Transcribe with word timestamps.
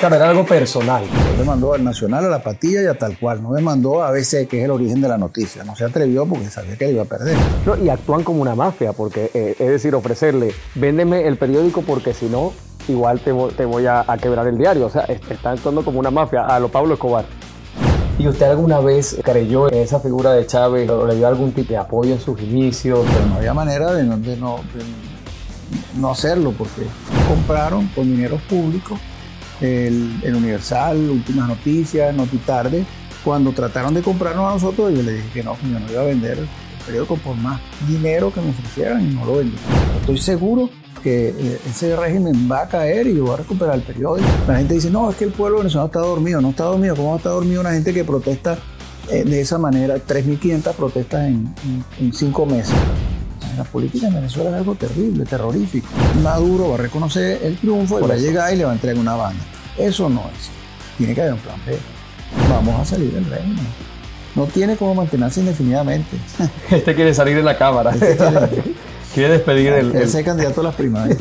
Claro, 0.00 0.16
era 0.16 0.30
algo 0.30 0.46
personal. 0.46 1.02
Le 1.36 1.44
mandó 1.44 1.74
al 1.74 1.84
Nacional, 1.84 2.24
a 2.24 2.28
la 2.28 2.42
Patilla 2.42 2.82
y 2.82 2.86
a 2.86 2.94
tal 2.96 3.18
cual. 3.18 3.42
No 3.42 3.54
le 3.54 3.60
mandó 3.60 4.02
a 4.02 4.08
ABC, 4.08 4.48
que 4.48 4.58
es 4.60 4.64
el 4.64 4.70
origen 4.70 5.02
de 5.02 5.08
la 5.08 5.18
noticia. 5.18 5.62
No 5.62 5.76
se 5.76 5.84
atrevió 5.84 6.24
porque 6.24 6.48
sabía 6.48 6.76
que 6.76 6.86
le 6.86 6.92
iba 6.92 7.02
a 7.02 7.06
perder. 7.06 7.36
No, 7.66 7.76
y 7.76 7.90
actúan 7.90 8.22
como 8.24 8.40
una 8.40 8.54
mafia, 8.54 8.94
porque 8.94 9.30
eh, 9.34 9.56
es 9.58 9.68
decir, 9.68 9.94
ofrecerle, 9.94 10.54
véndeme 10.74 11.26
el 11.26 11.36
periódico 11.36 11.82
porque 11.82 12.14
si 12.14 12.26
no, 12.26 12.52
igual 12.88 13.20
te, 13.20 13.32
te 13.58 13.66
voy 13.66 13.84
a, 13.86 14.02
a 14.10 14.16
quebrar 14.16 14.46
el 14.46 14.56
diario. 14.56 14.86
O 14.86 14.90
sea, 14.90 15.02
est- 15.02 15.30
está 15.30 15.50
actuando 15.50 15.84
como 15.84 16.00
una 16.00 16.10
mafia 16.10 16.46
a 16.46 16.58
lo 16.58 16.70
Pablo 16.70 16.94
Escobar. 16.94 17.26
¿Y 18.18 18.26
usted 18.26 18.46
alguna 18.46 18.80
vez 18.80 19.18
creyó 19.22 19.68
en 19.70 19.78
esa 19.80 20.00
figura 20.00 20.32
de 20.32 20.46
Chávez 20.46 20.88
o 20.88 21.06
le 21.06 21.14
dio 21.16 21.26
algún 21.26 21.52
tipo 21.52 21.68
de 21.74 21.78
apoyo 21.78 22.14
en 22.14 22.20
sus 22.20 22.40
inicios? 22.40 23.00
Pero 23.12 23.26
no 23.26 23.34
había 23.36 23.52
manera 23.52 23.92
de 23.92 24.04
no, 24.04 24.16
de 24.16 24.36
no, 24.38 24.56
de 24.74 26.00
no 26.00 26.10
hacerlo 26.10 26.52
porque 26.56 26.82
compraron 27.28 27.86
con 27.94 28.04
dinero 28.04 28.38
público 28.48 28.98
el, 29.60 30.20
el 30.22 30.34
Universal, 30.34 30.96
Últimas 31.10 31.48
Noticias, 31.48 32.14
Notitarde. 32.14 32.84
Cuando 33.24 33.52
trataron 33.52 33.92
de 33.94 34.00
comprarnos 34.02 34.48
a 34.50 34.54
nosotros, 34.54 34.92
yo 34.94 35.02
le 35.02 35.12
dije 35.14 35.28
que 35.34 35.42
no, 35.42 35.54
que 35.58 35.70
yo 35.70 35.78
no 35.78 35.90
iba 35.92 36.00
a 36.02 36.04
vender 36.06 36.38
el 36.38 36.48
periódico 36.86 37.16
por 37.16 37.36
más 37.36 37.60
dinero 37.86 38.32
que 38.32 38.40
me 38.40 38.50
ofrecieran 38.50 39.04
y 39.10 39.14
no 39.14 39.24
lo 39.26 39.36
vendí. 39.36 39.56
Estoy 40.00 40.16
seguro 40.18 40.70
que 41.02 41.28
eh, 41.28 41.60
ese 41.68 41.94
régimen 41.96 42.48
va 42.50 42.62
a 42.62 42.68
caer 42.68 43.06
y 43.06 43.16
yo 43.16 43.24
voy 43.24 43.34
a 43.34 43.36
recuperar 43.38 43.74
el 43.74 43.82
periódico. 43.82 44.26
La 44.48 44.56
gente 44.56 44.74
dice, 44.74 44.90
no, 44.90 45.10
es 45.10 45.16
que 45.16 45.24
el 45.24 45.32
pueblo 45.32 45.58
venezolano 45.58 45.86
está 45.86 46.00
dormido. 46.00 46.40
No 46.40 46.50
está 46.50 46.64
dormido. 46.64 46.96
¿Cómo 46.96 47.16
estar 47.16 47.32
dormido 47.32 47.60
una 47.60 47.72
gente 47.72 47.92
que 47.92 48.04
protesta 48.04 48.58
eh, 49.10 49.24
de 49.24 49.40
esa 49.42 49.58
manera? 49.58 49.96
3.500 49.96 50.72
protestas 50.74 51.26
en, 51.26 51.54
en- 51.64 51.84
en 52.06 52.12
cinco 52.14 52.46
meses. 52.46 52.74
La 53.58 53.64
política 53.64 54.06
en 54.08 54.14
Venezuela 54.14 54.50
es 54.50 54.56
algo 54.56 54.74
terrible, 54.76 55.24
terrorífico. 55.26 55.88
Maduro 56.22 56.68
va 56.70 56.74
a 56.76 56.78
reconocer 56.78 57.40
el 57.42 57.56
triunfo 57.58 57.98
y 57.98 58.00
Por 58.00 58.10
va 58.10 58.14
a 58.14 58.18
llegar 58.18 58.54
y 58.54 58.56
le 58.56 58.64
va 58.64 58.70
a 58.70 58.74
entregar 58.74 58.98
una 58.98 59.14
banda. 59.16 59.42
Eso 59.78 60.08
no 60.08 60.22
es. 60.36 60.50
Tiene 60.98 61.14
que 61.14 61.20
haber 61.22 61.34
un 61.34 61.40
plan 61.40 61.56
B. 61.66 61.78
Vamos 62.48 62.80
a 62.80 62.84
salir 62.84 63.12
del 63.12 63.24
régimen. 63.24 63.58
No 64.34 64.44
tiene 64.46 64.76
cómo 64.76 64.94
mantenerse 64.94 65.40
indefinidamente. 65.40 66.16
Este 66.70 66.94
quiere 66.94 67.12
salir 67.14 67.36
en 67.38 67.44
la 67.44 67.56
cámara. 67.58 67.90
Este 67.92 68.16
quiere- 68.16 68.62
quiere 69.14 69.32
despedir 69.34 69.72
el, 69.72 69.90
Él 69.90 69.96
el- 70.02 70.08
ser 70.08 70.24
candidato 70.24 70.60
a 70.60 70.64
las 70.64 70.74
primarias. 70.74 71.18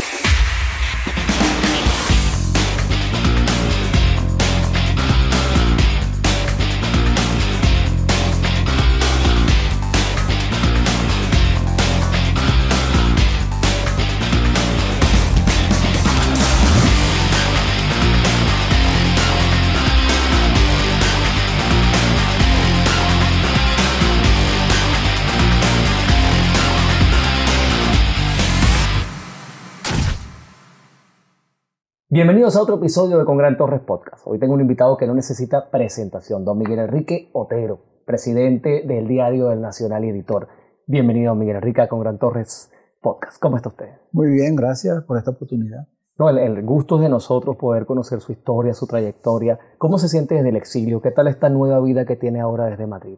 Bienvenidos 32.20 32.58
a 32.58 32.62
otro 32.62 32.76
episodio 32.76 33.18
de 33.18 33.24
Con 33.24 33.38
Gran 33.38 33.56
Torres 33.56 33.80
Podcast. 33.80 34.24
Hoy 34.28 34.40
tengo 34.40 34.54
un 34.54 34.60
invitado 34.60 34.98
que 34.98 35.08
no 35.08 35.14
necesita 35.14 35.72
presentación, 35.72 36.44
don 36.44 36.58
Miguel 36.58 36.80
Enrique 36.80 37.30
Otero, 37.32 37.80
presidente 38.06 38.84
del 38.86 39.08
Diario 39.08 39.48
del 39.48 39.62
Nacional 39.62 40.04
y 40.04 40.10
editor. 40.10 40.50
Bienvenido, 40.86 41.34
Miguel 41.34 41.56
Enrique, 41.56 41.80
a 41.80 41.88
Con 41.88 42.02
Gran 42.02 42.20
Torres 42.20 42.74
Podcast. 43.02 43.42
¿Cómo 43.42 43.56
está 43.56 43.70
usted? 43.70 43.86
Muy 44.12 44.32
bien, 44.32 44.58
gracias 44.58 45.02
por 45.06 45.18
esta 45.18 45.32
oportunidad. 45.32 45.88
No, 46.18 46.30
el, 46.30 46.40
el 46.40 46.62
gusto 46.66 46.98
es 46.98 47.04
de 47.04 47.08
nosotros 47.08 47.56
poder 47.56 47.86
conocer 47.86 48.20
su 48.20 48.34
historia, 48.34 48.74
su 48.74 48.86
trayectoria. 48.86 49.58
¿Cómo 49.78 49.98
se 49.98 50.10
siente 50.10 50.36
desde 50.36 50.50
el 50.50 50.58
exilio? 50.58 51.02
¿Qué 51.02 51.12
tal 51.12 51.30
esta 51.30 51.48
nueva 51.48 51.80
vida 51.80 52.06
que 52.06 52.18
tiene 52.18 52.42
ahora 52.42 52.66
desde 52.66 52.86
Madrid? 52.86 53.18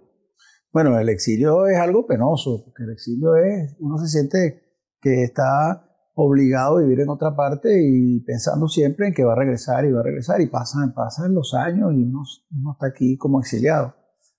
Bueno, 0.72 1.00
el 1.00 1.10
exilio 1.10 1.66
es 1.66 1.80
algo 1.80 2.06
penoso, 2.06 2.66
porque 2.66 2.84
el 2.84 2.92
exilio 2.92 3.36
es, 3.36 3.76
uno 3.80 3.98
se 3.98 4.10
siente 4.10 4.62
que 5.02 5.24
está 5.24 5.88
obligado 6.26 6.78
a 6.78 6.82
vivir 6.82 7.02
en 7.02 7.10
otra 7.10 7.36
parte 7.36 7.70
y 7.84 8.20
pensando 8.22 8.68
siempre 8.68 9.08
en 9.08 9.14
que 9.14 9.24
va 9.24 9.34
a 9.34 9.38
regresar 9.38 9.86
y 9.86 9.92
va 9.92 10.02
a 10.02 10.04
regresar 10.04 10.42
y 10.42 10.48
pasan, 10.48 10.94
pasan 10.94 11.34
los 11.34 11.54
años 11.54 11.94
y 11.94 12.04
uno, 12.04 12.24
uno 12.52 12.72
está 12.74 12.88
aquí 12.88 13.18
como 13.18 13.40
exiliado. 13.40 13.96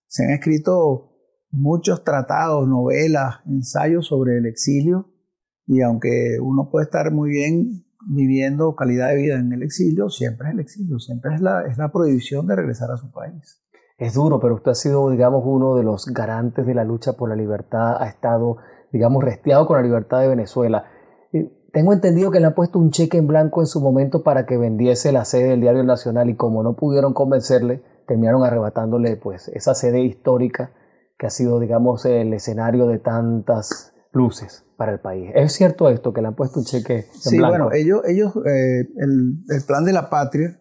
Se 0.07 0.25
han 0.25 0.31
escrito 0.31 1.13
muchos 1.51 2.05
tratados, 2.05 2.69
novelas, 2.69 3.37
ensayos 3.47 4.07
sobre 4.07 4.39
el 4.39 4.47
exilio 4.47 5.11
y 5.67 5.83
aunque 5.83 6.39
uno 6.41 6.71
puede 6.71 6.85
estar 6.85 7.13
muy 7.13 7.31
bien 7.31 7.85
viviendo 8.09 8.75
calidad 8.75 9.09
de 9.09 9.17
vida 9.17 9.39
en 9.39 9.53
el 9.53 9.63
exilio, 9.63 10.09
siempre 10.11 10.49
es 10.49 10.55
el 10.55 10.61
exilio, 10.61 10.99
siempre 10.99 11.35
es 11.35 11.41
la, 11.41 11.67
es 11.67 11.79
la 11.79 11.93
prohibición 11.93 12.47
de 12.47 12.57
regresar 12.57 12.91
a 12.91 12.97
su 12.97 13.11
país. 13.11 13.63
Es 13.99 14.15
duro, 14.15 14.41
pero 14.41 14.57
usted 14.57 14.73
ha 14.73 14.75
sido, 14.75 15.11
digamos, 15.11 15.43
uno 15.45 15.77
de 15.77 15.85
los 15.85 16.07
garantes 16.07 16.67
de 16.67 16.75
la 16.75 16.85
lucha 16.85 17.13
por 17.13 17.29
la 17.29 17.37
libertad, 17.37 18.03
ha 18.03 18.09
estado, 18.09 18.57
digamos, 18.93 19.23
resteado 19.23 19.67
con 19.67 19.77
la 19.77 19.83
libertad 19.83 20.21
de 20.21 20.29
Venezuela. 20.29 20.87
Tengo 21.73 21.93
entendido 21.95 22.31
que 22.31 22.39
le 22.41 22.47
han 22.47 22.55
puesto 22.55 22.79
un 22.79 22.91
cheque 22.91 23.17
en 23.17 23.27
blanco 23.27 23.61
en 23.61 23.67
su 23.67 23.81
momento 23.81 24.23
para 24.23 24.45
que 24.45 24.59
vendiese 24.59 25.11
la 25.11 25.25
sede 25.25 25.51
del 25.51 25.61
Diario 25.63 25.85
Nacional 25.85 26.29
y 26.29 26.37
como 26.37 26.63
no 26.63 26.77
pudieron 26.77 27.15
convencerle, 27.15 27.83
terminaron 28.07 28.45
arrebatándole 28.45 29.17
pues 29.17 29.49
esa 29.49 29.75
sede 29.75 30.03
histórica 30.03 30.73
que 31.19 31.27
ha 31.27 31.31
sido, 31.31 31.61
digamos, 31.61 32.05
el 32.05 32.35
escenario 32.35 32.87
de 32.89 32.99
tantas 32.99 33.95
luces 34.13 34.67
para 34.77 34.93
el 34.93 35.01
país. 35.01 35.31
¿Es 35.35 35.53
cierto 35.55 35.89
esto, 35.89 36.13
que 36.13 36.21
le 36.21 36.29
han 36.29 36.35
puesto 36.35 36.59
un 36.61 36.67
cheque 36.67 36.97
en 36.97 37.05
Sí, 37.15 37.39
blanco? 37.39 37.51
bueno, 37.57 37.73
ellos, 37.73 38.03
ellos 38.07 38.37
eh, 38.45 38.81
el, 38.97 39.39
el 39.49 39.63
plan 39.67 39.85
de 39.87 39.93
la 39.95 40.11
patria, 40.11 40.61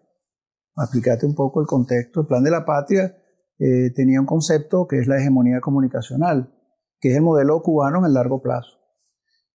aplicate 0.78 1.25
un 1.25 1.35
poco 1.35 1.59
el 1.59 1.67
contexto, 1.67 2.22
el 2.22 2.28
plan 2.28 2.43
de 2.43 2.51
la 2.51 2.63
patria 2.63 3.17
eh, 3.59 3.91
tenía 3.93 4.22
un 4.22 4.25
concepto 4.25 4.88
que 4.88 4.99
es 4.99 5.07
la 5.07 5.17
hegemonía 5.17 5.59
comunicacional, 5.59 6.53
que 7.01 7.09
es 7.09 7.17
el 7.17 7.23
modelo 7.23 7.61
cubano 7.61 7.99
en 7.99 8.05
el 8.05 8.13
largo 8.13 8.41
plazo. 8.41 8.81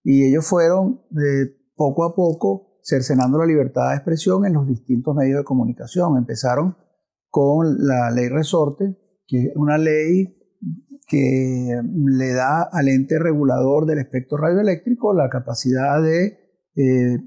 Y 0.09 0.25
ellos 0.25 0.47
fueron 0.47 1.01
eh, 1.11 1.51
poco 1.75 2.05
a 2.05 2.15
poco 2.15 2.79
cercenando 2.81 3.39
la 3.39 3.47
libertad 3.47 3.91
de 3.91 3.97
expresión 3.97 4.47
en 4.47 4.53
los 4.53 4.69
distintos 4.69 5.17
medios 5.17 5.39
de 5.39 5.45
comunicación. 5.45 6.17
Empezaron 6.17 6.77
con 7.29 7.85
la 7.85 8.13
ley 8.13 8.29
resorte, 8.29 8.97
que 9.27 9.47
es 9.47 9.57
una 9.57 9.79
ley 9.79 10.33
que 11.09 11.81
le 11.93 12.33
da 12.35 12.63
al 12.63 12.87
ente 12.87 13.19
regulador 13.19 13.85
del 13.85 13.99
espectro 13.99 14.39
radioeléctrico 14.39 15.13
la 15.13 15.29
capacidad 15.29 16.01
de 16.01 16.39
eh, 16.77 17.19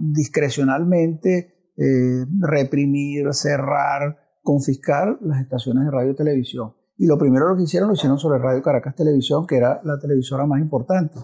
discrecionalmente 0.00 1.70
eh, 1.76 2.26
reprimir, 2.40 3.32
cerrar, 3.32 4.18
confiscar 4.42 5.18
las 5.20 5.40
estaciones 5.40 5.84
de 5.84 5.92
radio 5.92 6.10
y 6.10 6.16
televisión. 6.16 6.74
Y 6.96 7.06
lo 7.06 7.16
primero 7.16 7.56
que 7.56 7.62
hicieron 7.62 7.90
lo 7.90 7.94
hicieron 7.94 8.18
sobre 8.18 8.40
Radio 8.40 8.60
Caracas 8.60 8.96
Televisión, 8.96 9.46
que 9.46 9.56
era 9.56 9.80
la 9.84 10.00
televisora 10.00 10.46
más 10.46 10.60
importante, 10.60 11.14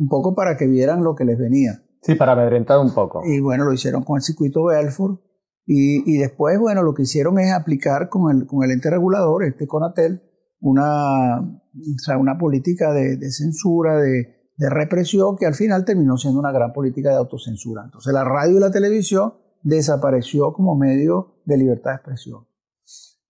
un 0.00 0.08
poco 0.08 0.34
para 0.34 0.56
que 0.56 0.66
vieran 0.66 1.04
lo 1.04 1.14
que 1.14 1.24
les 1.24 1.38
venía. 1.38 1.82
Sí, 2.02 2.14
para 2.14 2.32
amedrentar 2.32 2.78
un 2.80 2.92
poco. 2.94 3.22
Y 3.24 3.40
bueno, 3.40 3.64
lo 3.64 3.72
hicieron 3.72 4.02
con 4.02 4.16
el 4.16 4.22
circuito 4.22 4.64
Belfort. 4.64 5.20
Y, 5.66 6.02
y 6.10 6.18
después, 6.18 6.58
bueno, 6.58 6.82
lo 6.82 6.94
que 6.94 7.02
hicieron 7.02 7.38
es 7.38 7.52
aplicar 7.52 8.08
con 8.08 8.34
el, 8.34 8.46
con 8.46 8.64
el 8.64 8.70
ente 8.72 8.90
regulador, 8.90 9.44
este 9.44 9.66
Conatel, 9.66 10.22
una, 10.58 11.38
o 11.38 11.98
sea, 11.98 12.16
una 12.18 12.38
política 12.38 12.92
de, 12.92 13.16
de 13.18 13.30
censura, 13.30 13.98
de, 13.98 14.50
de 14.56 14.70
represión, 14.70 15.36
que 15.36 15.46
al 15.46 15.54
final 15.54 15.84
terminó 15.84 16.16
siendo 16.16 16.40
una 16.40 16.50
gran 16.50 16.72
política 16.72 17.10
de 17.10 17.16
autocensura. 17.16 17.82
Entonces 17.84 18.12
la 18.12 18.24
radio 18.24 18.56
y 18.56 18.60
la 18.60 18.70
televisión 18.70 19.34
desapareció 19.62 20.52
como 20.54 20.74
medio 20.76 21.42
de 21.44 21.58
libertad 21.58 21.90
de 21.90 21.96
expresión. 21.96 22.46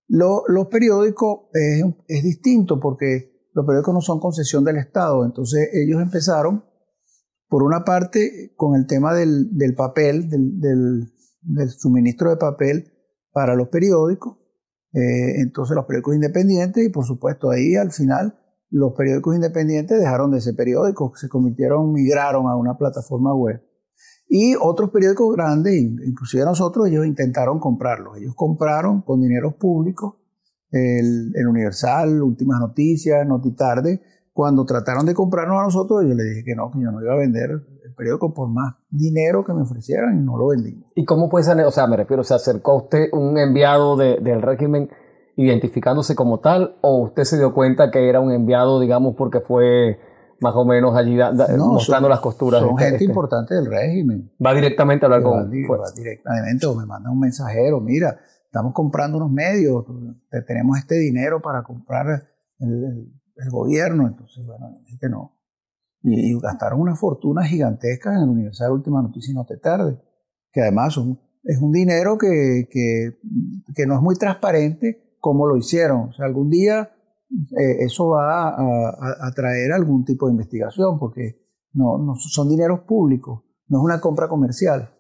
Lo- 0.06 0.44
los 0.46 0.68
periódicos 0.68 1.48
es, 1.52 1.84
es 2.06 2.22
distinto 2.22 2.78
porque 2.80 3.39
los 3.52 3.66
periódicos 3.66 3.94
no 3.94 4.00
son 4.00 4.20
concesión 4.20 4.64
del 4.64 4.76
Estado, 4.76 5.24
entonces 5.24 5.68
ellos 5.72 6.00
empezaron 6.00 6.64
por 7.48 7.64
una 7.64 7.84
parte, 7.84 8.52
con 8.56 8.76
el 8.76 8.86
tema 8.86 9.12
del, 9.12 9.74
papel, 9.76 10.30
del, 10.30 11.12
suministro 11.76 12.30
de 12.30 12.36
papel 12.36 12.92
para 13.32 13.56
los 13.56 13.68
periódicos, 13.68 14.38
eh, 14.92 15.40
entonces 15.40 15.74
los 15.74 15.84
periódicos 15.84 16.14
independientes, 16.14 16.86
y 16.86 16.90
por 16.90 17.04
supuesto 17.04 17.50
ahí 17.50 17.74
al 17.74 17.90
final 17.90 18.38
los 18.70 18.92
periódicos 18.96 19.34
independientes 19.34 19.98
dejaron 19.98 20.30
de 20.30 20.40
ser 20.40 20.54
periódicos, 20.54 21.18
se 21.18 21.28
convirtieron, 21.28 21.92
migraron 21.92 22.46
a 22.46 22.56
una 22.56 22.78
plataforma 22.78 23.34
web. 23.34 23.60
Y 24.28 24.54
otros 24.54 24.90
periódicos 24.90 25.34
grandes, 25.34 25.74
inclusive 25.74 26.44
nosotros, 26.44 26.86
ellos 26.86 27.04
intentaron 27.04 27.58
comprarlos. 27.58 28.16
Ellos 28.16 28.34
compraron 28.36 29.02
con 29.02 29.20
dinero 29.20 29.58
público 29.58 30.19
el, 30.72 31.32
el 31.34 31.46
Universal, 31.48 32.22
Últimas 32.22 32.60
Noticias, 32.60 33.26
Notitarde. 33.26 34.00
Cuando 34.32 34.64
trataron 34.64 35.04
de 35.06 35.14
comprarnos 35.14 35.58
a 35.60 35.64
nosotros, 35.64 36.02
yo 36.06 36.14
les 36.14 36.26
dije 36.26 36.44
que 36.44 36.54
no, 36.54 36.70
que 36.70 36.80
yo 36.80 36.90
no 36.92 37.00
iba 37.02 37.12
a 37.12 37.16
vender 37.16 37.50
el 37.50 37.94
periódico 37.94 38.32
por 38.32 38.48
más 38.48 38.74
dinero 38.88 39.44
que 39.44 39.52
me 39.52 39.62
ofrecieran 39.62 40.18
y 40.18 40.22
no 40.22 40.38
lo 40.38 40.46
vendimos. 40.48 40.84
¿Y 40.94 41.04
cómo 41.04 41.28
fue 41.28 41.40
esa, 41.42 41.54
o 41.66 41.70
sea, 41.70 41.86
me 41.86 41.96
refiero, 41.96 42.22
se 42.24 42.34
acercó 42.34 42.76
usted 42.76 43.08
un 43.12 43.36
enviado 43.36 43.96
de- 43.96 44.18
del 44.22 44.40
régimen 44.40 44.88
identificándose 45.36 46.14
como 46.14 46.40
tal 46.40 46.76
o 46.80 47.02
usted 47.04 47.24
se 47.24 47.36
dio 47.38 47.52
cuenta 47.54 47.90
que 47.90 48.08
era 48.08 48.20
un 48.20 48.30
enviado, 48.30 48.80
digamos, 48.80 49.14
porque 49.16 49.40
fue 49.40 49.98
más 50.40 50.54
o 50.54 50.64
menos 50.64 50.96
allí 50.96 51.18
mostrando 51.58 52.08
las 52.08 52.20
costuras. 52.20 52.60
Son 52.60 52.76
gente 52.78 53.04
importante 53.04 53.54
del 53.54 53.66
régimen. 53.66 54.30
Va 54.44 54.54
directamente 54.54 55.04
a 55.04 55.06
hablar 55.06 55.22
con... 55.22 55.50
Va, 55.82 55.90
directamente 55.94 56.66
o 56.66 56.74
me 56.74 56.86
manda 56.86 57.10
un 57.10 57.20
mensajero, 57.20 57.80
mira, 57.80 58.18
estamos 58.50 58.72
comprando 58.74 59.16
unos 59.16 59.30
medios, 59.30 59.84
tenemos 60.44 60.76
este 60.78 60.96
dinero 60.96 61.40
para 61.40 61.62
comprar 61.62 62.28
el, 62.58 63.12
gobierno, 63.48 64.08
entonces, 64.08 64.44
bueno, 64.44 64.82
que 65.00 65.08
no. 65.08 65.38
Y, 66.02 66.38
gastaron 66.40 66.80
una 66.80 66.96
fortuna 66.96 67.44
gigantesca 67.44 68.12
en 68.14 68.22
el 68.22 68.28
Universidad 68.28 68.68
de 68.68 68.74
Última 68.74 69.00
Noticia 69.02 69.30
y 69.30 69.34
no 69.34 69.46
te 69.46 69.56
tarde, 69.56 69.98
que 70.52 70.62
además 70.62 70.98
es 71.44 71.62
un 71.62 71.72
dinero 71.72 72.18
que, 72.18 72.68
que, 72.68 73.86
no 73.86 73.94
es 73.94 74.02
muy 74.02 74.16
transparente 74.16 75.16
cómo 75.20 75.46
lo 75.46 75.56
hicieron. 75.56 76.08
O 76.08 76.12
sea, 76.12 76.26
algún 76.26 76.50
día 76.50 76.90
eh, 77.56 77.84
eso 77.84 78.08
va 78.08 78.48
a, 78.48 79.32
traer 79.34 79.72
algún 79.72 80.04
tipo 80.04 80.26
de 80.26 80.32
investigación, 80.32 80.98
porque 80.98 81.40
no, 81.72 81.98
no, 81.98 82.16
son 82.16 82.48
dineros 82.48 82.80
públicos, 82.80 83.44
no 83.68 83.78
es 83.78 83.84
una 83.84 84.00
compra 84.00 84.28
comercial. 84.28 84.90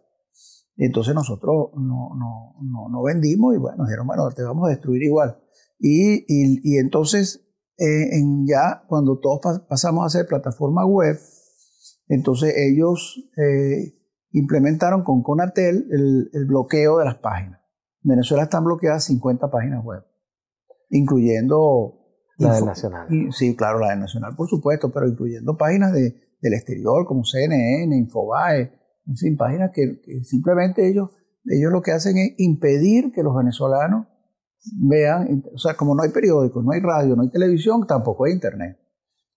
Entonces 0.86 1.14
nosotros 1.14 1.70
no, 1.74 2.10
no, 2.16 2.88
no, 2.88 3.02
vendimos 3.02 3.54
y 3.54 3.58
bueno, 3.58 3.84
dijeron, 3.84 4.06
bueno, 4.06 4.28
te 4.30 4.42
vamos 4.42 4.66
a 4.66 4.70
destruir 4.70 5.02
igual. 5.02 5.38
Y, 5.78 6.24
y, 6.26 6.78
entonces, 6.78 7.46
eh, 7.78 8.16
en 8.18 8.46
ya 8.46 8.84
cuando 8.88 9.18
todos 9.18 9.40
pasamos 9.68 10.02
a 10.02 10.06
hacer 10.06 10.26
plataforma 10.26 10.86
web, 10.86 11.16
entonces 12.08 12.54
ellos 12.56 13.30
eh, 13.36 13.94
implementaron 14.32 15.04
con 15.04 15.22
Conatel 15.22 15.86
el, 15.90 16.30
el 16.32 16.46
bloqueo 16.46 16.98
de 16.98 17.04
las 17.04 17.16
páginas. 17.16 17.60
En 18.02 18.10
Venezuela 18.10 18.44
están 18.44 18.64
bloqueadas 18.64 19.04
50 19.04 19.50
páginas 19.50 19.84
web 19.84 20.02
incluyendo... 20.90 21.96
La 22.38 22.54
del 22.54 22.64
Nacional. 22.64 23.06
sí, 23.32 23.54
claro, 23.54 23.80
la 23.80 23.90
del 23.90 24.00
Nacional, 24.00 24.34
por 24.34 24.48
supuesto, 24.48 24.90
pero 24.90 25.06
incluyendo 25.06 25.58
páginas 25.58 25.92
de, 25.92 26.14
del 26.40 26.54
exterior 26.54 27.04
como 27.04 27.22
CNN, 27.22 27.94
Infobae, 27.94 28.79
fin, 29.16 29.36
páginas 29.36 29.70
que, 29.72 30.00
simplemente 30.24 30.88
ellos, 30.88 31.10
ellos 31.44 31.72
lo 31.72 31.82
que 31.82 31.92
hacen 31.92 32.16
es 32.18 32.34
impedir 32.38 33.12
que 33.12 33.22
los 33.22 33.34
venezolanos 33.34 34.06
vean, 34.74 35.44
o 35.54 35.58
sea, 35.58 35.74
como 35.74 35.94
no 35.94 36.02
hay 36.02 36.10
periódicos, 36.10 36.64
no 36.64 36.72
hay 36.72 36.80
radio, 36.80 37.16
no 37.16 37.22
hay 37.22 37.30
televisión, 37.30 37.86
tampoco 37.86 38.24
hay 38.24 38.32
internet. 38.32 38.78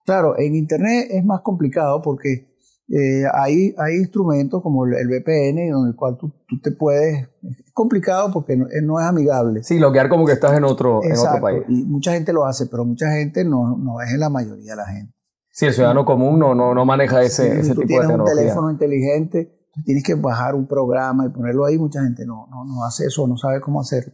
Claro, 0.05 0.37
en 0.37 0.55
internet 0.55 1.07
es 1.11 1.23
más 1.23 1.41
complicado 1.41 2.01
porque 2.01 2.53
eh, 2.89 3.23
hay, 3.33 3.73
hay 3.77 3.95
instrumentos 3.95 4.61
como 4.61 4.85
el, 4.85 5.07
VPN, 5.07 5.57
en 5.59 5.87
el 5.87 5.95
cual 5.95 6.17
tú, 6.17 6.31
te 6.61 6.71
puedes. 6.71 7.27
Es 7.41 7.71
complicado 7.73 8.31
porque 8.31 8.57
no, 8.57 8.99
es 8.99 9.05
amigable. 9.05 9.63
Sí, 9.63 9.79
loguear 9.79 10.09
como 10.09 10.25
que 10.25 10.33
estás 10.33 10.57
en 10.57 10.65
otro, 10.65 11.01
en 11.03 11.13
otro 11.13 11.41
país. 11.41 11.63
Y 11.69 11.85
mucha 11.85 12.11
gente 12.11 12.33
lo 12.33 12.45
hace, 12.45 12.67
pero 12.67 12.83
mucha 12.83 13.09
gente 13.11 13.45
no, 13.45 13.77
no 13.77 14.01
es 14.01 14.11
en 14.11 14.19
la 14.19 14.29
mayoría 14.29 14.71
de 14.71 14.77
la 14.77 14.85
gente. 14.85 15.12
Sí, 15.53 15.67
el 15.67 15.73
ciudadano 15.73 16.03
común 16.03 16.39
no, 16.39 16.55
no, 16.55 16.73
no 16.73 16.83
maneja 16.83 17.21
ese, 17.21 17.59
ese 17.59 17.75
tipo 17.75 17.81
de 17.81 17.85
tecnología. 17.85 18.07
tienes 18.07 18.19
un 18.19 18.37
teléfono 18.37 18.71
inteligente, 18.71 19.69
tienes 19.85 20.03
que 20.03 20.15
bajar 20.15 20.55
un 20.55 20.67
programa 20.67 21.27
y 21.27 21.29
ponerlo 21.29 21.65
ahí. 21.65 21.77
Mucha 21.77 22.01
gente 22.01 22.25
no, 22.25 22.47
no, 22.49 22.65
no 22.65 22.83
hace 22.83 23.05
eso, 23.05 23.27
no 23.27 23.37
sabe 23.37 23.61
cómo 23.61 23.79
hacerlo. 23.79 24.13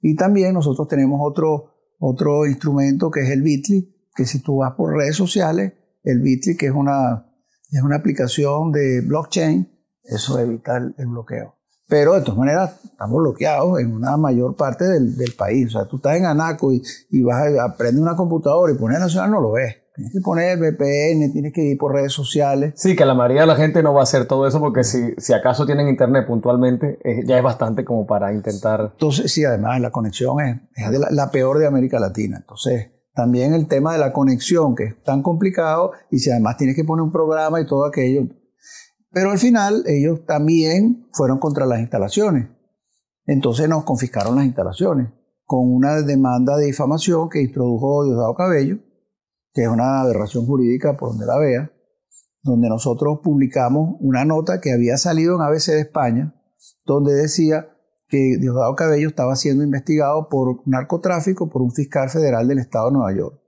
Y 0.00 0.16
también 0.16 0.54
nosotros 0.54 0.88
tenemos 0.88 1.20
otro, 1.22 1.74
otro 1.98 2.46
instrumento 2.46 3.10
que 3.10 3.20
es 3.20 3.30
el 3.30 3.42
Bitly, 3.42 3.94
que 4.16 4.24
si 4.24 4.40
tú 4.40 4.56
vas 4.56 4.72
por 4.72 4.96
redes 4.96 5.14
sociales, 5.14 5.74
el 6.04 6.20
Bitly, 6.20 6.56
que 6.56 6.66
es 6.66 6.72
una 6.72 7.26
es 7.70 7.82
una 7.82 7.96
aplicación 7.96 8.72
de 8.72 9.02
blockchain, 9.02 9.70
eso 10.02 10.38
evita 10.38 10.78
el, 10.78 11.06
bloqueo. 11.06 11.56
Pero 11.86 12.14
de 12.14 12.22
todas 12.22 12.38
maneras, 12.38 12.80
estamos 12.82 13.18
bloqueados 13.18 13.78
en 13.80 13.92
una 13.92 14.16
mayor 14.16 14.56
parte 14.56 14.84
del, 14.84 15.34
país. 15.36 15.66
O 15.68 15.70
sea, 15.70 15.84
tú 15.86 15.96
estás 15.96 16.16
en 16.16 16.24
Anaco 16.24 16.72
y, 16.72 16.82
y 17.10 17.22
vas 17.22 17.46
a 17.58 17.64
aprender 17.64 18.02
una 18.02 18.16
computadora 18.16 18.72
y 18.72 18.76
poner 18.76 19.00
nacional, 19.00 19.30
no 19.30 19.40
lo 19.40 19.52
ves. 19.52 19.76
Tienes 19.98 20.12
que 20.12 20.20
poner 20.20 20.58
VPN, 20.60 21.32
tienes 21.32 21.52
que 21.52 21.60
ir 21.60 21.76
por 21.76 21.92
redes 21.92 22.12
sociales. 22.12 22.72
Sí, 22.76 22.94
que 22.94 23.04
la 23.04 23.14
mayoría 23.14 23.40
de 23.40 23.48
la 23.48 23.56
gente 23.56 23.82
no 23.82 23.92
va 23.92 24.02
a 24.02 24.02
hacer 24.04 24.26
todo 24.26 24.46
eso 24.46 24.60
porque 24.60 24.84
si, 24.84 25.12
si 25.18 25.32
acaso 25.32 25.66
tienen 25.66 25.88
internet 25.88 26.24
puntualmente, 26.24 27.00
ya 27.26 27.36
es 27.36 27.42
bastante 27.42 27.84
como 27.84 28.06
para 28.06 28.32
intentar. 28.32 28.92
Entonces, 28.92 29.32
sí, 29.32 29.44
además 29.44 29.80
la 29.80 29.90
conexión 29.90 30.40
es, 30.40 30.56
la, 31.00 31.08
la, 31.10 31.30
peor 31.32 31.58
de 31.58 31.66
América 31.66 31.98
Latina. 31.98 32.36
Entonces, 32.36 32.92
también 33.12 33.54
el 33.54 33.66
tema 33.66 33.92
de 33.92 33.98
la 33.98 34.12
conexión, 34.12 34.76
que 34.76 34.84
es 34.84 35.02
tan 35.02 35.20
complicado, 35.20 35.90
y 36.12 36.20
si 36.20 36.30
además 36.30 36.58
tienes 36.58 36.76
que 36.76 36.84
poner 36.84 37.02
un 37.02 37.10
programa 37.10 37.60
y 37.60 37.66
todo 37.66 37.84
aquello. 37.84 38.28
Pero 39.10 39.32
al 39.32 39.38
final 39.38 39.82
ellos 39.88 40.24
también 40.26 41.08
fueron 41.12 41.40
contra 41.40 41.66
las 41.66 41.80
instalaciones. 41.80 42.46
Entonces 43.26 43.68
nos 43.68 43.82
confiscaron 43.82 44.36
las 44.36 44.44
instalaciones 44.44 45.08
con 45.48 45.60
una 45.72 46.02
demanda 46.02 46.56
de 46.56 46.66
difamación 46.66 47.30
que 47.30 47.40
introdujo 47.40 48.04
Diosdado 48.04 48.34
Cabello, 48.34 48.78
que 49.58 49.64
es 49.64 49.68
una 49.68 50.02
aberración 50.02 50.46
jurídica 50.46 50.96
por 50.96 51.08
donde 51.08 51.26
la 51.26 51.36
vea, 51.36 51.72
donde 52.44 52.68
nosotros 52.68 53.18
publicamos 53.24 53.96
una 53.98 54.24
nota 54.24 54.60
que 54.60 54.72
había 54.72 54.96
salido 54.98 55.34
en 55.34 55.42
ABC 55.42 55.72
de 55.72 55.80
España, 55.80 56.32
donde 56.84 57.12
decía 57.12 57.68
que 58.06 58.36
Diosdado 58.38 58.76
Cabello 58.76 59.08
estaba 59.08 59.34
siendo 59.34 59.64
investigado 59.64 60.28
por 60.28 60.62
narcotráfico 60.64 61.50
por 61.50 61.62
un 61.62 61.72
fiscal 61.72 62.08
federal 62.08 62.46
del 62.46 62.60
estado 62.60 62.86
de 62.86 62.92
Nueva 62.92 63.18
York. 63.18 63.40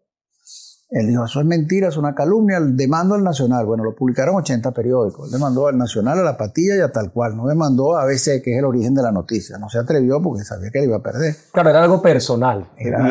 Él 0.90 1.06
dijo, 1.06 1.24
eso 1.24 1.40
es 1.40 1.46
mentira, 1.46 1.86
es 1.86 1.96
una 1.96 2.16
calumnia, 2.16 2.58
demando 2.60 3.14
al 3.14 3.22
Nacional. 3.22 3.64
Bueno, 3.64 3.84
lo 3.84 3.94
publicaron 3.94 4.34
80 4.36 4.72
periódicos. 4.72 5.26
Él 5.26 5.32
demandó 5.32 5.68
al 5.68 5.78
Nacional, 5.78 6.18
a 6.18 6.22
la 6.22 6.36
Patilla 6.36 6.76
y 6.76 6.80
a 6.80 6.90
tal 6.90 7.12
cual. 7.12 7.36
No 7.36 7.46
demandó 7.46 7.96
a 7.96 8.02
ABC, 8.02 8.42
que 8.42 8.52
es 8.52 8.58
el 8.58 8.64
origen 8.64 8.94
de 8.94 9.02
la 9.02 9.12
noticia. 9.12 9.56
No 9.58 9.68
se 9.68 9.78
atrevió 9.78 10.20
porque 10.20 10.42
sabía 10.42 10.70
que 10.72 10.80
le 10.80 10.86
iba 10.86 10.96
a 10.96 11.02
perder. 11.02 11.36
Claro, 11.52 11.70
era 11.70 11.84
algo 11.84 12.02
personal. 12.02 12.72
Era, 12.76 13.04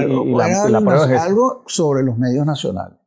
algo, 1.23 1.63
sobre 1.67 2.03
los 2.03 2.17
medios 2.17 2.45
nacionales. 2.45 2.99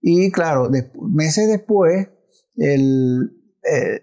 Y 0.00 0.30
claro, 0.30 0.70
meses 1.10 1.48
después, 1.48 2.08
el, 2.54 3.32
eh, 3.64 4.02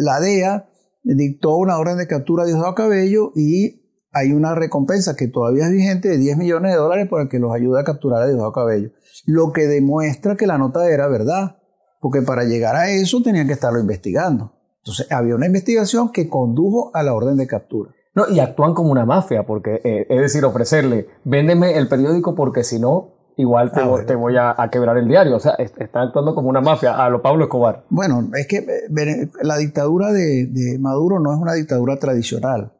la 0.00 0.18
DEA 0.18 0.68
dictó 1.04 1.56
una 1.56 1.78
orden 1.78 1.96
de 1.96 2.08
captura 2.08 2.42
de 2.42 2.50
Diosdado 2.50 2.74
Cabello 2.74 3.30
y 3.36 3.77
hay 4.12 4.32
una 4.32 4.54
recompensa 4.54 5.16
que 5.16 5.28
todavía 5.28 5.64
es 5.66 5.72
vigente 5.72 6.08
de 6.08 6.18
10 6.18 6.36
millones 6.36 6.72
de 6.72 6.78
dólares 6.78 7.08
para 7.10 7.28
que 7.28 7.38
los 7.38 7.54
ayude 7.54 7.80
a 7.80 7.84
capturar 7.84 8.22
a 8.22 8.26
Diosdado 8.26 8.52
Cabello. 8.52 8.90
Lo 9.26 9.52
que 9.52 9.66
demuestra 9.66 10.36
que 10.36 10.46
la 10.46 10.58
nota 10.58 10.88
era 10.88 11.08
verdad, 11.08 11.58
porque 12.00 12.22
para 12.22 12.44
llegar 12.44 12.76
a 12.76 12.90
eso 12.90 13.22
tenían 13.22 13.46
que 13.46 13.52
estarlo 13.52 13.80
investigando. 13.80 14.52
Entonces 14.78 15.10
había 15.10 15.34
una 15.34 15.46
investigación 15.46 16.12
que 16.12 16.28
condujo 16.28 16.90
a 16.94 17.02
la 17.02 17.14
orden 17.14 17.36
de 17.36 17.46
captura. 17.46 17.90
No, 18.14 18.28
y 18.28 18.40
actúan 18.40 18.74
como 18.74 18.90
una 18.90 19.04
mafia, 19.04 19.44
porque 19.44 19.80
eh, 19.84 20.06
es 20.08 20.20
decir, 20.20 20.44
ofrecerle, 20.44 21.08
véndeme 21.24 21.76
el 21.76 21.88
periódico 21.88 22.34
porque 22.34 22.64
si 22.64 22.80
no, 22.80 23.12
igual 23.36 23.70
te, 23.70 23.80
ah, 23.80 24.16
voy 24.16 24.36
a, 24.36 24.56
quebrar 24.70 24.98
el 24.98 25.06
diario. 25.06 25.36
O 25.36 25.40
sea, 25.40 25.52
está 25.52 26.02
actuando 26.02 26.34
como 26.34 26.48
una 26.48 26.60
mafia 26.60 27.04
a 27.04 27.08
lo 27.08 27.22
Pablo 27.22 27.44
Escobar. 27.44 27.84
Bueno, 27.88 28.28
es 28.34 28.46
que 28.46 28.56
eh, 28.58 29.30
la 29.42 29.56
dictadura 29.56 30.12
de, 30.12 30.76
Maduro 30.80 31.20
no 31.20 31.32
es 31.32 31.38
una 31.38 31.54
dictadura 31.54 31.98
tradicional. 31.98 32.72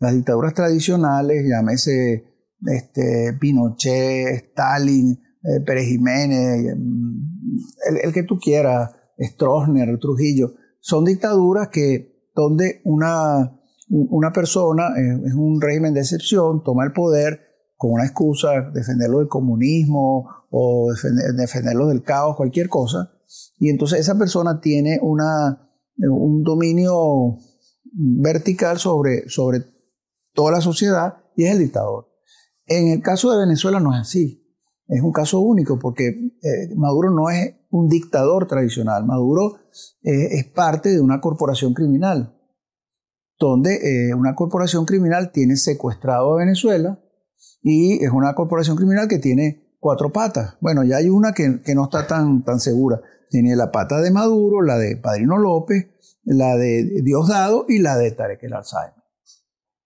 Las 0.00 0.14
dictaduras 0.14 0.54
tradicionales, 0.54 1.44
llámese 1.46 2.24
este, 2.66 3.36
Pinochet, 3.38 4.34
Stalin, 4.48 5.12
eh, 5.12 5.60
Pérez 5.64 5.88
Jiménez, 5.88 6.74
mm, 6.76 8.04
el, 8.04 8.12
que 8.12 8.22
tú 8.22 8.38
quieras, 8.38 8.90
Stroessner, 9.18 9.98
Trujillo, 9.98 10.54
son 10.80 11.04
dictaduras 11.04 11.68
que 11.68 12.30
donde 12.34 12.80
una, 12.84 13.60
una 13.88 14.32
persona, 14.32 14.88
eh, 14.96 15.20
es 15.26 15.34
un 15.34 15.60
régimen 15.60 15.92
de 15.92 16.00
excepción, 16.00 16.62
toma 16.64 16.84
el 16.84 16.92
poder, 16.92 17.40
con 17.76 17.92
una 17.92 18.04
excusa, 18.04 18.70
defenderlo 18.74 19.18
del 19.18 19.28
comunismo 19.28 20.28
o 20.50 20.92
defenderlo 21.36 21.88
del 21.88 22.02
caos, 22.02 22.36
cualquier 22.36 22.68
cosa. 22.68 23.10
Y 23.58 23.70
entonces 23.70 24.00
esa 24.00 24.18
persona 24.18 24.60
tiene 24.60 24.98
una, 25.00 25.70
un 25.96 26.42
dominio 26.42 27.38
vertical 27.92 28.78
sobre, 28.78 29.28
sobre 29.28 29.60
toda 30.32 30.52
la 30.52 30.60
sociedad 30.60 31.18
y 31.36 31.44
es 31.44 31.52
el 31.52 31.58
dictador. 31.58 32.08
En 32.66 32.88
el 32.88 33.02
caso 33.02 33.30
de 33.32 33.38
Venezuela 33.38 33.80
no 33.80 33.94
es 33.94 34.00
así. 34.00 34.40
Es 34.86 35.02
un 35.02 35.12
caso 35.12 35.40
único 35.40 35.78
porque 35.78 36.08
eh, 36.08 36.74
Maduro 36.76 37.10
no 37.10 37.30
es 37.30 37.54
un 37.70 37.88
dictador 37.88 38.46
tradicional. 38.46 39.06
Maduro 39.06 39.56
eh, 40.02 40.38
es 40.38 40.46
parte 40.46 40.90
de 40.90 41.00
una 41.00 41.20
corporación 41.20 41.74
criminal, 41.74 42.36
donde 43.38 43.74
eh, 43.76 44.14
una 44.14 44.34
corporación 44.34 44.84
criminal 44.84 45.30
tiene 45.32 45.56
secuestrado 45.56 46.34
a 46.34 46.38
Venezuela, 46.38 47.00
y 47.62 48.04
es 48.04 48.10
una 48.10 48.34
corporación 48.34 48.76
criminal 48.76 49.06
que 49.06 49.18
tiene 49.18 49.76
cuatro 49.78 50.12
patas. 50.12 50.56
Bueno, 50.60 50.82
ya 50.82 50.96
hay 50.96 51.08
una 51.08 51.32
que, 51.32 51.60
no 51.74 51.84
está 51.84 52.06
tan, 52.06 52.44
tan 52.44 52.58
segura. 52.58 53.00
Tiene 53.30 53.54
la 53.54 53.70
pata 53.70 54.00
de 54.00 54.10
Maduro, 54.10 54.62
la 54.62 54.76
de 54.76 54.96
Padrino 54.96 55.38
López, 55.38 55.88
la 56.24 56.56
de 56.56 57.02
Diosdado 57.02 57.66
y 57.68 57.78
la 57.78 57.96
de 57.96 58.10
Tarek 58.10 58.42
el 58.42 58.54
Alzheimer. 58.54 58.99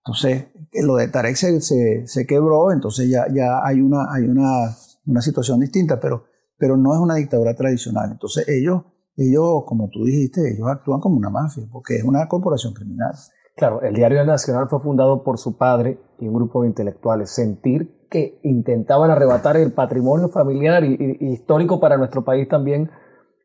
Entonces, 0.06 0.49
lo 0.82 0.96
de 0.96 1.08
Tarek 1.08 1.34
se, 1.34 2.06
se, 2.06 2.26
quebró, 2.26 2.73
entonces 2.73 3.08
ya, 3.08 3.26
ya 3.32 3.64
hay, 3.64 3.80
una, 3.80 4.12
hay 4.12 4.25
una, 4.25 4.76
una, 5.06 5.20
situación 5.23 5.61
distinta, 5.61 5.99
pero, 5.99 6.25
pero 6.58 6.76
no 6.76 6.92
es 6.92 7.00
una 7.00 7.14
dictadura 7.14 7.54
tradicional. 7.54 8.11
Entonces, 8.12 8.46
ellos, 8.49 8.82
ellos, 9.16 9.64
como 9.64 9.88
tú 9.88 10.04
dijiste, 10.04 10.42
ellos 10.52 10.68
actúan 10.68 11.00
como 11.00 11.16
una 11.16 11.30
mafia, 11.30 11.64
porque 11.73 11.96
es 11.96 12.04
una 12.04 12.28
corporación 12.28 12.75
criminal. 12.75 13.14
Claro, 13.56 13.80
el 13.80 13.94
Diario 13.94 14.23
Nacional 14.26 14.68
fue 14.68 14.80
fundado 14.80 15.25
por 15.25 15.38
su 15.38 15.56
padre 15.56 15.99
y 16.18 16.28
un 16.28 16.34
grupo 16.34 16.62
de 16.62 16.68
intelectuales. 16.68 17.30
Sentir 17.30 18.06
que 18.11 18.40
intentaban 18.42 19.11
arrebatar 19.11 19.56
el 19.56 19.73
patrimonio 19.73 20.28
familiar 20.28 20.84
y, 20.84 21.16
histórico 21.20 21.80
para 21.80 21.96
nuestro 21.96 22.25
país 22.25 22.46
también 22.49 22.90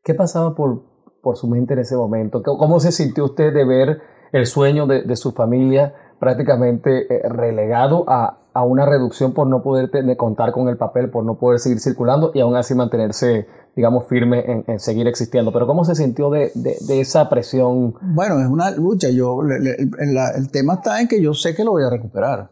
¿Qué 0.01 0.13
pasaba 0.13 0.55
por, 0.55 0.83
por 1.21 1.35
su 1.35 1.47
mente 1.47 1.73
en 1.73 1.79
ese 1.79 1.95
momento? 1.95 2.41
¿Cómo 2.41 2.79
se 2.79 2.91
sintió 2.91 3.25
usted 3.25 3.53
de 3.53 3.65
ver 3.65 4.01
el 4.31 4.45
sueño 4.45 4.87
de 4.87 5.15
su 5.17 5.33
familia 5.33 5.93
prácticamente 6.19 7.13
eh, 7.13 7.29
relegado 7.29 8.03
a, 8.07 8.37
a, 8.53 8.63
una 8.63 8.85
reducción 8.85 9.33
por 9.33 9.47
no 9.47 9.63
poder 9.63 9.89
tener, 9.89 10.17
contar 10.17 10.51
con 10.51 10.67
el 10.67 10.77
papel, 10.77 11.09
por 11.09 11.23
no 11.23 11.39
poder 11.39 11.59
seguir 11.59 11.79
circulando 11.79 12.31
y 12.33 12.41
aún 12.41 12.55
así 12.55 12.75
mantenerse, 12.75 13.47
digamos, 13.75 14.07
firme 14.07 14.43
en, 14.51 14.65
en 14.67 14.79
seguir 14.79 15.07
existiendo. 15.07 15.53
Pero 15.53 15.65
¿cómo 15.65 15.85
se 15.85 15.95
sintió 15.95 16.29
de, 16.29 16.51
de, 16.55 16.75
de, 16.85 16.99
esa 16.99 17.29
presión? 17.29 17.95
Bueno, 18.01 18.39
es 18.39 18.47
una 18.47 18.71
lucha. 18.71 19.09
Yo, 19.09 19.41
el, 19.41 19.67
el, 19.67 20.17
el, 20.35 20.51
tema 20.51 20.75
está 20.75 20.99
en 20.99 21.07
que 21.07 21.21
yo 21.21 21.33
sé 21.33 21.55
que 21.55 21.63
lo 21.63 21.71
voy 21.71 21.83
a 21.83 21.89
recuperar. 21.89 22.51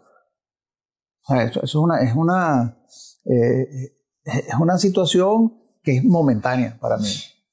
Eso, 1.29 1.61
eso, 1.61 1.61
es 1.63 1.75
una, 1.75 2.01
es 2.01 2.15
una, 2.15 2.77
eh, 3.25 3.67
es 4.23 4.55
una 4.59 4.77
situación 4.77 5.57
que 5.83 5.97
es 5.97 6.03
momentánea 6.05 6.77
para 6.79 6.97
mí. 6.97 7.09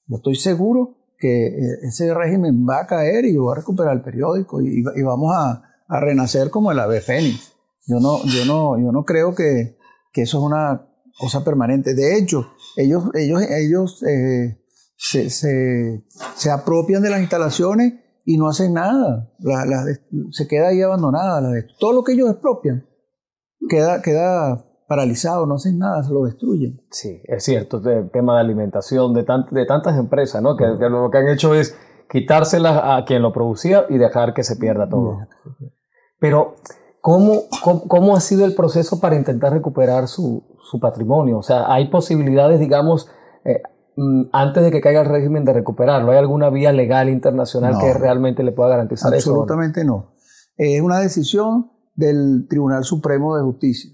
Yo 0.06 0.16
estoy 0.16 0.36
seguro 0.36 0.96
que 1.18 1.46
eh, 1.46 1.78
ese 1.82 2.14
régimen 2.14 2.64
va 2.68 2.80
a 2.80 2.86
caer 2.86 3.24
y 3.24 3.34
yo 3.34 3.42
voy 3.42 3.52
a 3.52 3.56
recuperar 3.56 3.94
el 3.94 4.02
periódico 4.02 4.60
y, 4.60 4.84
y 4.94 5.02
vamos 5.02 5.34
a, 5.34 5.73
a, 5.96 6.00
renacer 6.00 6.50
como 6.50 6.72
el 6.72 6.78
ave 6.78 7.00
fénix. 7.00 7.52
Yo 7.86 8.00
no, 8.00 8.24
yo 8.24 8.44
no, 8.46 8.78
yo 8.78 8.92
no 8.92 9.04
creo 9.04 9.34
que, 9.34 9.76
que 10.12 10.22
eso 10.22 10.38
es 10.38 10.44
una 10.44 10.88
cosa 11.18 11.44
permanente. 11.44 11.94
De 11.94 12.18
hecho, 12.18 12.52
ellos, 12.76 13.04
ellos, 13.14 13.42
ellos 13.42 14.02
eh, 14.02 14.60
se, 14.96 15.30
se, 15.30 16.04
se, 16.34 16.50
apropian 16.50 17.02
de 17.02 17.10
las 17.10 17.20
instalaciones 17.20 17.94
y 18.24 18.38
no 18.38 18.48
hacen 18.48 18.72
nada. 18.72 19.32
La, 19.38 19.64
la, 19.66 19.84
se 20.30 20.48
queda 20.48 20.68
ahí 20.68 20.80
abandonada. 20.80 21.40
La, 21.40 21.50
todo 21.78 21.92
lo 21.92 22.04
que 22.04 22.12
ellos 22.12 22.30
expropian 22.30 22.86
queda, 23.68 24.02
queda 24.02 24.64
paralizado, 24.86 25.46
no 25.46 25.54
hacen 25.54 25.78
nada, 25.78 26.02
se 26.02 26.12
lo 26.12 26.24
destruyen. 26.24 26.80
Sí, 26.90 27.20
es 27.24 27.44
cierto, 27.44 27.78
el 27.88 28.10
tema 28.10 28.34
de 28.34 28.40
alimentación 28.40 29.14
de, 29.14 29.24
tant 29.24 29.50
de 29.50 29.66
tantas 29.66 29.98
empresas, 29.98 30.42
¿no? 30.42 30.56
Que, 30.56 30.64
que, 30.78 30.88
lo 30.88 31.10
que 31.10 31.18
han 31.18 31.28
hecho 31.28 31.54
es 31.54 31.76
quitárselas 32.10 32.80
a 32.82 33.04
quien 33.04 33.22
lo 33.22 33.32
producía 33.32 33.86
y 33.88 33.98
dejar 33.98 34.34
que 34.34 34.44
se 34.44 34.56
pierda 34.56 34.88
todo. 34.88 35.18
Pero, 36.24 36.56
¿cómo, 37.02 37.42
cómo, 37.62 37.86
cómo 37.86 38.16
ha 38.16 38.20
sido 38.20 38.46
el 38.46 38.54
proceso 38.54 38.98
para 38.98 39.16
intentar 39.16 39.52
recuperar 39.52 40.08
su, 40.08 40.42
su 40.62 40.80
patrimonio? 40.80 41.36
O 41.38 41.42
sea, 41.42 41.70
¿hay 41.70 41.90
posibilidades, 41.90 42.58
digamos, 42.60 43.10
eh, 43.44 43.60
antes 44.32 44.62
de 44.62 44.70
que 44.70 44.80
caiga 44.80 45.02
el 45.02 45.08
régimen 45.08 45.44
de 45.44 45.52
recuperarlo? 45.52 46.12
¿Hay 46.12 46.18
alguna 46.18 46.48
vía 46.48 46.72
legal 46.72 47.10
internacional 47.10 47.74
no, 47.74 47.78
que 47.78 47.92
realmente 47.92 48.42
le 48.42 48.52
pueda 48.52 48.70
garantizar 48.70 49.12
absolutamente 49.12 49.82
eso? 49.82 49.82
Absolutamente 49.82 49.84
no. 49.84 50.14
Es 50.56 50.80
una 50.80 51.00
decisión 51.00 51.70
del 51.94 52.46
Tribunal 52.48 52.84
Supremo 52.84 53.36
de 53.36 53.42
Justicia 53.42 53.90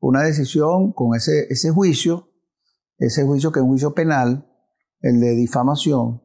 una 0.00 0.22
decisión 0.22 0.92
con 0.92 1.14
ese, 1.14 1.46
ese 1.50 1.70
juicio, 1.70 2.30
ese 2.98 3.24
juicio 3.24 3.52
que 3.52 3.58
es 3.58 3.64
un 3.64 3.70
juicio 3.70 3.94
penal, 3.94 4.48
el 5.00 5.20
de 5.20 5.34
difamación, 5.34 6.22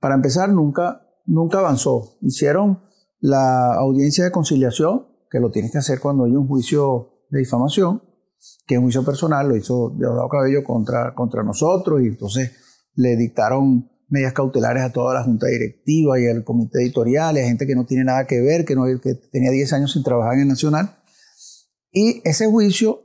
para 0.00 0.14
empezar 0.14 0.50
nunca, 0.50 1.06
nunca 1.26 1.58
avanzó. 1.58 2.16
Hicieron 2.20 2.80
la 3.22 3.74
audiencia 3.74 4.24
de 4.24 4.32
conciliación, 4.32 5.06
que 5.30 5.38
lo 5.38 5.50
tienes 5.50 5.70
que 5.70 5.78
hacer 5.78 6.00
cuando 6.00 6.24
hay 6.24 6.32
un 6.32 6.48
juicio 6.48 7.24
de 7.30 7.38
difamación, 7.38 8.02
que 8.66 8.74
es 8.74 8.78
un 8.78 8.86
juicio 8.86 9.04
personal, 9.04 9.48
lo 9.48 9.56
hizo 9.56 9.94
Deodado 9.96 10.28
Cabello 10.28 10.64
contra, 10.64 11.14
contra 11.14 11.44
nosotros, 11.44 12.02
y 12.02 12.06
entonces 12.06 12.50
le 12.96 13.16
dictaron 13.16 13.88
medidas 14.08 14.32
cautelares 14.32 14.82
a 14.82 14.92
toda 14.92 15.14
la 15.14 15.22
junta 15.22 15.46
directiva 15.46 16.20
y 16.20 16.26
al 16.26 16.42
comité 16.42 16.82
editorial, 16.82 17.36
y 17.36 17.40
a 17.40 17.44
gente 17.44 17.64
que 17.64 17.76
no 17.76 17.86
tiene 17.86 18.02
nada 18.02 18.26
que 18.26 18.40
ver, 18.40 18.64
que, 18.64 18.74
no, 18.74 18.86
tenía 19.30 19.52
10 19.52 19.72
años 19.72 19.92
sin 19.92 20.02
trabajar 20.02 20.34
en 20.34 20.40
el 20.40 20.48
Nacional. 20.48 20.98
Y 21.92 22.28
ese 22.28 22.50
juicio 22.50 23.02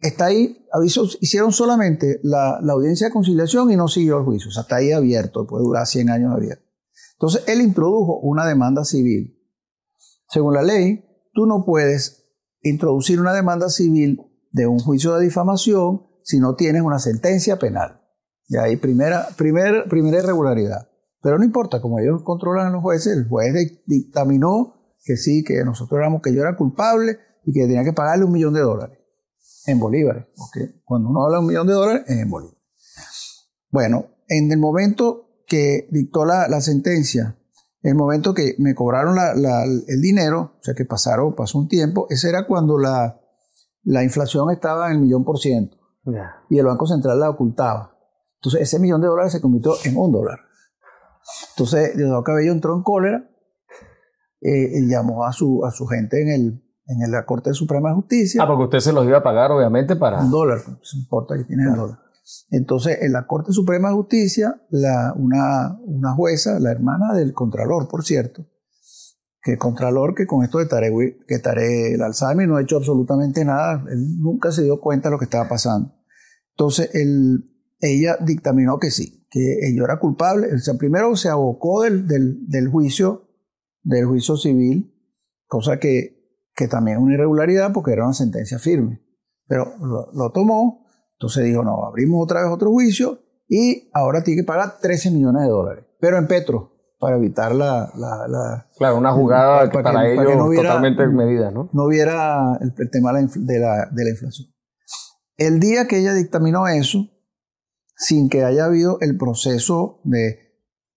está 0.00 0.26
ahí, 0.26 0.66
avisos, 0.72 1.18
hicieron 1.20 1.52
solamente 1.52 2.18
la, 2.24 2.58
la, 2.60 2.72
audiencia 2.72 3.06
de 3.06 3.12
conciliación 3.12 3.70
y 3.70 3.76
no 3.76 3.86
siguió 3.86 4.18
el 4.18 4.24
juicio, 4.24 4.48
o 4.48 4.52
sea, 4.52 4.62
está 4.62 4.76
ahí 4.76 4.90
abierto, 4.90 5.46
puede 5.46 5.62
durar 5.62 5.86
100 5.86 6.10
años 6.10 6.32
abierto. 6.34 6.64
Entonces, 7.12 7.44
él 7.46 7.60
introdujo 7.60 8.18
una 8.18 8.44
demanda 8.44 8.84
civil. 8.84 9.38
Según 10.32 10.54
la 10.54 10.62
ley, 10.62 11.04
tú 11.32 11.46
no 11.46 11.64
puedes 11.64 12.24
introducir 12.62 13.20
una 13.20 13.34
demanda 13.34 13.68
civil 13.68 14.20
de 14.50 14.66
un 14.66 14.78
juicio 14.78 15.14
de 15.14 15.24
difamación 15.24 16.06
si 16.22 16.40
no 16.40 16.54
tienes 16.54 16.82
una 16.82 16.98
sentencia 16.98 17.58
penal. 17.58 18.00
Y 18.48 18.56
ahí 18.56 18.76
primera, 18.76 19.28
primera, 19.36 19.84
primera 19.84 20.18
irregularidad. 20.18 20.88
Pero 21.20 21.38
no 21.38 21.44
importa, 21.44 21.80
como 21.80 21.98
ellos 21.98 22.22
controlan 22.24 22.68
a 22.68 22.70
los 22.70 22.82
jueces, 22.82 23.16
el 23.16 23.28
juez 23.28 23.82
dictaminó 23.86 24.96
que 25.04 25.16
sí, 25.16 25.44
que 25.44 25.64
nosotros 25.64 25.98
éramos, 25.98 26.22
que 26.22 26.34
yo 26.34 26.42
era 26.42 26.56
culpable, 26.56 27.18
y 27.44 27.52
que 27.52 27.66
tenía 27.66 27.84
que 27.84 27.92
pagarle 27.92 28.24
un 28.24 28.32
millón 28.32 28.54
de 28.54 28.60
dólares 28.60 28.98
en 29.66 29.78
bolívares. 29.78 30.26
Porque 30.36 30.80
cuando 30.84 31.10
uno 31.10 31.24
habla 31.24 31.38
de 31.38 31.40
un 31.40 31.48
millón 31.48 31.66
de 31.66 31.72
dólares 31.72 32.04
es 32.06 32.18
en 32.18 32.30
bolívares. 32.30 32.60
Bueno, 33.70 34.06
en 34.28 34.50
el 34.50 34.58
momento 34.58 35.44
que 35.46 35.88
dictó 35.90 36.24
la, 36.24 36.60
sentencia, 36.60 37.38
en 37.38 37.41
el 37.82 37.94
momento 37.96 38.32
que 38.32 38.54
me 38.58 38.74
cobraron 38.74 39.16
la, 39.16 39.34
la, 39.34 39.64
el 39.64 40.00
dinero, 40.00 40.54
o 40.58 40.62
sea 40.62 40.74
que 40.74 40.84
pasaron, 40.84 41.34
pasó 41.34 41.58
un 41.58 41.68
tiempo, 41.68 42.06
ese 42.10 42.28
era 42.28 42.46
cuando 42.46 42.78
la, 42.78 43.20
la 43.82 44.04
inflación 44.04 44.50
estaba 44.50 44.88
en 44.88 44.94
el 44.94 45.00
millón 45.00 45.24
por 45.24 45.38
ciento. 45.38 45.76
Yeah. 46.04 46.44
Y 46.48 46.58
el 46.58 46.66
Banco 46.66 46.86
Central 46.86 47.18
la 47.18 47.30
ocultaba. 47.30 47.96
Entonces 48.36 48.62
ese 48.62 48.78
millón 48.78 49.00
de 49.00 49.08
dólares 49.08 49.32
se 49.32 49.40
convirtió 49.40 49.72
en 49.84 49.96
un 49.96 50.12
dólar. 50.12 50.38
Entonces 51.50 51.96
Diosdado 51.96 52.24
Cabello 52.24 52.52
entró 52.52 52.74
en 52.74 52.82
cólera 52.82 53.30
eh, 54.40 54.78
y 54.78 54.88
llamó 54.88 55.24
a 55.24 55.32
su, 55.32 55.64
a 55.64 55.70
su 55.70 55.86
gente 55.86 56.22
en 56.22 56.28
el, 56.28 56.64
en 56.86 57.10
la 57.10 57.24
Corte 57.24 57.52
Suprema 57.54 57.90
de 57.90 57.96
Justicia. 57.96 58.42
Ah, 58.42 58.46
porque 58.46 58.64
usted 58.64 58.80
se 58.80 58.92
los 58.92 59.06
iba 59.06 59.18
a 59.18 59.22
pagar, 59.22 59.52
obviamente, 59.52 59.94
para... 59.96 60.20
Un 60.20 60.30
dólar, 60.30 60.58
no 60.66 60.78
importa 60.94 61.36
que 61.36 61.44
tiene 61.44 61.64
el 61.64 61.74
dólar. 61.74 61.98
Entonces, 62.50 62.98
en 63.02 63.12
la 63.12 63.26
Corte 63.26 63.52
Suprema 63.52 63.88
de 63.88 63.94
Justicia, 63.94 64.62
una, 65.16 65.78
una 65.84 66.14
jueza, 66.14 66.58
la 66.60 66.70
hermana 66.70 67.14
del 67.14 67.32
Contralor, 67.32 67.88
por 67.88 68.04
cierto, 68.04 68.46
que 69.42 69.58
Contralor 69.58 70.14
que 70.14 70.26
con 70.26 70.44
esto 70.44 70.58
de 70.58 70.66
Tarek, 70.66 71.26
que 71.26 71.38
Tarek 71.38 71.94
el 71.94 72.02
Alzheimer 72.02 72.46
no 72.46 72.56
ha 72.56 72.62
hecho 72.62 72.76
absolutamente 72.76 73.44
nada, 73.44 73.84
él 73.90 74.18
nunca 74.18 74.52
se 74.52 74.62
dio 74.62 74.80
cuenta 74.80 75.08
de 75.08 75.14
lo 75.14 75.18
que 75.18 75.24
estaba 75.24 75.48
pasando. 75.48 75.94
Entonces, 76.50 76.90
él, 76.94 77.50
ella 77.80 78.16
dictaminó 78.20 78.78
que 78.78 78.90
sí, 78.90 79.26
que 79.30 79.74
yo 79.74 79.84
era 79.84 79.98
culpable. 79.98 80.48
O 80.48 80.78
primero 80.78 81.16
se 81.16 81.28
abocó 81.28 81.82
del, 81.82 82.06
del, 82.06 82.46
del 82.48 82.68
juicio, 82.68 83.28
del 83.82 84.06
juicio 84.06 84.36
civil, 84.36 84.94
cosa 85.48 85.78
que 85.78 86.22
que 86.54 86.68
también 86.68 86.98
es 86.98 87.02
una 87.02 87.14
irregularidad 87.14 87.72
porque 87.72 87.92
era 87.92 88.04
una 88.04 88.12
sentencia 88.12 88.58
firme. 88.58 89.00
Pero 89.46 89.74
lo, 90.14 90.30
tomó, 90.32 90.81
entonces 91.22 91.44
dijo, 91.44 91.62
no, 91.62 91.84
abrimos 91.86 92.20
otra 92.20 92.42
vez 92.42 92.50
otro 92.50 92.72
juicio 92.72 93.20
y 93.48 93.88
ahora 93.94 94.24
tiene 94.24 94.42
que 94.42 94.44
pagar 94.44 94.80
13 94.80 95.12
millones 95.12 95.42
de 95.42 95.50
dólares, 95.50 95.84
pero 96.00 96.18
en 96.18 96.26
petro, 96.26 96.72
para 96.98 97.16
evitar 97.16 97.54
la... 97.54 97.92
la, 97.94 98.26
la 98.26 98.68
claro, 98.76 98.96
una 98.96 99.12
jugada 99.12 99.70
para, 99.70 99.84
para, 99.84 100.02
que, 100.02 100.14
ellos 100.14 100.16
para 100.16 100.30
que 100.30 100.36
no 100.36 100.46
hubiera, 100.46 100.68
totalmente 100.70 101.06
medida, 101.06 101.52
¿no? 101.52 101.70
No 101.72 101.84
hubiera 101.84 102.58
el, 102.60 102.74
el 102.76 102.90
tema 102.90 103.12
de 103.12 103.60
la, 103.60 103.88
de 103.92 104.04
la 104.04 104.10
inflación. 104.10 104.48
El 105.36 105.60
día 105.60 105.86
que 105.86 105.98
ella 105.98 106.12
dictaminó 106.12 106.66
eso, 106.66 107.08
sin 107.96 108.28
que 108.28 108.42
haya 108.42 108.64
habido 108.64 108.98
el 109.00 109.16
proceso 109.16 110.00
de 110.02 110.40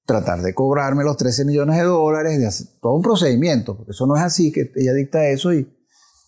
tratar 0.07 0.41
de 0.41 0.55
cobrarme 0.55 1.03
los 1.03 1.17
13 1.17 1.45
millones 1.45 1.77
de 1.77 1.83
dólares, 1.83 2.39
de 2.39 2.47
hacer 2.47 2.65
todo 2.81 2.95
un 2.95 3.03
procedimiento, 3.03 3.77
porque 3.77 3.91
eso 3.91 4.07
no 4.07 4.15
es 4.15 4.23
así, 4.23 4.51
que 4.51 4.71
ella 4.75 4.93
dicta 4.93 5.27
eso 5.27 5.53
y... 5.53 5.71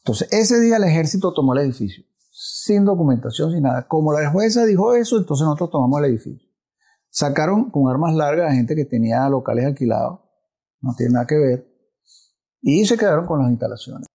Entonces, 0.03 0.27
ese 0.31 0.59
día 0.61 0.77
el 0.77 0.83
ejército 0.83 1.33
tomó 1.33 1.53
el 1.53 1.65
edificio, 1.65 2.03
sin 2.39 2.85
documentación, 2.85 3.51
sin 3.51 3.63
nada. 3.63 3.87
Como 3.87 4.13
la 4.13 4.29
jueza 4.31 4.65
dijo 4.65 4.93
eso, 4.93 5.17
entonces 5.17 5.45
nosotros 5.45 5.71
tomamos 5.71 5.99
el 5.99 6.11
edificio. 6.11 6.47
Sacaron 7.09 7.71
con 7.71 7.89
armas 7.89 8.13
largas 8.13 8.51
a 8.51 8.55
gente 8.55 8.75
que 8.75 8.85
tenía 8.85 9.27
locales 9.29 9.65
alquilados, 9.65 10.19
no 10.81 10.93
tiene 10.95 11.13
nada 11.13 11.25
que 11.25 11.37
ver, 11.37 11.67
y 12.61 12.85
se 12.85 12.97
quedaron 12.97 13.25
con 13.25 13.39
las 13.39 13.49
instalaciones. 13.49 14.05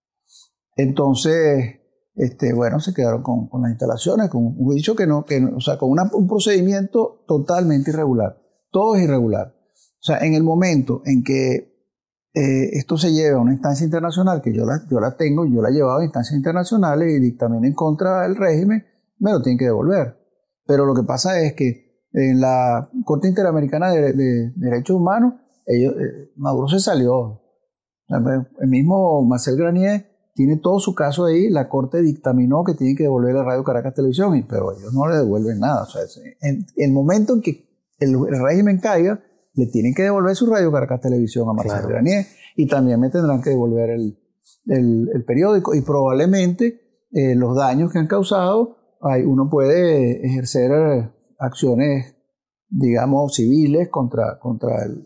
Entonces, 0.77 1.81
este, 2.15 2.53
bueno, 2.53 2.79
se 2.79 2.95
quedaron 2.95 3.23
con, 3.23 3.49
con 3.49 3.63
las 3.63 3.71
instalaciones, 3.71 4.31
con 4.31 4.47
un 4.47 4.55
juicio 4.55 4.95
que 4.95 5.07
no, 5.07 5.25
que, 5.25 5.45
o 5.45 5.61
sea, 5.61 5.79
con 5.79 5.91
un 5.91 6.29
procedimiento 6.29 7.25
totalmente 7.27 7.91
irregular 7.91 8.43
todo 8.73 8.97
es 8.97 9.05
irregular. 9.05 9.55
O 9.55 10.05
sea, 10.05 10.19
en 10.19 10.35
el 10.35 10.43
momento 10.43 11.03
en 11.05 11.23
que 11.23 11.72
eh, 12.35 12.71
esto 12.73 12.97
se 12.97 13.13
lleva 13.13 13.39
a 13.39 13.41
una 13.41 13.53
instancia 13.53 13.85
internacional, 13.85 14.41
que 14.41 14.53
yo 14.53 14.65
la, 14.65 14.83
yo 14.91 15.01
la 15.01 15.17
tengo, 15.17 15.45
yo 15.47 15.61
la 15.61 15.69
he 15.69 15.73
llevado 15.73 15.99
a 15.99 16.05
instancias 16.05 16.37
internacionales 16.37 17.13
y 17.13 17.21
dictamen 17.21 17.65
en 17.65 17.75
contra 17.75 18.23
del 18.23 18.37
régimen, 18.37 18.85
me 19.19 19.33
lo 19.33 19.43
tienen 19.43 19.59
que 19.59 19.67
devolver. 19.67 20.17
Pero 20.67 20.87
lo 20.87 20.95
que 20.95 21.03
pasa 21.03 21.41
es 21.41 21.55
que 21.55 22.07
en 22.13 22.41
la 22.41 22.91
Corte 23.05 23.29
Interamericana 23.29 23.91
de, 23.91 24.13
de, 24.13 24.13
de 24.13 24.53
Derechos 24.57 24.97
Humanos, 24.97 25.35
ellos, 25.67 25.95
eh, 25.95 26.33
Maduro 26.37 26.69
se 26.69 26.81
salió. 26.81 27.41
El 28.09 28.69
mismo 28.69 29.23
Marcel 29.23 29.57
Granier 29.57 30.13
tiene 30.35 30.57
todo 30.57 30.79
su 30.81 30.95
caso 30.95 31.27
ahí, 31.27 31.51
la 31.51 31.69
Corte 31.69 32.03
dictaminó 32.03 32.65
que 32.65 32.75
tienen 32.75 32.97
que 32.97 33.05
devolver 33.05 33.37
a 33.37 33.45
Radio 33.45 33.65
Caracas 33.65 33.95
Televisión, 33.95 34.47
pero 34.49 34.73
ellos 34.73 34.93
no 34.93 35.07
le 35.07 35.17
devuelven 35.17 35.61
nada. 35.61 35.83
O 35.83 35.87
sea, 35.87 36.03
en 36.41 36.67
el 36.77 36.93
momento 36.93 37.35
en 37.35 37.43
que 37.43 37.69
el, 37.99 38.17
régimen 38.43 38.79
caiga, 38.79 39.23
le 39.55 39.67
tienen 39.67 39.95
que 39.95 40.05
devolver 40.05 40.35
su 40.35 40.47
Radio 40.47 40.73
Caracas 40.73 41.01
Televisión 41.01 41.49
a 41.49 41.53
Marcelo 41.53 41.75
claro. 41.81 41.89
Granier 41.89 42.27
y 42.57 42.67
también 42.67 43.01
me 43.01 43.11
tendrán 43.11 43.43
que 43.43 43.51
devolver 43.51 43.91
el, 43.91 44.19
el, 44.67 45.09
el 45.13 45.25
periódico 45.25 45.75
y 45.75 45.83
probablemente 45.83 47.07
eh, 47.13 47.35
los 47.35 47.57
daños 47.57 47.93
que 47.93 47.99
han 47.99 48.07
causado, 48.07 48.77
hay, 49.01 49.23
uno 49.23 49.49
puede 49.51 50.27
ejercer 50.27 50.71
eh, 50.73 51.11
acciones 51.39 52.17
digamos, 52.73 53.35
civiles 53.35 53.89
contra, 53.91 54.39
contra 54.39 54.85
el, 54.85 55.05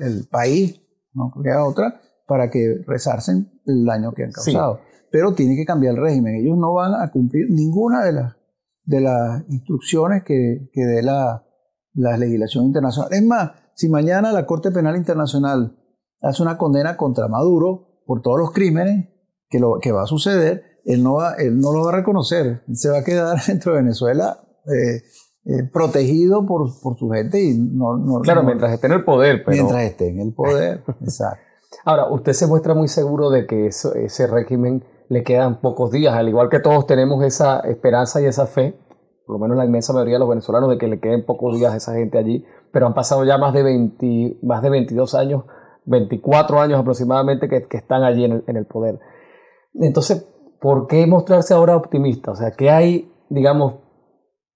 el, 0.00 0.26
país, 0.28 0.80
no 1.12 1.32
había 1.36 1.64
otra, 1.64 2.00
para 2.26 2.50
que 2.50 2.82
resarcen 2.86 3.60
el 3.66 3.84
daño 3.84 4.12
que 4.12 4.24
han 4.24 4.32
causado. 4.32 4.80
Pero 5.12 5.32
tiene 5.32 5.54
que 5.54 5.64
cambiar 5.64 5.94
el 5.94 6.02
régimen. 6.02 6.34
Ellos 6.34 6.58
no 6.58 6.74
van 6.74 6.94
a 6.94 7.10
cumplir 7.12 7.48
ninguna 7.50 8.04
de 8.04 8.12
las, 8.12 8.36
de 8.84 9.00
las 9.00 9.44
instrucciones 9.48 10.24
que, 10.24 10.68
que 10.72 10.84
dé 10.84 11.02
la, 11.02 11.46
la 11.92 12.16
legislación 12.18 12.64
internacional. 12.64 13.12
Es 13.12 13.22
más, 13.22 13.52
si 13.74 13.88
mañana 13.88 14.32
la 14.32 14.46
Corte 14.46 14.70
Penal 14.70 14.96
Internacional 14.96 15.76
hace 16.20 16.42
una 16.42 16.56
condena 16.56 16.96
contra 16.96 17.28
Maduro 17.28 18.02
por 18.06 18.22
todos 18.22 18.38
los 18.38 18.52
crímenes 18.52 19.08
que, 19.48 19.58
lo, 19.58 19.78
que 19.80 19.92
va 19.92 20.02
a 20.02 20.06
suceder, 20.06 20.62
él 20.84 21.02
no, 21.02 21.14
va, 21.14 21.34
él 21.34 21.58
no 21.58 21.72
lo 21.72 21.84
va 21.84 21.92
a 21.92 21.96
reconocer. 21.96 22.62
se 22.72 22.90
va 22.90 22.98
a 22.98 23.04
quedar 23.04 23.38
dentro 23.46 23.72
de 23.72 23.82
Venezuela 23.82 24.38
eh, 24.66 25.02
eh, 25.46 25.68
protegido 25.72 26.46
por, 26.46 26.68
por, 26.80 26.96
su 26.98 27.10
gente 27.10 27.42
y 27.42 27.58
no... 27.58 27.96
no 27.98 28.20
claro, 28.20 28.42
mientras 28.42 28.72
esté 28.72 28.86
en 28.86 28.94
el 28.94 29.04
poder. 29.04 29.44
Pero... 29.44 29.56
Mientras 29.56 29.82
esté 29.82 30.08
en 30.08 30.20
el 30.20 30.32
poder, 30.32 30.82
exacto. 31.00 31.42
Ahora, 31.84 32.08
usted 32.08 32.32
se 32.32 32.46
muestra 32.46 32.72
muy 32.74 32.88
seguro 32.88 33.30
de 33.30 33.46
que 33.46 33.66
ese 33.66 34.26
régimen 34.26 34.84
le 35.08 35.22
quedan 35.22 35.60
pocos 35.60 35.90
días, 35.90 36.14
al 36.14 36.28
igual 36.28 36.48
que 36.48 36.60
todos 36.60 36.86
tenemos 36.86 37.22
esa 37.24 37.60
esperanza 37.60 38.20
y 38.20 38.26
esa 38.26 38.46
fe, 38.46 38.78
por 39.26 39.36
lo 39.36 39.40
menos 39.40 39.56
la 39.56 39.64
inmensa 39.64 39.92
mayoría 39.92 40.14
de 40.14 40.20
los 40.20 40.28
venezolanos, 40.28 40.70
de 40.70 40.78
que 40.78 40.88
le 40.88 41.00
queden 41.00 41.24
pocos 41.24 41.56
días 41.56 41.72
a 41.72 41.76
esa 41.76 41.94
gente 41.94 42.18
allí, 42.18 42.44
pero 42.72 42.86
han 42.86 42.94
pasado 42.94 43.24
ya 43.24 43.38
más 43.38 43.52
de, 43.54 43.62
20, 43.62 44.38
más 44.42 44.62
de 44.62 44.70
22 44.70 45.14
años, 45.14 45.44
24 45.86 46.60
años 46.60 46.80
aproximadamente 46.80 47.48
que, 47.48 47.62
que 47.62 47.76
están 47.76 48.02
allí 48.02 48.24
en 48.24 48.32
el, 48.32 48.44
en 48.46 48.56
el 48.56 48.66
poder. 48.66 48.98
Entonces, 49.74 50.26
¿por 50.60 50.86
qué 50.86 51.06
mostrarse 51.06 51.54
ahora 51.54 51.76
optimista? 51.76 52.32
O 52.32 52.36
sea, 52.36 52.52
¿qué 52.52 52.70
hay, 52.70 53.12
digamos, 53.28 53.76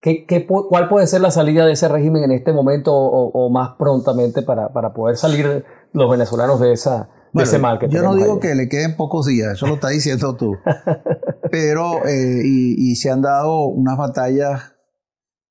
qué, 0.01 0.27
qué, 0.27 0.47
cuál 0.47 0.89
puede 0.89 1.07
ser 1.07 1.21
la 1.21 1.31
salida 1.31 1.67
de 1.67 1.73
ese 1.73 1.89
régimen 1.89 2.25
en 2.25 2.33
este 2.33 2.53
momento 2.53 2.95
o, 2.95 3.51
más 3.51 3.77
prontamente 3.79 4.43
para, 4.43 4.73
para, 4.73 4.93
poder 4.93 5.17
salir 5.17 5.65
los 5.93 6.11
venezolanos 6.11 6.61
de, 6.61 6.73
esa, 6.73 7.09
ese 7.35 7.59
mal 7.59 7.79
que 7.79 7.89
Yo 7.89 8.03
no 8.03 8.15
digo 8.15 8.41
que 8.41 8.55
le 8.55 8.69
queden 8.69 8.97
pocos 8.97 9.27
días, 9.27 9.53
eso 9.53 9.67
lo 9.67 9.75
estás 9.75 9.91
diciendo 9.91 10.35
tú. 10.37 10.57
Pero, 11.51 12.07
eh, 12.07 12.43
y, 12.45 12.95
se 12.97 13.11
han 13.11 13.23
dado 13.23 13.67
unas 13.67 13.97
batallas 13.97 14.75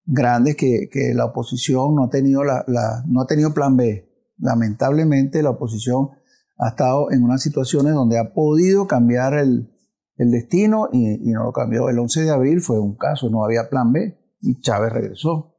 grandes 0.05 0.55
que, 0.55 0.89
que 0.91 1.13
la 1.13 1.25
oposición 1.25 1.95
no 1.95 2.05
ha 2.05 2.09
tenido 2.09 2.43
la, 2.43 2.63
no 3.07 3.21
ha 3.21 3.27
tenido 3.27 3.53
plan 3.53 3.75
B. 3.75 4.09
Lamentablemente 4.37 5.41
la 5.43 5.51
oposición 5.51 6.09
ha 6.57 6.69
estado 6.69 7.11
en 7.11 7.23
unas 7.23 7.41
situaciones 7.41 7.93
donde 7.93 8.19
ha 8.19 8.33
podido 8.33 8.87
cambiar 8.87 9.33
el, 9.35 9.71
el 10.17 10.31
destino 10.31 10.89
y, 10.91 11.31
no 11.31 11.43
lo 11.43 11.53
cambió. 11.53 11.89
El 11.89 11.99
11 11.99 12.23
de 12.23 12.31
abril 12.31 12.61
fue 12.61 12.79
un 12.79 12.95
caso, 12.95 13.29
no 13.29 13.43
había 13.43 13.69
plan 13.69 13.91
B 13.91 14.17
y 14.41 14.59
Chávez 14.61 14.91
regresó. 14.91 15.55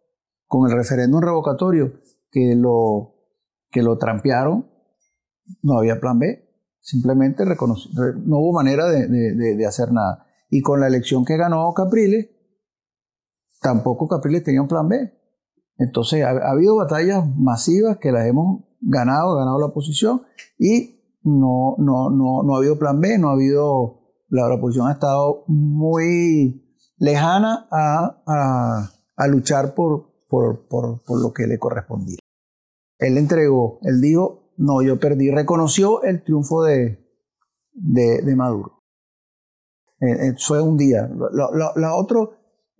Con 0.47 0.69
el 0.69 0.77
referéndum 0.77 1.21
revocatorio 1.21 2.01
que 2.31 2.55
lo, 2.57 3.15
que 3.71 3.83
lo 3.83 3.99
trampearon, 3.99 4.67
no 5.63 5.79
había 5.79 6.01
plan 6.01 6.19
B. 6.19 6.45
Simplemente 6.81 7.45
no 7.45 8.39
hubo 8.39 8.53
manera 8.53 8.87
de, 8.87 9.67
hacer 9.67 9.93
nada. 9.93 10.27
Y 10.51 10.63
con 10.63 10.81
la 10.81 10.87
elección 10.87 11.25
que 11.25 11.37
ganó 11.37 11.73
Capriles, 11.75 12.31
tampoco 13.61 14.09
Capriles 14.09 14.45
tenía 14.45 14.63
un 14.63 14.69
plan 14.69 14.89
B. 14.89 15.13
Entonces 15.77 16.25
ha, 16.25 16.31
ha 16.31 16.51
habido 16.51 16.77
batallas 16.77 17.25
masivas 17.37 17.99
que 17.99 18.13
las 18.13 18.27
hemos 18.27 18.65
ganado, 18.81 19.37
ganado 19.37 19.59
la 19.59 19.67
oposición 19.67 20.23
y 20.59 21.19
no, 21.23 21.77
no, 21.79 22.11
no, 22.11 22.43
no 22.43 22.55
ha 22.55 22.59
habido 22.59 22.79
plan 22.79 23.01
B, 23.01 23.19
no 23.19 23.29
ha 23.29 23.33
habido 23.33 23.99
la 24.31 24.55
oposición 24.55 24.89
ha 24.89 24.93
estado 24.93 25.45
muy 25.47 26.65
lejana 26.99 27.67
a, 27.71 28.93
a, 29.17 29.27
luchar 29.29 29.75
por, 29.75 30.27
por, 30.29 30.67
por, 30.69 31.01
lo 31.21 31.33
que 31.33 31.47
le 31.47 31.59
correspondía. 31.59 32.19
Él 32.99 33.17
entregó, 33.17 33.79
él 33.83 34.01
dijo, 34.01 34.53
no, 34.57 34.83
yo 34.83 34.99
perdí, 34.99 35.31
reconoció 35.31 36.03
el 36.03 36.23
triunfo 36.23 36.63
de, 36.63 36.99
de, 37.73 38.37
Maduro. 38.37 38.78
Eh, 40.01 40.29
eh, 40.29 40.35
fue 40.39 40.61
un 40.61 40.77
día. 40.77 41.09
La, 41.33 41.95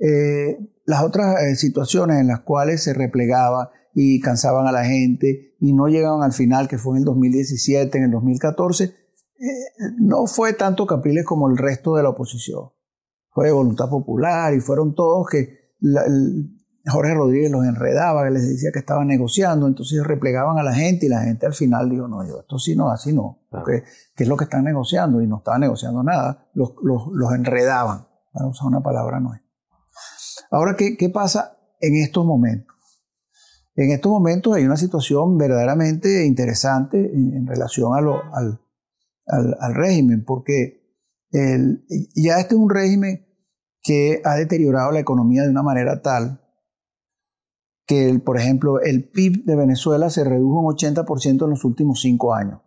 eh, 0.01 0.59
las 0.85 1.03
otras 1.03 1.59
situaciones 1.59 2.21
en 2.21 2.29
las 2.29 2.41
cuales 2.41 2.83
se 2.83 2.95
replegaba 2.95 3.71
y 3.95 4.21
cansaban 4.21 4.67
a 4.67 4.73
la 4.73 4.85
gente 4.85 5.57
y 5.61 5.73
no 5.73 5.89
llegaban 5.89 6.23
al 6.23 6.33
final, 6.33 6.69
que 6.69 6.79
fue 6.79 6.93
en 6.93 6.99
el 6.99 7.05
2017, 7.05 7.99
en 7.99 8.05
el 8.05 8.11
2014, 8.13 8.95
no 9.99 10.27
fue 10.27 10.53
tanto 10.53 10.87
Capriles 10.87 11.25
como 11.25 11.49
el 11.49 11.57
resto 11.57 11.97
de 11.97 12.03
la 12.03 12.11
oposición. 12.11 12.71
Fue 13.31 13.51
voluntad 13.51 13.89
popular 13.89 14.55
y 14.55 14.61
fueron 14.61 14.95
todos 14.95 15.27
que 15.29 15.75
Jorge 16.89 17.15
Rodríguez 17.15 17.51
los 17.51 17.65
enredaba, 17.65 18.25
que 18.25 18.31
les 18.31 18.49
decía 18.49 18.71
que 18.73 18.79
estaban 18.79 19.07
negociando, 19.09 19.67
entonces 19.67 20.03
replegaban 20.05 20.59
a 20.59 20.63
la 20.63 20.75
gente 20.75 21.07
y 21.07 21.09
la 21.09 21.23
gente 21.23 21.47
al 21.47 21.55
final 21.55 21.91
dijo, 21.91 22.09
no, 22.09 22.27
yo 22.27 22.41
esto 22.41 22.59
sí 22.59 22.77
no, 22.77 22.91
así 22.91 23.13
no, 23.13 23.41
porque 23.51 23.85
¿qué 24.15 24.25
es 24.25 24.29
lo 24.29 24.37
que 24.37 24.45
están 24.45 24.65
negociando? 24.65 25.21
Y 25.21 25.27
no 25.27 25.39
estaban 25.39 25.61
negociando 25.61 26.03
nada, 26.03 26.49
los, 26.55 26.75
los, 26.83 27.35
enredaban, 27.35 28.07
para 28.33 28.47
usar 28.47 28.67
una 28.69 28.81
palabra 28.81 29.19
es. 29.19 29.43
Ahora, 30.51 30.77
¿qué, 30.77 30.97
¿qué 30.97 31.11
pasa 31.11 31.59
en 31.81 31.97
estos 31.97 32.25
momentos? 32.25 32.77
En 33.75 33.93
estos 33.93 34.11
momentos 34.11 34.55
hay 34.55 34.65
una 34.65 34.77
situación 34.77 35.39
verdaderamente 35.39 36.27
interesante 36.27 36.99
en, 36.99 37.47
relación 37.47 37.95
a 37.95 38.01
lo, 38.01 38.23
al, 38.35 38.61
al, 39.27 39.75
régimen, 39.75 40.25
porque 40.25 40.97
el, 41.31 41.85
ya 42.15 42.41
este 42.41 42.55
es 42.55 42.61
un 42.61 42.71
régimen 42.71 43.27
que 43.83 44.21
ha 44.25 44.35
deteriorado 44.35 44.91
la 44.91 45.01
economía 45.01 45.43
de 45.43 45.51
una 45.51 45.63
manera 45.63 46.03
tal 46.03 46.41
que, 47.89 48.21
por 48.23 48.37
ejemplo, 48.37 48.81
el 48.81 49.09
PIB 49.09 49.45
de 49.47 49.57
Venezuela 49.57 50.11
se 50.11 50.23
redujo 50.23 50.61
un 50.61 50.77
80% 50.77 51.45
en 51.45 51.51
los 51.51 51.65
últimos 51.65 52.03
cinco 52.03 52.35
años. 52.35 52.61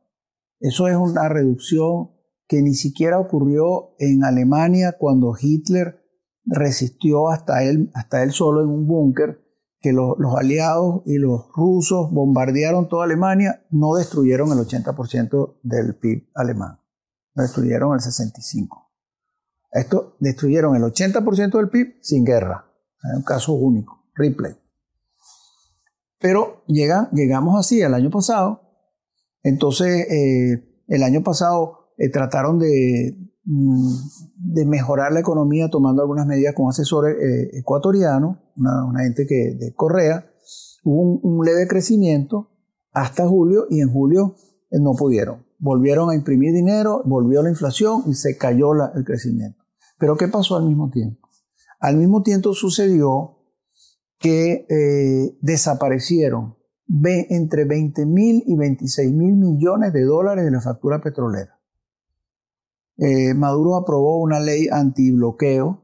Eso 0.60 0.88
es 0.88 0.96
una 0.96 1.30
reducción 1.30 2.10
que 2.48 2.64
ni 2.64 2.74
siquiera 2.74 3.20
ocurrió 3.20 3.96
en 4.00 4.24
Alemania 4.24 4.98
cuando 4.98 5.36
Hitler 5.40 6.02
resistió 6.44 7.30
hasta 7.30 7.64
él, 7.64 7.92
hasta 7.94 8.24
él 8.24 8.32
solo 8.32 8.62
en 8.64 8.70
un 8.70 8.88
búnker 8.88 9.40
que 9.80 9.94
los, 9.94 10.16
aliados 10.36 11.04
y 11.06 11.20
los 11.20 11.50
rusos 11.56 12.12
bombardearon 12.12 12.90
toda 12.90 13.06
Alemania, 13.06 13.64
no 13.70 13.94
destruyeron 13.96 14.52
el 14.52 14.58
80% 14.58 15.60
del 15.62 15.96
PIB 15.98 16.30
alemán, 16.34 16.80
destruyeron 17.36 17.94
el 17.94 18.00
65%. 18.00 18.70
Esto 19.72 20.18
destruyeron 20.20 20.76
el 20.76 20.84
80% 20.84 21.58
del 21.58 21.70
PIB 21.70 21.98
sin 22.02 22.26
guerra, 22.26 22.66
es 23.04 23.18
un 23.18 23.24
caso 23.24 23.54
único, 23.54 24.04
Ripley. 24.16 24.61
Pero 26.22 26.64
llega, 26.68 27.10
llegamos 27.12 27.60
así 27.60 27.82
el 27.82 27.94
año 27.94 28.10
pasado, 28.10 28.62
entonces 29.44 30.08
eh, 30.10 30.84
el 30.88 31.04
año 31.04 31.24
pasado 31.24 31.94
eh, 31.98 32.10
trataron 32.10 32.60
de, 32.60 33.18
mm, 33.44 33.96
de 34.36 34.66
mejorar 34.66 35.12
la 35.12 35.20
economía 35.20 35.70
tomando 35.70 36.02
algunas 36.02 36.26
medidas 36.26 36.54
con 36.56 36.70
asesores 36.70 37.16
eh, 37.18 37.60
ecuatorianos, 37.60 38.38
una, 38.56 39.04
gente 39.04 39.26
que, 39.26 39.56
de 39.58 39.74
Correa, 39.74 40.32
hubo 40.84 41.20
un, 41.22 41.46
leve 41.46 41.68
crecimiento 41.68 42.50
hasta 42.92 43.28
julio 43.28 43.66
y 43.70 43.82
en 43.82 43.92
julio 43.92 44.36
eh, 44.70 44.80
no 44.80 44.94
pudieron. 44.94 45.46
Volvieron 45.60 46.10
a 46.10 46.16
imprimir 46.16 46.54
dinero, 46.54 47.02
volvió 47.06 47.42
la 47.44 47.50
inflación 47.50 48.04
y 48.08 48.16
se 48.16 48.38
cayó 48.38 48.74
el 48.96 49.04
crecimiento. 49.04 49.64
Pero 49.98 50.18
¿qué 50.18 50.28
pasó 50.28 50.58
al 50.58 50.66
mismo 50.66 50.90
tiempo? 50.90 51.30
Al 51.80 51.98
mismo 51.98 52.24
tiempo 52.24 52.54
sucedió 52.54 53.41
que 54.22 54.68
eh, 54.70 55.38
desaparecieron 55.42 56.56
entre 57.30 57.66
20 57.66 58.06
mil 58.06 58.44
y 58.46 58.56
26 58.56 59.12
mil 59.14 59.36
millones 59.36 59.94
de 59.94 60.04
dólares 60.04 60.46
de 60.46 60.52
la 60.52 60.62
factura 60.62 61.02
petrolera. 61.02 61.60
Eh, 62.98 63.34
Maduro 63.34 63.76
aprobó 63.76 64.22
una 64.22 64.40
ley 64.40 64.68
antibloqueo 64.72 65.84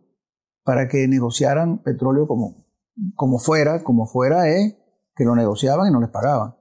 para 0.63 0.87
que 0.87 1.07
negociaran 1.07 1.81
petróleo 1.81 2.27
como, 2.27 2.67
como 3.15 3.39
fuera, 3.39 3.83
como 3.83 4.05
fuera 4.05 4.49
es 4.49 4.75
que 5.15 5.23
lo 5.23 5.35
negociaban 5.35 5.87
y 5.87 5.91
no 5.91 5.99
les 5.99 6.09
pagaban. 6.09 6.55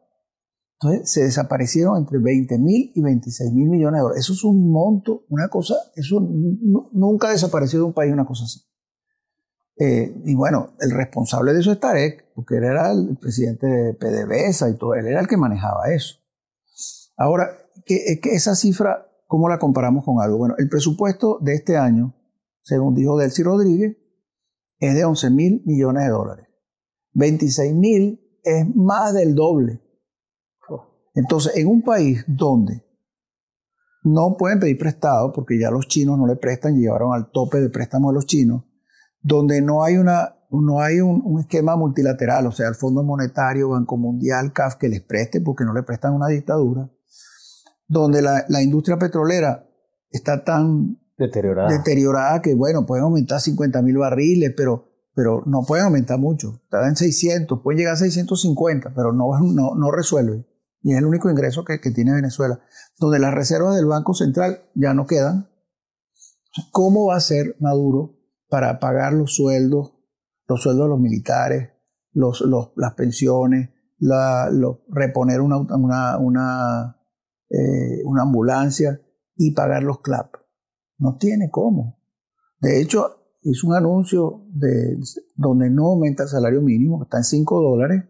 Entonces 0.81 1.11
se 1.11 1.25
desaparecieron 1.25 1.99
entre 1.99 2.19
20 2.19 2.59
mil 2.59 2.93
y 2.95 3.03
26 3.03 3.53
mil 3.53 3.69
millones 3.69 3.99
de 3.99 4.03
dólares. 4.03 4.25
Eso 4.25 4.33
es 4.33 4.45
un 4.45 4.71
monto, 4.71 5.25
una 5.29 5.49
cosa, 5.49 5.75
eso 5.95 6.21
nunca 6.21 7.29
ha 7.29 7.33
desaparecido 7.33 7.83
de 7.83 7.89
un 7.89 7.95
país 7.95 8.13
una 8.13 8.27
cosa 8.27 8.45
así. 8.45 8.61
Eh, 9.79 10.15
y 10.25 10.35
bueno, 10.35 10.75
el 10.81 10.91
responsable 10.91 11.53
de 11.53 11.61
eso 11.61 11.73
es 11.73 11.81
Tarek, 11.81 12.33
porque 12.35 12.57
él 12.57 12.65
era 12.65 12.93
el 12.93 13.17
presidente 13.21 13.67
de 13.67 13.95
PDVSA 13.95 14.71
y 14.71 14.79
todo, 14.79 14.95
él 14.95 15.07
era 15.07 15.21
el 15.21 15.29
que 15.29 15.37
manejaba 15.37 15.93
eso. 15.93 16.17
Ahora, 17.17 17.51
que, 17.85 18.19
que 18.23 18.31
esa 18.31 18.55
cifra, 18.55 19.07
¿cómo 19.27 19.49
la 19.49 19.59
comparamos 19.59 20.05
con 20.05 20.21
algo? 20.21 20.39
Bueno, 20.39 20.55
el 20.59 20.69
presupuesto 20.69 21.39
de 21.41 21.55
este 21.55 21.77
año 21.77 22.15
según 22.67 22.97
dijo 22.97 23.17
Delcy 23.17 23.45
Rodríguez, 23.45 23.97
es 24.79 24.95
de 24.95 25.05
11 25.05 25.31
mil 25.31 25.63
millones 25.65 26.03
de 26.05 26.11
dólares. 26.11 26.49
26 27.13 27.75
mil 27.75 28.21
es 28.43 28.67
más 28.75 29.15
del 29.15 29.35
doble. 29.35 29.81
Entonces, 31.15 31.57
en 31.57 31.69
un 31.69 31.83
país 31.83 32.25
donde 32.27 32.85
no 34.03 34.37
pueden 34.37 34.59
pedir 34.59 34.77
prestado, 34.79 35.33
porque 35.33 35.59
ya 35.59 35.71
los 35.71 35.87
chinos 35.87 36.19
no 36.19 36.27
le 36.27 36.37
prestan, 36.37 36.77
llegaron 36.77 37.15
al 37.15 37.31
tope 37.31 37.61
de 37.61 37.71
préstamo 37.71 38.11
de 38.11 38.15
los 38.15 38.27
chinos, 38.27 38.65
donde 39.27 39.61
no 39.61 39.83
hay 39.83 39.97
una 39.97 40.35
no 40.51 40.81
hay 40.81 41.01
un, 41.01 41.41
esquema 41.41 41.77
multilateral, 41.77 42.47
o 42.47 42.53
sea, 42.53 42.69
el 42.69 42.77
Fondo 42.77 43.03
Monetario, 43.03 43.71
Banco 43.71 43.97
Mundial, 43.97 44.53
CAF, 44.53 44.77
que 44.77 44.89
les 44.89 45.03
preste, 45.03 45.41
porque 45.41 45.65
no 45.65 45.75
le 45.75 45.83
prestan 45.83 46.15
una 46.15 46.29
dictadura, 46.29 46.89
donde 47.89 48.23
la, 48.23 48.45
la 48.49 48.63
industria 48.63 48.97
petrolera 48.97 49.69
está 50.09 50.45
tan 50.45 51.01
deteriorada. 51.19 51.69
deteriorada 51.69 52.41
que, 52.41 52.55
bueno, 52.55 52.87
pueden 52.87 53.05
aumentar 53.05 53.41
50 53.41 53.83
mil 53.83 53.99
barriles, 53.99 54.55
pero, 54.57 54.89
pero 55.15 55.43
no 55.47 55.63
pueden 55.67 55.87
aumentar 55.87 56.19
mucho. 56.21 56.61
Está 56.63 56.87
en 56.87 56.95
600, 56.95 57.61
pueden 57.61 57.79
llegar 57.79 57.95
a 57.95 57.99
650, 57.99 58.95
pero 58.95 59.13
no, 59.13 59.39
no, 59.41 59.75
no 59.75 59.91
resuelve. 59.91 60.47
Y 60.81 60.93
es 60.93 60.99
el 60.99 61.05
único 61.05 61.29
ingreso 61.29 61.65
que, 61.65 61.81
que 61.81 61.91
tiene 61.91 62.15
Venezuela. 62.15 62.61
Donde 62.99 63.19
las 63.19 63.35
reservas 63.35 63.75
del 63.75 63.87
Banco 63.87 64.15
Central 64.15 64.63
ya 64.75 64.95
no 64.95 65.07
quedan. 65.07 65.51
¿Cómo 66.71 67.07
va 67.07 67.17
a 67.17 67.21
ser 67.21 67.57
Maduro 67.59 68.16
para 68.49 68.79
pagar 68.79 69.13
los 69.13 69.35
sueldos, 69.35 69.95
los 70.49 70.63
sueldos 70.63 70.87
de 70.87 70.91
los 70.91 71.01
militares, 71.01 71.71
los, 72.13 72.41
los, 72.43 72.73
las 72.77 72.95
pensiones, 72.95 73.71
la, 73.99 74.51
reponer 74.89 75.41
una, 75.41 75.59
una, 75.59 76.19
una, 76.19 76.97
eh, 77.51 78.03
una 78.05 78.23
ambulancia 78.23 79.01
y 79.37 79.53
pagar 79.53 79.83
los 79.83 80.01
CLAP? 80.01 80.35
No 80.99 81.17
tiene 81.19 81.51
cómo. 81.51 81.99
De 82.61 82.81
hecho, 82.81 83.17
hizo 83.43 83.69
un 83.69 83.75
anuncio 83.75 84.45
de, 84.49 84.99
donde 85.37 85.71
no 85.71 85.87
aumenta 85.87 86.25
el 86.25 86.29
salario 86.29 86.63
mínimo, 86.63 87.03
está 87.03 87.19
en 87.19 87.25
5 87.25 87.61
dólares, 87.61 88.05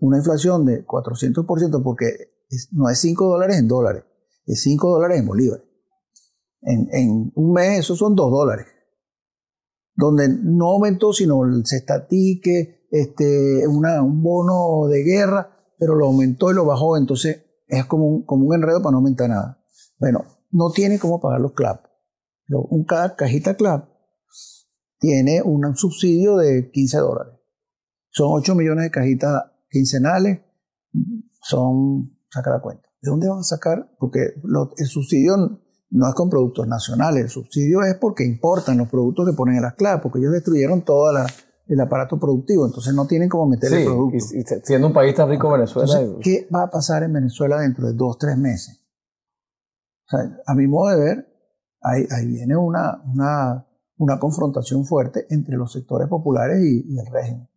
una 0.00 0.18
inflación 0.18 0.64
de 0.64 0.84
400%, 0.84 1.82
porque 1.82 2.06
no 2.72 2.88
es 2.88 2.98
5 2.98 3.26
dólares 3.26 3.58
en 3.58 3.68
dólares, 3.68 4.04
es 4.46 4.62
5 4.62 4.90
dólares 4.90 5.20
en 5.20 5.26
bolívares. 5.26 5.64
En, 6.62 6.88
en, 6.92 7.32
un 7.34 7.52
mes 7.52 7.80
esos 7.80 7.98
son 7.98 8.14
2 8.14 8.30
dólares. 8.30 8.66
Donde 9.98 10.28
no 10.28 10.68
aumentó, 10.68 11.12
sino 11.12 11.44
el 11.44 11.66
cestatique, 11.66 12.86
este, 12.90 13.66
una, 13.66 14.00
un 14.02 14.22
bono 14.22 14.86
de 14.88 15.02
guerra, 15.02 15.50
pero 15.78 15.94
lo 15.94 16.06
aumentó 16.06 16.50
y 16.50 16.54
lo 16.54 16.64
bajó, 16.64 16.96
entonces 16.96 17.44
es 17.66 17.84
como 17.86 18.06
un, 18.06 18.24
como 18.24 18.46
un 18.46 18.54
enredo 18.54 18.80
para 18.80 18.92
no 18.92 18.98
aumentar 18.98 19.28
nada. 19.28 19.62
Bueno, 19.98 20.24
no 20.50 20.70
tiene 20.70 20.98
cómo 20.98 21.20
pagar 21.20 21.40
los 21.40 21.52
CLAP 21.52 21.88
un, 22.56 22.84
cada 22.84 23.14
cajita 23.14 23.56
CLAP 23.56 23.88
tiene 24.98 25.42
un 25.42 25.76
subsidio 25.76 26.36
de 26.36 26.70
15 26.70 26.98
dólares. 26.98 27.34
Son 28.10 28.28
8 28.30 28.54
millones 28.54 28.84
de 28.84 28.90
cajitas 28.90 29.44
quincenales, 29.70 30.40
son, 31.42 32.18
saca 32.30 32.50
la 32.50 32.60
cuenta. 32.60 32.88
¿De 33.00 33.10
dónde 33.10 33.28
van 33.28 33.38
a 33.38 33.44
sacar? 33.44 33.94
Porque 33.98 34.18
el 34.76 34.86
subsidio 34.86 35.60
no 35.90 36.08
es 36.08 36.14
con 36.14 36.28
productos 36.28 36.66
nacionales, 36.66 37.24
el 37.24 37.30
subsidio 37.30 37.82
es 37.82 37.94
porque 37.94 38.24
importan 38.24 38.78
los 38.78 38.88
productos 38.88 39.28
que 39.28 39.36
ponen 39.36 39.56
en 39.56 39.62
las 39.62 39.74
CLAP, 39.74 40.02
porque 40.02 40.18
ellos 40.18 40.32
destruyeron 40.32 40.82
todo 40.82 41.10
el 41.66 41.80
aparato 41.80 42.18
productivo, 42.18 42.66
entonces 42.66 42.94
no 42.94 43.06
tienen 43.06 43.28
cómo 43.28 43.46
meter 43.46 43.72
el 43.72 43.84
producto. 43.84 44.16
Y, 44.16 44.44
siendo 44.64 44.88
un 44.88 44.92
país 44.92 45.14
tan 45.14 45.28
rico 45.28 45.50
Venezuela. 45.50 45.92
¿Qué 46.20 46.48
va 46.54 46.64
a 46.64 46.70
pasar 46.70 47.02
en 47.02 47.12
Venezuela 47.12 47.60
dentro 47.60 47.86
de 47.86 47.94
dos, 47.94 48.18
tres 48.18 48.36
meses? 48.36 48.84
a 50.46 50.54
mi 50.54 50.66
modo 50.66 50.96
de 50.96 51.04
ver, 51.04 51.28
ahí, 51.82 52.26
viene 52.26 52.56
una, 52.56 53.02
una, 53.12 53.66
una, 53.98 54.18
confrontación 54.18 54.86
fuerte 54.86 55.26
entre 55.28 55.56
los 55.56 55.72
sectores 55.72 56.08
populares 56.08 56.62
y, 56.62 56.98
el 56.98 57.06
régimen. 57.12 57.48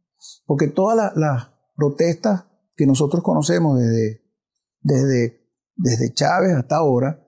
Porque 0.46 0.67
todas 0.67 1.15
las, 1.15 1.50
protestas 1.74 2.46
que 2.76 2.86
nosotros 2.86 3.24
conocemos 3.24 3.80
desde, 3.80 4.22
desde, 4.82 5.48
desde 5.76 6.13
Chávez 6.13 6.56
hasta 6.56 6.76
ahora, 6.76 7.26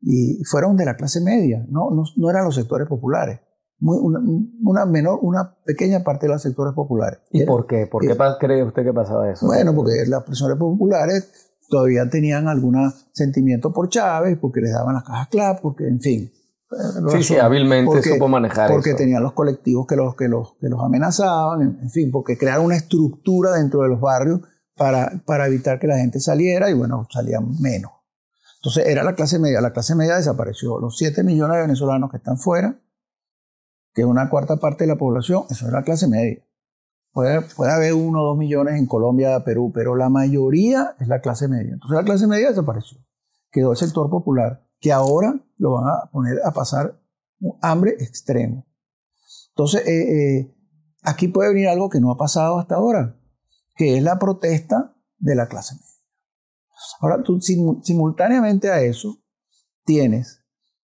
y 0.00 0.42
fueron 0.44 0.76
de 0.76 0.84
la 0.84 0.96
clase 0.96 1.20
media, 1.20 1.64
no, 1.68 1.90
no, 1.90 2.30
eran 2.30 2.44
los 2.44 2.54
sectores 2.54 2.86
populares. 2.88 3.40
una, 3.80 4.20
una, 4.62 4.86
menor, 4.86 5.18
una 5.22 5.56
pequeña 5.64 6.04
parte 6.04 6.26
de 6.26 6.32
los 6.32 6.42
sectores 6.42 6.74
populares. 6.74 7.20
¿Y 7.30 7.44
por 7.44 7.66
qué? 7.66 7.86
¿Por 7.86 8.02
qué 8.02 8.16
cree 8.38 8.62
usted 8.62 8.84
que 8.84 8.92
pasaba 8.92 9.30
eso? 9.30 9.46
Bueno, 9.46 9.74
porque 9.74 9.92
las 10.06 10.22
personas 10.22 10.58
populares 10.58 11.46
todavía 11.68 12.08
tenían 12.08 12.48
algún 12.48 12.76
sentimiento 13.12 13.72
por 13.72 13.88
Chávez, 13.88 14.38
porque 14.40 14.60
les 14.60 14.72
daban 14.72 14.94
las 14.94 15.04
cajas 15.04 15.28
CLAP, 15.28 15.60
porque, 15.60 15.88
en 15.88 16.00
fin. 16.00 16.32
Sí, 17.10 17.22
sí, 17.22 17.36
hábilmente 17.36 18.02
supo 18.02 18.26
manejar 18.26 18.68
Porque 18.72 18.94
tenían 18.94 19.22
los 19.22 19.34
colectivos 19.34 19.86
que 19.86 19.94
los, 19.94 20.16
que 20.16 20.26
los, 20.26 20.56
que 20.60 20.68
los 20.68 20.82
amenazaban, 20.82 21.62
en, 21.62 21.90
fin, 21.90 22.10
porque 22.10 22.36
crearon 22.36 22.66
una 22.66 22.76
estructura 22.76 23.52
dentro 23.52 23.82
de 23.82 23.88
los 23.88 24.00
barrios 24.00 24.40
para, 24.76 25.22
para 25.24 25.46
evitar 25.46 25.78
que 25.78 25.86
la 25.86 25.96
gente 25.96 26.18
saliera 26.18 26.68
y, 26.68 26.74
bueno, 26.74 27.06
salían 27.10 27.50
menos. 27.60 27.92
Entonces, 28.56 28.86
era 28.86 29.04
la 29.04 29.14
clase 29.14 29.38
media. 29.38 29.60
La 29.60 29.72
clase 29.72 29.94
media 29.94 30.16
desapareció. 30.16 30.78
Los 30.78 30.96
7 30.96 31.22
millones 31.22 31.56
de 31.56 31.62
venezolanos 31.62 32.10
que 32.10 32.16
están 32.16 32.38
fuera, 32.38 32.76
que 33.92 34.02
es 34.02 34.06
una 34.06 34.28
cuarta 34.28 34.56
parte 34.56 34.84
de 34.84 34.88
la 34.88 34.96
población, 34.96 35.44
eso 35.48 35.66
es 35.66 35.72
la 35.72 35.82
clase 35.82 36.08
media. 36.08 36.46
Puede, 37.16 37.72
haber 37.72 37.94
uno 37.94 38.20
o 38.20 38.26
dos 38.26 38.36
millones 38.36 38.78
en 38.78 38.84
Colombia, 38.84 39.42
Perú, 39.42 39.72
pero 39.74 39.96
la 39.96 40.10
mayoría 40.10 40.96
es 41.00 41.08
la 41.08 41.22
clase 41.22 41.48
media. 41.48 41.72
Entonces 41.72 41.96
la 41.96 42.04
clase 42.04 42.26
media 42.26 42.50
desapareció. 42.50 42.98
Quedó 43.50 43.70
el 43.70 43.78
sector 43.78 44.10
popular, 44.10 44.68
que 44.80 44.92
ahora 44.92 45.34
lo 45.56 45.72
van 45.72 45.88
a 45.88 46.10
poner 46.10 46.36
a 46.44 46.50
pasar 46.50 47.00
un 47.40 47.58
hambre 47.62 47.92
extremo. 48.00 48.66
Entonces, 49.48 49.86
eh, 49.86 50.40
eh, 50.40 50.54
aquí 51.04 51.28
puede 51.28 51.54
venir 51.54 51.68
algo 51.68 51.88
que 51.88 52.00
no 52.00 52.12
ha 52.12 52.18
pasado 52.18 52.58
hasta 52.58 52.74
ahora, 52.74 53.18
que 53.76 53.96
es 53.96 54.02
la 54.02 54.18
protesta 54.18 54.94
de 55.16 55.34
la 55.36 55.48
clase 55.48 55.74
media. 55.74 55.95
Ahora, 57.00 57.22
tú 57.22 57.40
simultáneamente 57.40 58.70
a 58.70 58.80
eso 58.80 59.18
tienes 59.84 60.42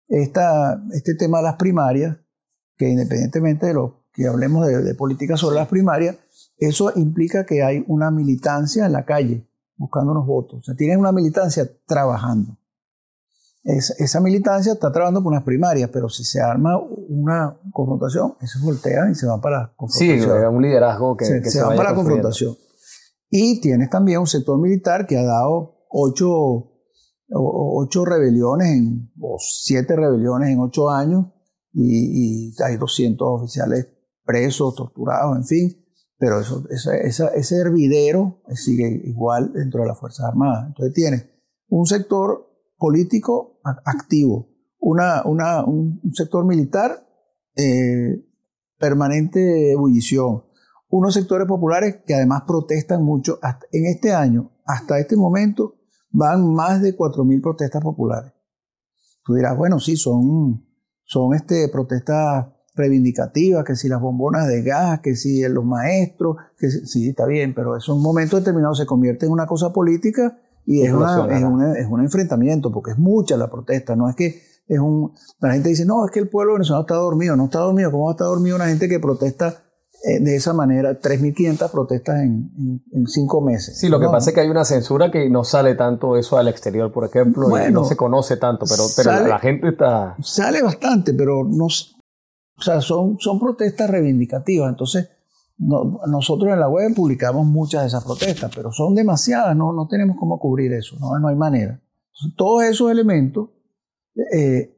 esta, 0.08 0.82
este 0.93 1.15
tema 1.15 1.39
de 1.39 1.43
las 1.45 1.56
primarias, 1.56 2.17
que 2.77 2.89
independientemente 2.89 3.67
de 3.67 3.73
lo 3.73 4.06
que 4.13 4.27
hablemos 4.27 4.67
de, 4.67 4.95
política 4.95 5.38
sobre 5.38 5.56
las 5.56 5.67
primarias, 5.67 6.17
eso 6.58 6.91
implica 6.95 7.45
que 7.45 7.63
hay 7.63 7.84
una 7.88 8.12
militancia 8.12 8.86
en 8.86 8.91
la 8.91 9.06
calle 9.06 9.47
buscando 9.77 10.12
unos 10.12 10.27
votos. 10.27 10.60
O 10.60 10.63
sea, 10.63 10.75
tienen 10.75 10.99
una 10.99 11.12
militancia 11.12 11.69
trabajando. 11.86 12.58
esa 13.63 14.19
militancia 14.19 14.73
está 14.73 14.91
trabajando 14.91 15.23
por 15.23 15.32
unas 15.32 15.43
primarias, 15.43 15.89
pero 15.91 16.10
si 16.10 16.23
se 16.23 16.41
arma 16.41 16.77
una 16.77 17.58
confrontación, 17.71 18.36
eso 18.41 18.60
voltea 18.62 19.10
y 19.10 19.15
se 19.15 19.27
va 19.27 19.39
para 19.39 19.62
la 19.62 19.73
confrontación. 19.75 20.19
Sí, 20.19 20.45
un 20.56 20.62
liderazgo 20.62 21.15
que 21.15 21.25
se, 21.25 21.43
se, 21.49 21.62
va 21.62 21.75
para 21.75 21.91
la 21.91 21.95
confrontación. 21.95 22.56
Y 23.30 23.62
tienes 23.62 23.89
también 23.89 24.19
un 24.19 24.27
sector 24.27 24.60
militar 24.60 25.08
que 25.08 25.17
ha 25.17 25.23
dado 25.23 25.81
ocho, 25.91 26.71
ocho 27.30 28.06
rebeliones 28.06 28.82
o 29.19 29.38
siete 29.39 29.95
rebeliones 29.95 30.49
en 30.49 30.60
ocho 30.60 30.89
años 30.89 31.27
y, 31.73 32.54
hay 32.63 32.77
200 32.77 33.27
oficiales 33.27 33.88
presos, 34.23 34.75
torturados, 34.75 35.38
en 35.38 35.45
fin, 35.45 35.77
pero 36.17 36.39
eso, 36.39 36.65
ese 36.69 37.56
hervidero 37.56 38.41
sigue 38.54 39.01
igual 39.06 39.54
dentro 39.54 39.82
de 39.82 39.88
las 39.88 39.99
Fuerzas 39.99 40.27
Armadas. 40.27 40.67
Entonces 40.67 40.93
tiene 40.93 41.32
un 41.69 41.86
sector 41.86 42.47
político 42.77 43.60
activo, 43.86 44.49
una, 44.80 45.23
una, 45.25 45.63
un 45.63 46.01
sector 46.13 46.45
militar 46.45 47.08
eh, 47.56 48.25
permanente 48.77 49.71
ebullición, 49.71 50.43
unos 50.89 51.13
sectores 51.13 51.47
populares 51.47 52.01
que 52.06 52.15
además 52.15 52.43
protestan 52.45 53.04
mucho. 53.04 53.39
en 53.71 53.86
este 53.86 54.13
año, 54.13 54.51
hasta 54.65 54.99
este 54.99 55.15
momento, 55.15 55.81
van 56.12 56.54
más 56.54 56.82
de 56.82 56.95
4.000 56.95 57.41
protestas 57.41 57.82
populares. 57.82 58.34
Tú 59.24 59.34
dirás, 59.34 59.58
bueno, 59.58 59.80
sí, 59.80 59.95
son, 59.95 60.65
son 61.04 61.34
este, 61.34 61.69
protestas 61.69 62.47
reivindicativas, 62.76 63.65
que 63.65 63.76
si 63.76 63.89
las 63.89 64.02
bombonas 64.02 64.47
de 64.47 64.63
gas, 64.63 65.02
que 65.02 65.15
si 65.15 65.47
los 65.47 65.65
maestros, 65.65 66.38
que 66.58 66.69
sí, 66.69 67.10
está 67.10 67.26
bien, 67.26 67.54
pero 67.54 67.76
eso 67.76 67.91
en 67.91 67.97
un 67.97 68.04
momento 68.04 68.38
determinado 68.38 68.74
se 68.76 68.86
convierte 68.86 69.26
en 69.26 69.32
una 69.32 69.45
cosa 69.45 69.74
política 69.74 70.39
y 70.65 70.82
es, 70.84 70.93
una, 70.93 71.28
es, 71.78 71.88
un 71.88 72.02
enfrentamiento, 72.02 72.71
porque 72.71 72.91
es 72.91 72.97
mucha 72.97 73.36
la 73.36 73.50
protesta, 73.50 73.95
no 73.95 74.10
es 74.10 74.15
que 74.15 74.41
es 74.67 74.80
un... 74.80 75.12
La 75.39 75.54
gente 75.54 75.69
dice, 75.69 75.86
no, 75.86 76.06
es 76.06 76.12
que 76.12 76.19
el 76.19 76.30
pueblo 76.30 76.54
venezolano 76.54 76.82
está 76.82 76.95
dormido, 76.95 77.36
no 77.36 77.45
está 77.45 77.60
dormido, 77.60 77.91
¿cómo 77.91 78.06
va 78.06 78.12
a 78.12 78.13
estar 78.13 78.28
dormido 78.28 78.56
una 78.56 78.67
gente 78.67 78.88
que 78.88 79.00
protesta 79.00 79.63
de 80.03 80.35
esa 80.35 80.53
manera, 80.53 80.99
3.500 80.99 81.69
protestas 81.69 82.21
en, 82.21 82.81
en, 82.91 83.07
cinco 83.07 83.39
meses. 83.39 83.77
Sí, 83.77 83.87
lo 83.87 83.99
que 83.99 84.07
pasa 84.07 84.31
es 84.31 84.33
que 84.33 84.41
hay 84.41 84.49
una 84.49 84.65
censura 84.65 85.11
que 85.11 85.29
no 85.29 85.43
sale 85.43 85.75
tanto 85.75 86.17
eso 86.17 86.37
al 86.37 86.47
exterior, 86.47 86.91
por 86.91 87.05
ejemplo, 87.05 87.47
no 87.71 87.83
se 87.83 87.95
conoce 87.95 88.37
tanto, 88.37 88.65
pero, 88.67 88.83
pero 88.95 89.27
la 89.27 89.37
gente 89.39 89.69
está... 89.69 90.15
Sale 90.21 90.63
bastante, 90.63 91.13
pero 91.13 91.43
no, 91.43 91.65
o 92.61 92.63
sea, 92.63 92.79
son, 92.81 93.17
son 93.19 93.39
protestas 93.39 93.89
reivindicativas. 93.89 94.69
Entonces, 94.69 95.09
nosotros 95.57 96.51
en 96.53 96.59
la 96.59 96.69
web 96.69 96.93
publicamos 96.95 97.45
muchas 97.45 97.81
de 97.81 97.87
esas 97.87 98.03
protestas, 98.03 98.51
pero 98.55 98.71
son 98.71 98.95
demasiadas, 98.95 99.55
no, 99.55 99.73
no 99.73 99.87
tenemos 99.87 100.17
cómo 100.19 100.39
cubrir 100.39 100.73
eso, 100.73 100.95
no, 100.99 101.17
no 101.19 101.27
hay 101.27 101.35
manera. 101.35 101.81
todos 102.35 102.63
esos 102.63 102.91
elementos 102.91 103.49
eh, 104.33 104.75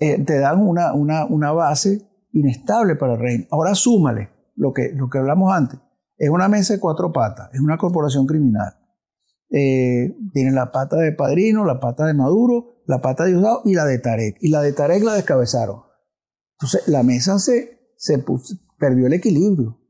eh, 0.00 0.24
te 0.24 0.38
dan 0.38 0.66
una, 0.66 0.94
una, 0.94 1.26
una, 1.26 1.52
base 1.52 2.08
inestable 2.32 2.96
para 2.96 3.14
el 3.14 3.20
régimen. 3.20 3.48
Ahora 3.50 3.74
súmale 3.74 4.30
lo 4.54 4.72
que, 4.72 4.92
lo 4.94 5.08
que 5.08 5.18
hablamos 5.18 5.52
antes. 5.52 5.80
Es 6.16 6.30
una 6.30 6.48
mesa 6.48 6.74
de 6.74 6.80
cuatro 6.80 7.12
patas, 7.12 7.50
es 7.52 7.60
una 7.60 7.76
corporación 7.76 8.26
criminal. 8.26 8.74
Eh, 9.50 10.16
tiene 10.32 10.52
la 10.52 10.72
pata 10.72 10.96
de 10.96 11.12
Padrino, 11.12 11.64
la 11.64 11.80
pata 11.80 12.06
de 12.06 12.14
Maduro, 12.14 12.82
la 12.86 13.00
pata 13.00 13.24
de 13.24 13.30
Diosdado 13.30 13.62
y 13.64 13.74
la 13.74 13.84
de 13.84 13.98
Tarek. 13.98 14.36
Y 14.40 14.48
la 14.48 14.62
de 14.62 14.72
Tarek 14.72 15.02
la 15.02 15.14
descabezaron. 15.14 15.82
Entonces, 16.58 16.88
la 16.88 17.02
mesa 17.02 17.38
se, 17.38 17.94
se 17.96 18.24
perdió 18.78 19.06
el 19.06 19.12
equilibrio. 19.12 19.80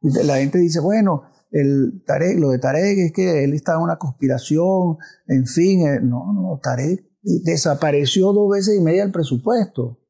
la 0.00 0.36
gente 0.36 0.58
dice, 0.58 0.80
bueno, 0.80 1.24
el 1.50 2.02
Tarek, 2.06 2.38
lo 2.38 2.50
de 2.50 2.58
Tarek 2.58 2.98
es 2.98 3.12
que 3.12 3.44
él 3.44 3.54
está 3.54 3.74
en 3.74 3.82
una 3.82 3.96
conspiración, 3.96 4.98
en 5.26 5.46
fin, 5.46 5.86
eh, 5.86 6.00
no, 6.02 6.32
no, 6.32 6.58
Tarek 6.62 7.14
desapareció 7.22 8.32
dos 8.32 8.50
veces 8.50 8.76
y 8.76 8.82
media 8.82 9.02
del 9.02 9.12
presupuesto. 9.12 10.00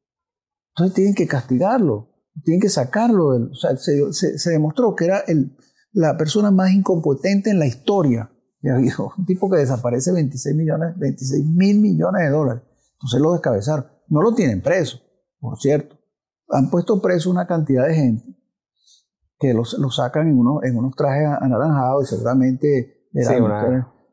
Entonces 0.71 0.95
tienen 0.95 1.15
que 1.15 1.27
castigarlo, 1.27 2.14
tienen 2.43 2.61
que 2.61 2.69
sacarlo. 2.69 3.27
o 3.27 3.55
sea, 3.55 3.75
se, 3.77 4.49
demostró 4.49 4.95
que 4.95 5.05
era 5.05 5.19
el, 5.19 5.55
la 5.93 6.17
persona 6.17 6.51
más 6.51 6.71
incompetente 6.71 7.49
en 7.49 7.59
la 7.59 7.67
historia. 7.67 8.31
Ya 8.61 8.77
dijo, 8.77 9.13
un 9.17 9.25
tipo 9.25 9.49
que 9.49 9.57
desaparece 9.57 10.11
26 10.11 10.55
millones, 10.55 10.97
26 10.97 11.45
mil 11.45 11.79
millones 11.79 12.23
de 12.23 12.29
dólares. 12.29 12.63
Entonces 12.93 13.21
lo 13.21 13.33
descabezaron. 13.33 13.85
No 14.07 14.21
lo 14.21 14.33
tienen 14.33 14.61
preso, 14.61 14.99
por 15.39 15.59
cierto. 15.59 15.97
Han 16.49 16.69
puesto 16.69 17.01
preso 17.01 17.29
una 17.29 17.47
cantidad 17.47 17.87
de 17.87 17.95
gente 17.95 18.35
que 19.39 19.53
los, 19.53 19.75
sacan 19.95 20.29
en, 20.29 20.37
unos, 20.37 20.63
en 20.63 20.77
unos 20.77 20.95
trajes 20.95 21.27
anaranjados 21.41 22.05
y 22.05 22.07
seguramente 22.07 23.09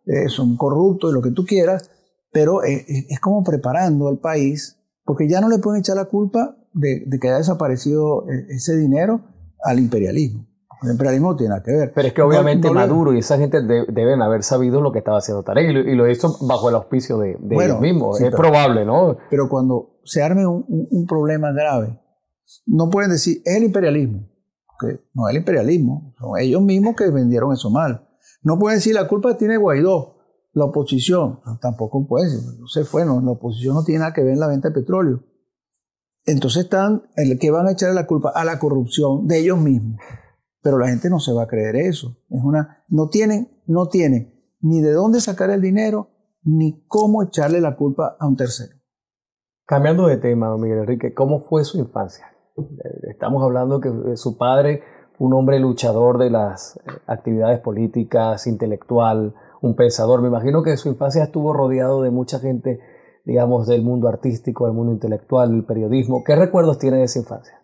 eh, 0.07 0.29
son 0.29 0.57
corruptos 0.57 1.11
y 1.11 1.15
lo 1.15 1.23
que 1.23 1.31
tú 1.31 1.45
quieras, 1.45 1.91
pero 2.33 2.65
eh, 2.65 2.85
eh, 2.89 3.07
es 3.09 3.21
como 3.21 3.45
preparando 3.45 4.09
al 4.09 4.19
país, 4.19 4.79
porque 5.05 5.29
ya 5.29 5.41
no 5.41 5.49
le 5.49 5.59
pueden 5.59 5.81
echar 5.81 5.97
la 5.97 6.07
culpa 6.07 6.57
de, 6.75 7.07
que 7.21 7.29
haya 7.29 7.39
desaparecido 7.39 8.25
ese 8.49 8.77
dinero 8.77 9.23
al 9.63 9.79
imperialismo. 9.79 10.47
El 10.83 10.93
imperialismo 10.93 11.31
no 11.31 11.37
tiene 11.37 11.51
nada 11.51 11.63
que 11.63 11.71
ver. 11.71 11.93
Pero 11.95 12.09
es 12.09 12.15
que 12.15 12.23
obviamente 12.23 12.69
Maduro 12.71 13.13
y 13.13 13.19
esa 13.19 13.39
gente 13.39 13.63
deben 13.63 14.21
haber 14.21 14.43
sabido 14.43 14.81
lo 14.81 14.91
que 14.91 14.99
estaba 14.99 15.19
haciendo 15.19 15.45
Tarek 15.45 15.71
y 15.71 15.95
lo, 15.95 16.11
hizo 16.11 16.37
bajo 16.47 16.69
el 16.69 16.75
auspicio 16.75 17.19
de, 17.19 17.39
ellos 17.51 17.81
mismos. 17.81 18.21
es 18.21 18.35
probable, 18.35 18.85
¿no? 18.85 19.17
Pero 19.31 19.49
cuando 19.49 20.01
se 20.05 20.23
arme 20.23 20.45
un, 20.45 20.65
un, 20.69 21.07
problema 21.07 21.53
grave, 21.53 22.01
no 22.67 22.91
pueden 22.91 23.13
decir, 23.13 23.43
es 23.45 23.57
el 23.57 23.63
imperialismo 23.63 24.33
no 25.15 25.29
es 25.29 25.35
el 25.35 25.39
imperialismo, 25.39 26.15
son 26.19 26.39
ellos 26.39 26.63
mismos 26.63 26.95
que 26.97 27.11
vendieron 27.11 27.53
eso 27.53 27.71
mal. 27.71 28.09
No 28.43 28.59
pueden 28.59 28.79
decir 28.79 28.95
la 28.95 29.09
culpa 29.09 29.37
tiene 29.37 29.57
Guaidó, 29.57 30.17
la 30.53 30.67
oposición, 30.67 31.41
tampoco 31.61 32.07
puede 32.07 32.27
decir, 32.27 32.41
no 32.59 32.67
se 32.67 32.85
fue, 32.85 33.05
la 33.05 33.13
oposición 33.13 33.75
no 33.75 33.85
tiene 33.85 34.01
nada 34.01 34.13
que 34.13 34.23
ver 34.23 34.35
en 34.35 34.41
la 34.41 34.49
venta 34.49 34.69
de 34.69 34.75
petróleo. 34.75 35.25
Entonces 36.25 36.65
están, 36.65 37.03
el 37.17 37.39
que 37.39 37.51
van 37.51 37.67
a 37.67 37.73
echarle 37.73 37.95
la 37.95 38.07
culpa 38.07 38.33
a 38.35 38.45
la 38.45 38.59
corrupción 38.59 39.27
de 39.27 39.41
ellos 39.41 39.59
mismos. 39.59 40.01
Pero 40.63 40.79
la 40.79 40.89
gente 40.89 41.11
no 41.11 41.19
se 41.19 41.33
va 41.33 41.45
a 41.45 41.49
creer 41.49 41.77
eso. 41.77 42.17
Es 42.31 42.43
una, 42.43 42.85
no 42.89 43.09
tienen, 43.09 43.63
no 43.67 43.89
tienen 43.89 44.33
ni 44.61 44.81
de 44.81 44.93
dónde 44.93 45.21
sacar 45.21 45.51
el 45.51 45.61
dinero, 45.61 46.11
ni 46.45 46.85
cómo 46.87 47.23
echarle 47.23 47.61
la 47.61 47.77
culpa 47.77 48.17
a 48.19 48.27
un 48.27 48.37
tercero. 48.37 48.77
Cambiando 49.67 50.07
de 50.07 50.19
tema, 50.19 50.49
don 50.49 50.61
Miguel 50.61 50.81
Enrique, 50.81 51.15
¿cómo 51.15 51.41
fue 51.41 51.65
su 51.65 51.79
infancia? 51.79 52.27
Estamos 53.11 53.43
hablando 53.43 53.81
que 53.81 53.89
eh, 53.89 54.17
su 54.17 54.37
padre 54.37 54.83
un 55.23 55.35
hombre 55.35 55.61
luchador 55.61 56.19
de 56.19 56.31
las 56.31 56.77
eh, 56.77 56.81
actividades 57.07 57.61
políticas, 57.61 58.49
intelectual, 58.49 59.35
un 59.61 59.77
pensador. 59.77 60.21
Me 60.21 60.27
imagino 60.27 60.65
que 60.65 60.77
su 60.77 60.89
infancia 60.89 61.23
estuvo 61.23 61.53
rodeado 61.53 62.03
de 62.03 62.11
mucha 62.11 62.41
gente, 62.41 62.81
digamos, 63.25 63.67
del 63.67 63.83
mundo 63.83 64.09
artístico, 64.09 64.67
del 64.67 64.75
mundo 64.75 64.93
intelectual, 64.93 65.51
del 65.51 65.65
periodismo. 65.65 66.23
¿Qué 66.25 66.37
recuerdos 66.37 66.79
tiene 66.79 66.99
de 66.99 67.05
esa 67.05 67.21
infancia? 67.21 67.61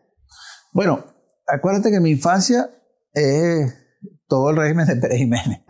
Bueno, 0.72 1.04
acuérdate 1.46 1.90
que 1.90 2.00
mi 2.00 2.10
infancia 2.10 2.70
es 3.12 3.74
todo 4.26 4.50
el 4.50 4.56
régimen 4.56 4.86
de 4.86 4.96
Pérez 4.96 5.18
Jiménez. 5.18 5.62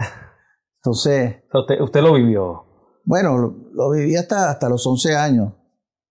Entonces... 0.76 1.36
Usted, 1.52 1.80
usted 1.80 2.02
lo 2.02 2.14
vivió. 2.14 2.64
Bueno, 3.04 3.38
lo, 3.72 3.90
viví 3.90 4.16
hasta, 4.16 4.50
hasta 4.50 4.68
los 4.68 4.86
11 4.86 5.16
años, 5.16 5.54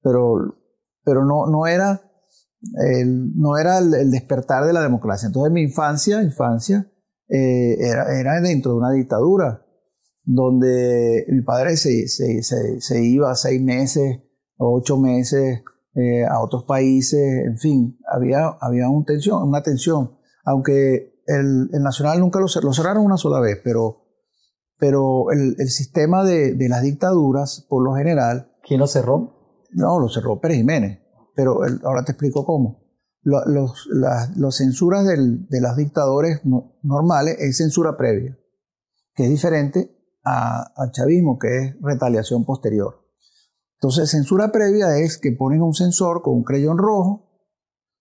pero, 0.01 0.55
pero 1.03 1.25
no, 1.25 1.45
no 1.47 1.67
era 1.67 2.01
no 3.15 3.57
era 3.57 3.79
el, 3.79 4.11
despertar 4.11 4.65
de 4.65 4.73
la 4.73 4.81
democracia. 4.81 5.27
Entonces 5.27 5.51
mi 5.51 5.61
infancia, 5.61 6.21
infancia, 6.21 6.91
eh, 7.29 7.75
era, 7.79 8.39
dentro 8.41 8.71
de 8.71 8.77
una 8.77 8.91
dictadura, 8.91 9.65
donde 10.27 11.25
mi 11.29 11.41
padre 11.41 11.77
se, 11.77 12.07
se, 12.07 12.43
se, 12.43 13.03
iba 13.03 13.33
seis 13.33 13.61
meses, 13.61 14.19
ocho 14.57 14.97
meses 14.97 15.63
eh, 15.95 16.25
a 16.25 16.39
otros 16.41 16.65
países, 16.65 17.45
en 17.45 17.57
fin, 17.57 17.97
había, 18.07 18.45
había 18.61 18.89
una 18.89 19.05
tensión, 19.05 19.41
una 19.41 19.63
tensión. 19.63 20.17
Aunque 20.43 21.23
el, 21.25 21.69
Nacional 21.81 22.19
nunca 22.19 22.39
lo, 22.39 22.47
lo, 22.61 22.73
cerraron 22.73 23.05
una 23.05 23.17
sola 23.17 23.39
vez, 23.39 23.57
pero, 23.63 24.03
pero 24.77 25.31
el, 25.31 25.55
el 25.57 25.69
sistema 25.69 26.23
de, 26.23 26.53
de, 26.53 26.69
las 26.69 26.83
dictaduras, 26.83 27.65
por 27.67 27.83
lo 27.83 27.95
general... 27.95 28.51
¿Quién 28.61 28.81
lo 28.81 28.87
cerró? 28.87 29.63
No, 29.71 29.97
lo 29.97 30.09
cerró 30.09 30.41
Pérez 30.41 30.57
Jiménez 30.57 30.99
pero 31.37 31.59
ahora 31.83 32.03
te 32.03 32.13
explico 32.13 32.43
cómo. 32.45 32.83
Los, 33.21 33.87
las, 33.91 34.57
censuras 34.57 35.05
de 35.05 35.61
los 35.61 35.77
dictadores 35.77 36.41
normales 36.81 37.35
es 37.39 37.57
censura 37.57 37.95
previa, 37.95 38.37
que 39.13 39.25
es 39.25 39.29
diferente 39.29 39.95
al 40.27 40.91
chavismo, 40.91 41.37
que 41.39 41.47
es 41.57 41.75
retaliación 41.81 42.45
posterior. 42.45 43.07
Entonces, 43.79 44.09
censura 44.09 44.51
previa 44.51 44.97
es 44.97 45.17
que 45.17 45.31
ponen 45.31 45.61
un 45.61 45.73
censor 45.73 46.21
con 46.21 46.35
un 46.35 46.43
creyón 46.43 46.77
rojo 46.77 47.27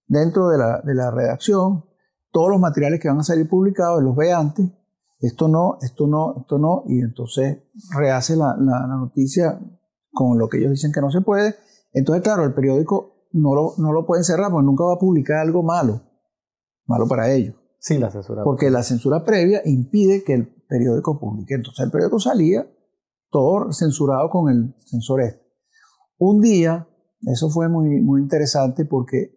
dentro 0.07 0.49
de 0.49 0.59
la, 0.59 0.81
de 0.83 0.95
la 0.95 1.11
redacción, 1.11 1.85
todos 2.31 2.51
los 2.51 2.61
materiales 2.61 3.01
que 3.01 3.09
van 3.09 3.19
a 3.19 3.25
salir 3.25 3.49
publicados, 3.49 4.03
los 4.03 4.17
ve 4.17 4.33
antes, 4.33 4.71
esto 5.21 5.49
no, 5.49 5.79
esto 5.81 6.07
no, 6.07 6.35
esto 6.39 6.59
no, 6.59 6.85
y 6.87 7.01
entonces 7.01 7.59
rehace 7.95 8.37
la, 8.37 8.57
la, 8.59 8.87
noticia 8.87 9.59
con 10.13 10.39
lo 10.39 10.49
que 10.49 10.59
ellos 10.59 10.71
dicen 10.71 10.93
que 10.93 11.01
no 11.01 11.11
se 11.11 11.21
puede. 11.23 11.57
Entonces, 11.93 12.23
claro, 12.23 12.45
el 12.45 12.55
periódico 12.55 13.29
no 13.33 13.55
lo, 13.55 13.75
no 13.79 13.93
lo 13.93 14.07
pueden 14.07 14.25
cerrar 14.25 14.51
porque 14.51 14.67
nunca 14.67 14.85
va 14.85 14.95
a 14.95 14.99
publicar 14.99 15.39
algo 15.39 15.63
malo, 15.63 16.03
malo 16.87 17.07
para 17.09 17.33
ellos. 17.33 17.55
Sí, 17.79 17.99
la 17.99 18.11
censura. 18.11 18.45
Porque 18.45 18.71
la 18.71 18.83
censura 18.83 19.25
previa 19.25 19.63
impide 19.65 20.25
que 20.25 20.35
el 20.35 20.56
periódico 20.69 21.19
publique. 21.19 21.55
Entonces 21.55 21.85
el 21.85 21.91
periódico 21.91 22.21
salía 22.21 22.71
todo 23.31 23.73
censurado 23.73 24.31
con 24.31 24.51
el 24.51 24.75
censor 24.85 25.23
este. 25.23 25.47
Un 26.19 26.41
día, 26.41 26.89
eso 27.23 27.51
fue 27.51 27.69
muy, 27.69 28.01
muy 28.01 28.23
interesante 28.23 28.85
porque 28.85 29.37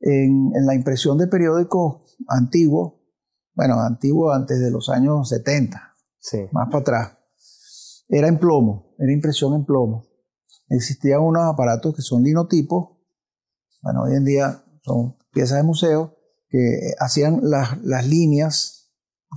en, 0.00 0.52
en 0.54 0.66
la 0.66 0.74
impresión 0.74 1.18
de 1.18 1.26
periódicos 1.26 2.16
antiguos, 2.28 2.94
bueno, 3.54 3.80
antiguos 3.80 4.34
antes 4.34 4.60
de 4.60 4.70
los 4.70 4.88
años 4.88 5.28
70, 5.28 5.94
sí. 6.18 6.38
más 6.52 6.68
para 6.68 6.80
atrás, 6.80 7.18
era 8.08 8.28
en 8.28 8.38
plomo, 8.38 8.94
era 8.98 9.12
impresión 9.12 9.54
en 9.54 9.64
plomo. 9.64 10.06
Existían 10.68 11.20
unos 11.20 11.44
aparatos 11.44 11.94
que 11.94 12.02
son 12.02 12.22
linotipos 12.22 12.94
bueno, 13.84 14.04
hoy 14.04 14.14
en 14.14 14.24
día 14.24 14.64
son 14.82 15.14
piezas 15.30 15.58
de 15.58 15.62
museo 15.62 16.16
que 16.48 16.94
hacían 16.98 17.40
las, 17.42 17.82
las 17.82 18.08
líneas, 18.08 18.83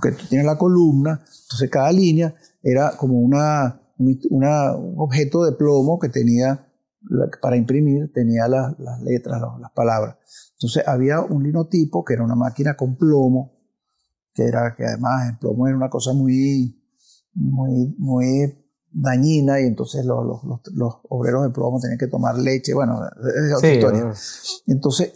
porque 0.00 0.16
tú 0.16 0.26
tienes 0.28 0.46
la 0.46 0.58
columna, 0.58 1.20
entonces 1.42 1.70
cada 1.70 1.92
línea 1.92 2.34
era 2.62 2.96
como 2.96 3.18
una, 3.18 3.80
una, 4.30 4.76
un 4.76 4.94
objeto 4.98 5.44
de 5.44 5.52
plomo 5.52 5.98
que 5.98 6.08
tenía, 6.08 6.66
para 7.40 7.56
imprimir, 7.56 8.12
tenía 8.12 8.48
las, 8.48 8.74
letras, 9.02 9.40
las, 9.60 9.72
palabras. 9.72 10.16
Entonces 10.54 10.86
había 10.86 11.20
un 11.20 11.42
linotipo 11.42 12.04
que 12.04 12.14
era 12.14 12.24
una 12.24 12.34
máquina 12.34 12.76
con 12.76 12.96
plomo, 12.96 13.52
que 14.34 14.44
era 14.44 14.74
que 14.76 14.84
además 14.84 15.30
el 15.30 15.38
plomo 15.38 15.66
era 15.66 15.76
una 15.76 15.90
cosa 15.90 16.12
muy, 16.12 16.80
muy, 17.34 17.94
muy 17.98 18.64
dañina 18.90 19.60
y 19.60 19.64
entonces 19.64 20.04
los, 20.04 20.24
los, 20.24 20.60
los, 20.72 20.94
obreros 21.08 21.44
de 21.44 21.50
plomo 21.50 21.80
tenían 21.80 21.98
que 21.98 22.08
tomar 22.08 22.36
leche, 22.36 22.74
bueno, 22.74 23.00
es 23.04 23.56
otra 23.56 23.72
historia. 23.72 24.12
Entonces, 24.66 25.12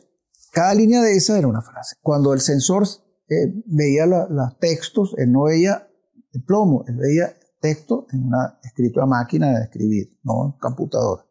cada 0.52 0.74
línea 0.74 1.00
de 1.00 1.16
esa 1.16 1.38
era 1.38 1.48
una 1.48 1.62
frase. 1.62 1.96
Cuando 2.02 2.32
el 2.32 2.40
sensor 2.40 2.86
eh, 3.32 3.62
veía 3.66 4.06
los 4.06 4.58
textos, 4.58 5.14
él 5.18 5.32
no 5.32 5.44
veía 5.44 5.88
el 6.32 6.42
plomo, 6.44 6.84
él 6.86 6.96
veía 6.96 7.34
texto 7.60 8.06
en 8.12 8.26
una 8.26 8.58
escrito 8.62 9.06
máquina 9.06 9.58
de 9.58 9.64
escribir, 9.64 10.18
no 10.22 10.46
en 10.46 10.52
computadora. 10.58 11.24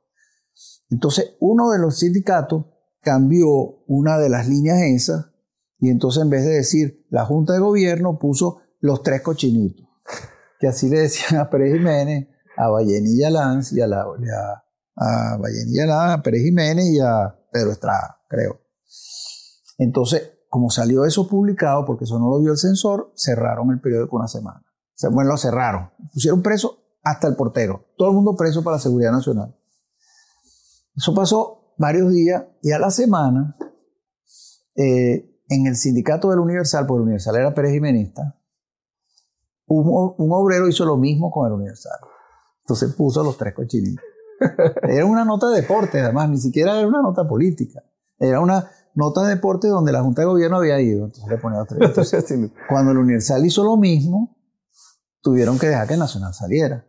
Entonces, 0.90 1.36
uno 1.40 1.72
de 1.72 1.80
los 1.80 2.00
sindicatos 2.00 2.66
cambió 3.02 3.48
una 3.88 4.18
de 4.18 4.30
las 4.30 4.48
líneas 4.48 4.82
esas 4.82 5.26
y 5.80 5.90
entonces 5.90 6.22
en 6.22 6.30
vez 6.30 6.46
de 6.46 6.52
decir 6.52 7.06
la 7.10 7.26
Junta 7.26 7.54
de 7.54 7.60
Gobierno 7.60 8.20
puso 8.20 8.62
los 8.80 9.02
tres 9.02 9.22
cochinitos 9.22 9.92
que 10.62 10.68
así 10.68 10.88
le 10.90 11.00
decían 11.00 11.42
a 11.42 11.50
Pérez 11.50 11.74
Jiménez, 11.74 12.30
a 12.56 12.70
Vallenilla 12.70 13.32
Lanz 13.32 13.74
y 13.74 13.82
a, 13.82 13.88
la, 13.88 14.04
a, 14.04 14.64
a 14.96 15.38
Vallenilla 15.38 15.88
Lanz, 15.88 16.20
a 16.20 16.22
Pérez 16.22 16.44
Jiménez 16.44 16.86
y 16.86 17.00
a 17.00 17.36
Pedro 17.52 17.72
Estrada, 17.72 18.22
creo. 18.30 18.62
Entonces, 19.80 20.32
como 20.52 20.70
salió 20.70 21.06
eso 21.06 21.30
publicado, 21.30 21.86
porque 21.86 22.04
eso 22.04 22.20
no 22.20 22.30
lo 22.30 22.42
vio 22.42 22.52
el 22.52 22.58
censor, 22.58 23.14
cerraron 23.16 23.72
el 23.72 23.80
periódico 23.80 24.18
una 24.18 24.28
semana. 24.28 24.62
Bueno, 25.10 25.30
lo 25.30 25.38
cerraron. 25.38 25.92
Pusieron 26.12 26.44
preso 26.44 26.78
hasta 27.04 27.30
el 27.30 27.38
portero. 27.38 27.86
Todo 27.98 28.10
el 28.10 28.16
mundo 28.16 28.36
preso 28.36 28.62
para 28.62 28.76
la 28.76 28.82
seguridad 28.82 29.14
nacional. 29.14 29.56
Eso 30.94 31.16
pasó 31.16 31.74
varios 31.78 32.12
días 32.12 32.44
y 32.62 32.74
a 32.74 32.80
la 32.80 32.92
semana, 32.92 33.56
eh, 34.76 35.40
en 35.48 35.68
el 35.68 35.78
sindicato 35.78 36.30
del 36.30 36.40
Universal, 36.40 36.86
porque 36.86 36.98
el 36.98 37.04
Universal 37.04 37.36
era 37.38 37.54
Pérez 37.54 37.72
Jiménezista, 37.72 38.38
un, 39.68 40.32
obrero 40.34 40.68
hizo 40.68 40.84
lo 40.84 40.98
mismo 40.98 41.32
con 41.32 41.48
el 41.48 41.54
Universal. 41.54 41.98
Entonces 42.64 42.94
puso 42.94 43.24
los 43.24 43.38
tres 43.38 43.54
cochinitos. 43.54 44.04
Era 44.84 45.06
una 45.06 45.24
nota 45.24 45.50
de 45.50 45.62
deporte, 45.62 46.02
además, 46.02 46.30
ni 46.30 46.40
siquiera 46.40 46.78
era 46.78 46.88
una 46.88 47.02
nota 47.02 47.26
política. 47.26 47.82
Era 48.20 48.42
una, 48.42 48.70
notas 48.96 49.26
de 49.26 49.36
deporte 49.36 49.68
donde 49.68 49.92
la 49.92 50.02
Junta 50.02 50.22
de 50.22 50.28
Gobierno 50.28 50.58
había 50.58 50.80
ido. 50.80 51.06
Entonces 51.06 51.30
le 51.30 51.38
ponía 51.38 51.62
otra. 51.62 51.78
Entonces, 51.80 52.26
cuando 52.70 52.92
el 52.92 52.98
Universal 52.98 53.46
hizo 53.46 53.64
lo 53.64 53.78
mismo, 53.78 54.38
tuvieron 55.22 55.60
que 55.60 55.68
dejar 55.68 55.88
que 55.88 55.94
el 55.94 56.00
Nacional 56.00 56.34
saliera. 56.34 56.86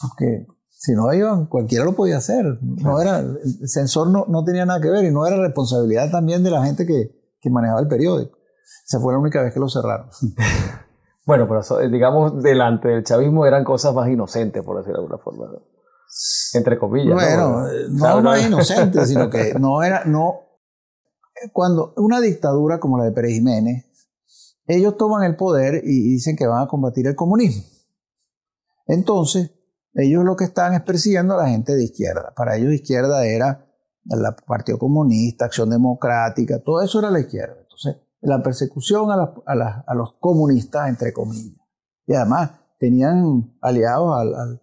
Porque 0.00 0.46
si 0.68 0.92
no 0.92 1.12
iban, 1.12 1.46
cualquiera 1.46 1.84
lo 1.84 1.94
podía 1.94 2.18
hacer. 2.18 2.58
No 2.62 3.00
era, 3.00 3.18
el 3.18 3.68
censor 3.68 4.08
no, 4.08 4.26
no 4.28 4.44
tenía 4.44 4.66
nada 4.66 4.80
que 4.80 4.90
ver 4.90 5.04
y 5.04 5.10
no 5.10 5.26
era 5.26 5.36
responsabilidad 5.36 6.10
también 6.10 6.42
de 6.42 6.50
la 6.50 6.64
gente 6.64 6.86
que, 6.86 7.10
que 7.40 7.50
manejaba 7.50 7.80
el 7.80 7.88
periódico. 7.88 8.38
Esa 8.86 9.00
fue 9.00 9.12
la 9.12 9.18
única 9.18 9.42
vez 9.42 9.52
que 9.52 9.60
lo 9.60 9.68
cerraron. 9.68 10.08
Bueno, 11.26 11.48
pero 11.48 11.88
digamos, 11.90 12.40
delante 12.40 12.86
del 12.86 13.02
chavismo 13.02 13.46
eran 13.46 13.64
cosas 13.64 13.92
más 13.92 14.08
inocentes, 14.08 14.62
por 14.62 14.76
decirlo 14.76 15.00
de 15.00 15.06
alguna 15.06 15.18
forma. 15.18 15.46
Entre 16.54 16.78
comillas. 16.78 17.14
Bueno, 17.14 17.66
no, 17.90 18.22
no, 18.22 18.32
es 18.32 18.46
inocente, 18.46 19.04
sino 19.06 19.28
que 19.28 19.54
no 19.58 19.82
era, 19.82 20.04
no. 20.04 20.45
Cuando 21.52 21.92
una 21.96 22.20
dictadura 22.20 22.80
como 22.80 22.98
la 22.98 23.04
de 23.04 23.12
Pérez 23.12 23.32
Jiménez, 23.32 23.84
ellos 24.66 24.96
toman 24.96 25.24
el 25.24 25.36
poder 25.36 25.82
y 25.84 26.12
dicen 26.12 26.36
que 26.36 26.46
van 26.46 26.62
a 26.62 26.68
combatir 26.68 27.06
el 27.06 27.14
comunismo. 27.14 27.62
Entonces, 28.86 29.52
ellos 29.94 30.24
lo 30.24 30.36
que 30.36 30.44
están 30.44 30.74
es 30.74 30.82
persiguiendo 30.82 31.34
a 31.34 31.42
la 31.42 31.48
gente 31.48 31.74
de 31.74 31.84
izquierda. 31.84 32.32
Para 32.36 32.56
ellos, 32.56 32.72
izquierda 32.72 33.24
era 33.24 33.66
el 34.08 34.20
Partido 34.46 34.78
Comunista, 34.78 35.46
Acción 35.46 35.70
Democrática, 35.70 36.62
todo 36.62 36.82
eso 36.82 36.98
era 36.98 37.10
la 37.10 37.20
izquierda. 37.20 37.56
Entonces, 37.60 37.96
la 38.20 38.42
persecución 38.42 39.10
a, 39.10 39.94
los 39.94 40.14
comunistas, 40.20 40.88
entre 40.88 41.12
comillas. 41.12 41.60
Y 42.06 42.14
además, 42.14 42.50
tenían 42.78 43.56
aliados 43.60 44.60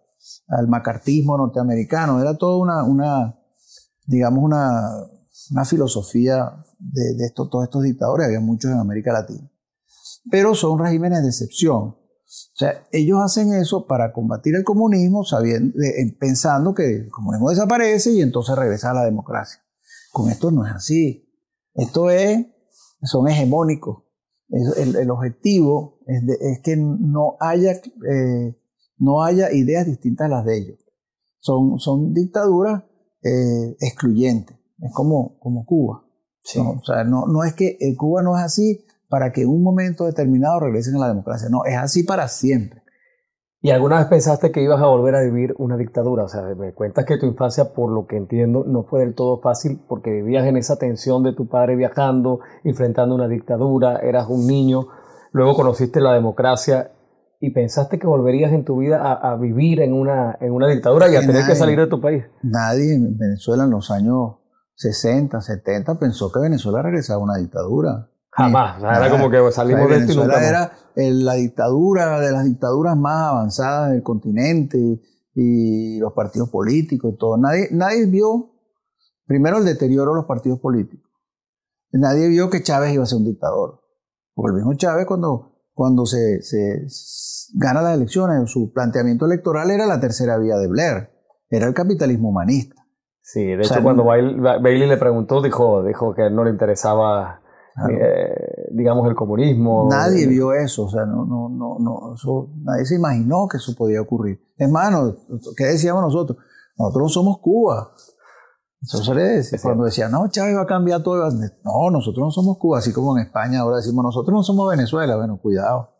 al 0.47 0.67
macartismo 0.67 1.37
norteamericano. 1.37 2.21
Era 2.21 2.37
toda 2.37 2.57
una 2.85 3.35
digamos, 4.05 4.43
una, 4.43 4.81
una 5.51 5.65
filosofía 5.65 6.63
de, 6.79 7.15
de 7.15 7.31
todos 7.31 7.63
estos 7.63 7.83
dictadores, 7.83 8.27
había 8.27 8.39
muchos 8.39 8.71
en 8.71 8.77
América 8.77 9.13
Latina. 9.13 9.49
Pero 10.29 10.55
son 10.55 10.79
regímenes 10.79 11.21
de 11.21 11.29
excepción. 11.29 11.81
O 11.81 12.55
sea, 12.55 12.87
ellos 12.91 13.19
hacen 13.23 13.53
eso 13.53 13.85
para 13.85 14.11
combatir 14.13 14.55
el 14.55 14.63
comunismo, 14.63 15.23
sabiendo, 15.23 15.77
pensando 16.19 16.73
que 16.73 16.95
el 16.95 17.09
comunismo 17.09 17.49
desaparece 17.49 18.11
y 18.11 18.21
entonces 18.21 18.55
regresa 18.55 18.91
a 18.91 18.95
la 18.95 19.05
democracia. 19.05 19.61
Con 20.11 20.29
esto 20.29 20.51
no 20.51 20.65
es 20.65 20.73
así. 20.73 21.29
Esto 21.73 22.09
es, 22.09 22.45
son 23.03 23.27
hegemónicos. 23.27 24.03
el, 24.49 25.09
objetivo 25.11 25.99
es, 26.07 26.23
es, 26.39 26.59
que 26.61 26.75
no 26.77 27.37
haya 27.39 27.71
eh, 27.71 28.55
no 28.97 29.23
haya 29.23 29.51
ideas 29.51 29.85
distintas 29.85 30.25
a 30.25 30.29
las 30.29 30.45
de 30.45 30.57
ellos. 30.57 30.79
Son, 31.39 31.77
son 31.79 32.13
dictaduras 32.13 32.83
eh, 33.21 33.75
excluyentes, 33.81 34.57
es 34.83 34.93
como, 34.93 35.39
como 35.39 35.65
Cuba. 35.65 36.03
o 36.03 36.83
sea, 36.83 37.03
no, 37.03 37.25
no 37.27 37.43
es 37.43 37.53
que 37.53 37.77
Cuba 37.97 38.21
no 38.21 38.37
es 38.37 38.43
así 38.43 38.85
para 39.09 39.31
que 39.31 39.43
en 39.43 39.49
un 39.49 39.63
momento 39.63 40.05
determinado 40.05 40.59
regresen 40.59 40.95
a 40.95 40.99
la 40.99 41.07
democracia, 41.07 41.47
no, 41.49 41.65
es 41.65 41.77
así 41.77 42.03
para 42.03 42.27
siempre. 42.27 42.83
¿Y 43.61 43.69
alguna 43.71 43.97
vez 43.97 44.07
pensaste 44.07 44.51
que 44.51 44.61
ibas 44.61 44.81
a 44.81 44.87
volver 44.87 45.15
a 45.15 45.21
vivir 45.21 45.55
una 45.57 45.77
dictadura? 45.77 46.25
O 46.25 46.27
sea, 46.27 46.41
me 46.41 46.73
cuentas 46.73 47.05
que 47.05 47.17
tu 47.17 47.25
infancia, 47.25 47.73
por 47.73 47.89
lo 47.89 48.07
que 48.07 48.17
entiendo, 48.17 48.65
no 48.67 48.83
fue 48.83 48.99
del 48.99 49.15
todo 49.15 49.39
fácil 49.39 49.79
porque 49.87 50.11
vivías 50.11 50.45
en 50.45 50.57
esa 50.57 50.75
tensión 50.75 51.23
de 51.23 51.31
tu 51.31 51.47
padre 51.47 51.77
viajando, 51.77 52.41
enfrentando 52.65 53.15
una 53.15 53.29
dictadura, 53.29 53.99
eras 53.99 54.27
un 54.27 54.47
niño, 54.47 54.87
luego 55.31 55.55
conociste 55.55 56.01
la 56.01 56.13
democracia 56.13 56.91
y 57.39 57.51
pensaste 57.51 57.99
que 57.99 58.07
volverías 58.07 58.51
en 58.51 58.65
tu 58.65 58.79
vida 58.79 59.13
a, 59.13 59.35
vivir 59.37 59.79
en 59.79 59.93
una, 59.93 60.37
en 60.41 60.51
una 60.51 60.67
dictadura 60.67 61.09
y 61.09 61.15
a 61.15 61.21
tener 61.21 61.45
que 61.45 61.55
salir 61.55 61.79
de 61.79 61.87
tu 61.87 62.01
país? 62.01 62.25
Nadie 62.41 62.95
en 62.95 63.17
Venezuela 63.17 63.63
en 63.63 63.69
los 63.69 63.91
años 63.91 64.42
60, 64.91 65.41
70 65.41 65.99
pensó 65.99 66.31
que 66.31 66.39
Venezuela 66.39 66.81
regresaba 66.81 67.21
a 67.21 67.23
una 67.23 67.37
dictadura. 67.37 68.09
Jamás, 68.31 68.81
era 68.81 69.09
como 69.09 69.29
que 69.29 69.51
salimos 69.51 69.89
de 69.89 70.11
y 70.11 70.15
nunca 70.15 70.47
era 70.47 70.71
la 70.95 71.33
dictadura 71.35 72.19
de 72.19 72.31
las 72.31 72.45
dictaduras 72.45 72.97
más 72.97 73.29
avanzadas 73.29 73.91
del 73.91 74.01
continente 74.01 74.77
y, 75.35 75.99
los 75.99 76.13
partidos 76.13 76.49
políticos 76.49 77.13
y 77.13 77.17
todo. 77.17 77.37
Nadie, 77.37 77.69
nadie 77.71 78.05
vio, 78.07 78.51
primero, 79.25 79.59
el 79.59 79.65
deterioro 79.65 80.11
de 80.11 80.17
los 80.17 80.25
partidos 80.25 80.59
políticos. 80.59 81.09
Nadie 81.91 82.27
vio 82.27 82.49
que 82.49 82.63
Chávez 82.63 82.93
iba 82.93 83.03
a 83.03 83.07
ser 83.07 83.19
un 83.19 83.25
dictador. 83.25 83.81
Porque 84.33 84.49
el 84.49 84.55
mismo 84.55 84.73
Chávez 84.73 85.05
cuando 85.05 85.53
cuando 85.73 86.05
se, 86.05 86.41
se, 86.41 86.85
gana 87.55 87.81
las 87.81 87.95
elecciones, 87.95 88.49
su 88.49 88.71
planteamiento 88.71 89.25
electoral 89.25 89.71
era 89.71 89.85
la 89.85 89.99
tercera 89.99 90.37
vía 90.37 90.57
de 90.57 90.67
Blair, 90.67 91.09
era 91.49 91.67
el 91.67 91.73
capitalismo 91.73 92.29
humanista. 92.29 92.82
Sí, 93.25 93.43
de 93.43 93.63
hecho 93.63 93.81
cuando 93.81 94.03
Bailey 94.03 94.85
le 94.85 94.97
preguntó, 94.97 95.41
dijo, 95.41 95.81
dijo 95.81 96.13
que 96.13 96.29
no 96.29 96.43
le 96.43 96.49
interesaba, 96.49 97.39
eh, 97.89 98.67
digamos, 98.71 99.07
el 99.07 99.15
comunismo. 99.15 99.87
Nadie 99.89 100.27
vio 100.27 100.51
eso, 100.51 100.83
o 100.83 100.89
sea, 100.89 101.05
no, 101.05 101.25
no, 101.25 101.47
no, 101.47 101.77
no 101.79 102.13
eso, 102.15 102.49
nadie 102.57 102.85
se 102.85 102.95
imaginó 102.95 103.47
que 103.49 103.57
eso 103.57 103.73
podía 103.77 104.01
ocurrir. 104.01 104.41
Hermano, 104.57 105.15
¿qué 105.55 105.63
decíamos 105.63 106.03
nosotros? 106.03 106.37
Nosotros 106.77 107.03
no 107.03 107.09
somos 107.09 107.39
Cuba. 107.39 107.93
Eso 108.81 108.97
se 108.97 109.15
le 109.15 109.23
decía. 109.23 109.57
Cuando 109.63 109.85
decían, 109.85 110.11
no, 110.11 110.27
Chávez 110.27 110.57
va 110.57 110.63
a 110.63 110.67
cambiar 110.67 111.01
todo. 111.01 111.29
No, 111.31 111.89
nosotros 111.91 112.25
no 112.25 112.31
somos 112.31 112.57
Cuba, 112.57 112.79
así 112.79 112.91
como 112.91 113.17
en 113.17 113.23
España 113.23 113.61
ahora 113.61 113.77
decimos, 113.77 114.03
nosotros 114.03 114.33
no 114.33 114.43
somos 114.43 114.69
Venezuela. 114.69 115.15
Bueno, 115.15 115.39
cuidado. 115.41 115.91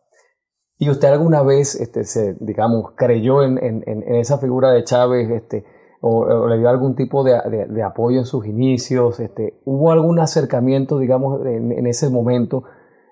¿Y 0.76 0.90
usted 0.90 1.08
alguna 1.08 1.42
vez, 1.42 1.74
este, 1.76 2.04
se, 2.04 2.36
digamos, 2.40 2.92
creyó 2.96 3.42
en, 3.42 3.56
en, 3.58 3.82
en, 3.86 4.14
esa 4.16 4.38
figura 4.38 4.72
de 4.72 4.84
Chávez 4.84 5.30
este, 5.30 5.64
o, 6.06 6.46
le 6.48 6.58
dio 6.58 6.68
algún 6.68 6.94
tipo 6.94 7.24
de, 7.24 7.32
de, 7.68 7.82
apoyo 7.82 8.18
en 8.18 8.26
sus 8.26 8.46
inicios? 8.46 9.20
Este, 9.20 9.58
¿Hubo 9.64 9.90
algún 9.90 10.20
acercamiento, 10.20 10.98
digamos, 10.98 11.44
en, 11.46 11.86
ese 11.86 12.10
momento? 12.10 12.64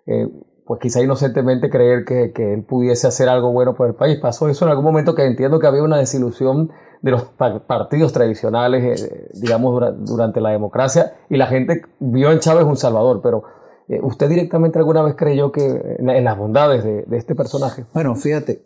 Eh, 0.07 0.28
pues 0.66 0.78
quizá 0.78 1.00
inocentemente 1.00 1.70
creer 1.70 2.05
que, 2.05 2.33
que, 2.33 2.52
él 2.52 2.64
pudiese 2.64 3.07
hacer 3.07 3.31
algo 3.31 3.50
bueno 3.50 3.74
por 3.74 3.88
el 3.88 3.94
país. 3.94 4.18
¿Pasó 4.20 4.48
eso 4.48 4.66
en 4.66 4.70
algún 4.70 4.85
momento 4.85 5.14
que 5.14 5.24
entiendo 5.24 5.59
que 5.59 5.66
había 5.66 5.83
una 5.83 5.96
desilusión 5.96 6.70
de 7.00 7.11
los 7.11 7.24
partidos 7.66 8.12
tradicionales, 8.12 9.02
eh, 9.02 9.31
digamos, 9.40 9.83
durante 10.07 10.40
la 10.40 10.50
democracia, 10.50 11.14
y 11.31 11.37
la 11.37 11.46
gente 11.46 11.83
vio 11.98 12.31
en 12.31 12.40
Chávez 12.40 12.64
un 12.64 12.76
salvador, 12.76 13.20
pero 13.22 13.42
eh, 13.88 14.00
¿usted 14.02 14.28
directamente 14.28 14.78
alguna 14.78 15.02
vez 15.02 15.14
creyó 15.16 15.50
que 15.50 15.96
en, 15.98 16.24
las 16.24 16.37
bondades 16.37 16.85
de, 16.85 17.07
este 17.16 17.35
personaje? 17.35 17.87
Bueno, 17.94 18.14
fíjate, 18.14 18.62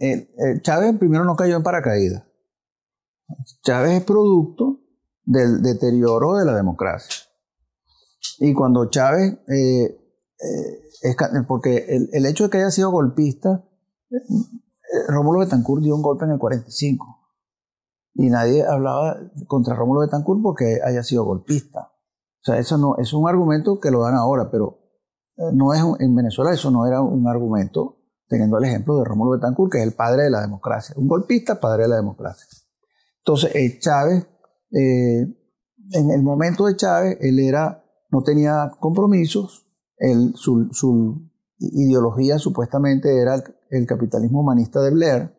Chávez 0.62 0.96
primero 0.98 1.24
no 1.24 1.36
cayó 1.36 1.56
en 1.56 1.62
paracaídas. 1.62 2.24
Chávez 3.62 3.98
es 3.98 4.04
producto 4.04 4.80
del 5.24 5.62
deterioro 5.62 6.34
de 6.36 6.44
la 6.44 6.54
democracia. 6.54 7.14
Y 8.38 8.54
cuando 8.54 8.90
Chávez, 8.90 9.38
eh, 9.48 9.98
es, 11.02 11.16
porque 11.48 11.86
el, 11.88 12.08
el, 12.12 12.26
hecho 12.26 12.44
de 12.44 12.50
que 12.50 12.58
haya 12.58 12.70
sido 12.70 12.90
golpista, 12.90 13.64
Rómulo 15.08 15.40
Betancourt 15.40 15.82
dio 15.82 15.94
un 15.94 16.02
golpe 16.02 16.24
en 16.24 16.32
el 16.32 16.38
45 16.38 17.16
y 18.14 18.30
nadie 18.30 18.64
hablaba 18.64 19.16
contra 19.46 19.74
Rómulo 19.74 20.00
Betancourt 20.00 20.42
porque 20.42 20.80
haya 20.84 21.02
sido 21.02 21.24
golpista. 21.24 21.92
O 22.40 22.44
sea, 22.44 22.58
eso 22.58 22.78
no 22.78 22.96
es 22.98 23.12
un 23.12 23.28
argumento 23.28 23.80
que 23.80 23.90
lo 23.90 24.02
dan 24.02 24.14
ahora, 24.14 24.50
pero 24.50 24.78
eh, 25.36 25.50
no 25.52 25.74
es 25.74 25.82
en 26.00 26.14
Venezuela 26.14 26.52
eso 26.52 26.70
no 26.70 26.86
era 26.86 27.02
un 27.02 27.28
argumento 27.28 27.98
teniendo 28.28 28.58
el 28.58 28.64
ejemplo 28.64 28.96
de 28.96 29.04
Rómulo 29.04 29.32
Betancourt, 29.32 29.72
que 29.72 29.78
es 29.78 29.84
el 29.84 29.94
padre 29.94 30.24
de 30.24 30.30
la 30.30 30.40
democracia, 30.40 30.94
un 30.98 31.08
golpista, 31.08 31.60
padre 31.60 31.84
de 31.84 31.88
la 31.90 31.96
democracia. 31.96 32.46
Entonces, 33.26 33.56
eh, 33.56 33.78
Chávez, 33.80 34.24
eh, 34.70 35.26
en 35.90 36.10
el 36.12 36.22
momento 36.22 36.66
de 36.66 36.76
Chávez, 36.76 37.18
él 37.20 37.40
era, 37.40 37.84
no 38.12 38.22
tenía 38.22 38.70
compromisos, 38.78 39.66
su, 40.34 40.68
su, 40.70 41.28
ideología 41.58 42.38
supuestamente 42.38 43.20
era 43.20 43.42
el 43.70 43.86
capitalismo 43.86 44.42
humanista 44.42 44.80
de 44.80 44.90
Blair, 44.92 45.34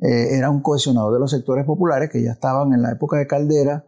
eh, 0.00 0.36
era 0.36 0.50
un 0.50 0.60
cohesionador 0.60 1.12
de 1.12 1.20
los 1.20 1.30
sectores 1.30 1.64
populares 1.64 2.10
que 2.10 2.20
ya 2.20 2.32
estaban 2.32 2.72
en 2.72 2.82
la 2.82 2.90
época 2.90 3.16
de 3.18 3.28
Caldera, 3.28 3.86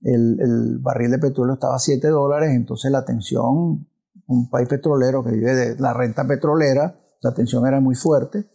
el, 0.00 0.78
barril 0.80 1.10
de 1.10 1.18
petróleo 1.18 1.54
estaba 1.54 1.76
a 1.76 1.78
7 1.78 2.08
dólares, 2.08 2.52
entonces 2.54 2.90
la 2.90 3.04
tensión, 3.04 3.86
un 4.26 4.48
país 4.48 4.66
petrolero 4.66 5.22
que 5.22 5.32
vive 5.32 5.54
de 5.54 5.78
la 5.78 5.92
renta 5.92 6.26
petrolera, 6.26 6.98
la 7.20 7.34
tensión 7.34 7.66
era 7.66 7.80
muy 7.80 7.96
fuerte, 7.96 8.46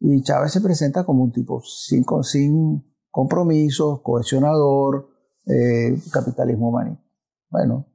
y 0.00 0.22
Chávez 0.22 0.50
se 0.50 0.60
presenta 0.60 1.04
como 1.04 1.22
un 1.22 1.30
tipo 1.30 1.60
sin, 1.62 2.04
sin 2.22 2.87
compromisos, 3.10 4.00
cohesionador, 4.02 5.08
eh, 5.46 6.00
capitalismo 6.12 6.68
humanista. 6.68 7.04
Bueno, 7.50 7.86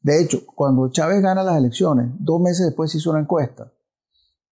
de 0.00 0.22
hecho, 0.22 0.44
cuando 0.54 0.88
Chávez 0.90 1.22
gana 1.22 1.42
las 1.42 1.56
elecciones, 1.56 2.10
dos 2.18 2.40
meses 2.40 2.66
después 2.66 2.90
se 2.90 2.98
hizo 2.98 3.10
una 3.10 3.20
encuesta, 3.20 3.72